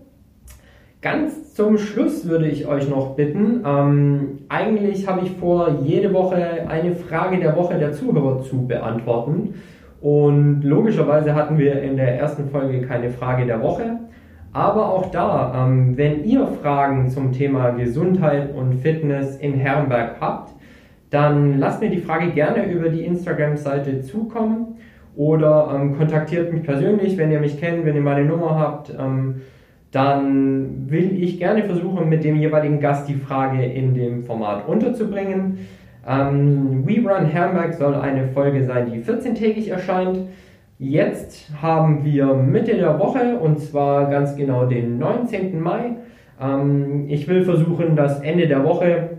Ganz 1.01 1.55
zum 1.55 1.78
Schluss 1.78 2.28
würde 2.28 2.48
ich 2.48 2.66
euch 2.66 2.86
noch 2.86 3.16
bitten, 3.16 3.62
ähm, 3.64 4.40
eigentlich 4.51 5.09
habe 5.09 5.24
ich 5.24 5.30
vor, 5.30 5.78
jede 5.86 6.12
Woche 6.12 6.68
eine 6.68 6.93
Frage 6.93 7.39
der 7.39 7.56
Woche 7.56 7.78
der 7.78 7.93
Zuhörer 7.93 8.43
zu 8.43 8.66
beantworten. 8.66 9.55
Und 10.00 10.62
logischerweise 10.62 11.34
hatten 11.34 11.58
wir 11.58 11.82
in 11.82 11.96
der 11.96 12.18
ersten 12.18 12.48
Folge 12.48 12.82
keine 12.82 13.10
Frage 13.10 13.46
der 13.46 13.60
Woche. 13.62 13.98
Aber 14.52 14.92
auch 14.92 15.10
da, 15.10 15.66
ähm, 15.66 15.96
wenn 15.96 16.24
ihr 16.24 16.46
Fragen 16.46 17.08
zum 17.10 17.32
Thema 17.32 17.70
Gesundheit 17.70 18.54
und 18.54 18.74
Fitness 18.74 19.36
in 19.36 19.54
Herrenberg 19.54 20.16
habt, 20.20 20.52
dann 21.10 21.58
lasst 21.58 21.80
mir 21.80 21.90
die 21.90 22.00
Frage 22.00 22.30
gerne 22.30 22.70
über 22.70 22.88
die 22.88 23.04
Instagram-Seite 23.04 24.02
zukommen 24.02 24.76
oder 25.16 25.74
ähm, 25.74 25.96
kontaktiert 25.96 26.52
mich 26.52 26.62
persönlich, 26.62 27.16
wenn 27.16 27.30
ihr 27.30 27.40
mich 27.40 27.58
kennt, 27.58 27.84
wenn 27.84 27.94
ihr 27.94 28.02
meine 28.02 28.24
Nummer 28.24 28.58
habt. 28.58 28.94
Ähm, 28.98 29.42
dann 29.90 30.90
will 30.90 31.22
ich 31.22 31.38
gerne 31.38 31.64
versuchen, 31.64 32.08
mit 32.08 32.22
dem 32.22 32.36
jeweiligen 32.36 32.78
Gast 32.78 33.08
die 33.08 33.14
Frage 33.14 33.64
in 33.64 33.94
dem 33.94 34.22
Format 34.24 34.68
unterzubringen. 34.68 35.58
Ähm, 36.09 36.86
We 36.86 37.06
Run 37.06 37.26
Herrenberg 37.26 37.74
soll 37.74 37.94
eine 37.94 38.28
Folge 38.28 38.64
sein, 38.64 38.90
die 38.90 39.02
14-tägig 39.02 39.70
erscheint. 39.70 40.20
Jetzt 40.78 41.51
haben 41.60 42.05
wir 42.05 42.32
Mitte 42.35 42.76
der 42.76 42.98
Woche 42.98 43.39
und 43.39 43.60
zwar 43.60 44.09
ganz 44.09 44.35
genau 44.35 44.64
den 44.64 44.98
19. 44.98 45.60
Mai. 45.60 45.97
Ähm, 46.40 47.05
ich 47.09 47.28
will 47.28 47.44
versuchen, 47.44 47.94
das 47.94 48.20
Ende 48.20 48.48
der 48.48 48.64
Woche 48.64 49.18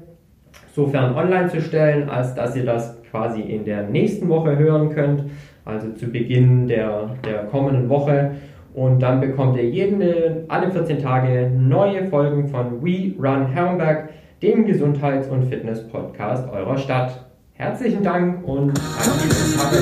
sofern 0.73 1.13
online 1.15 1.49
zu 1.49 1.61
stellen, 1.61 2.09
als 2.09 2.33
dass 2.33 2.55
ihr 2.55 2.65
das 2.65 2.99
quasi 3.11 3.41
in 3.41 3.65
der 3.65 3.83
nächsten 3.83 4.27
Woche 4.29 4.57
hören 4.57 4.89
könnt, 4.89 5.25
also 5.65 5.91
zu 5.91 6.07
Beginn 6.07 6.67
der, 6.67 7.11
der 7.25 7.43
kommenden 7.45 7.89
Woche. 7.89 8.31
Und 8.73 9.01
dann 9.01 9.19
bekommt 9.19 9.57
ihr 9.57 9.69
jede, 9.69 10.45
alle 10.47 10.71
14 10.71 10.99
Tage 10.99 11.51
neue 11.55 12.05
Folgen 12.05 12.47
von 12.47 12.81
We 12.81 13.13
Run 13.19 13.47
Herrenberg, 13.47 14.09
dem 14.41 14.65
Gesundheits- 14.65 15.27
und 15.27 15.45
Fitness-Podcast 15.45 16.49
eurer 16.49 16.77
Stadt. 16.77 17.25
Herzlichen 17.53 18.03
Dank 18.03 18.47
und 18.47 18.69
einen 18.69 18.73
guten 18.73 19.57
Tag 19.57 19.73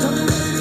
noch. 0.00 0.55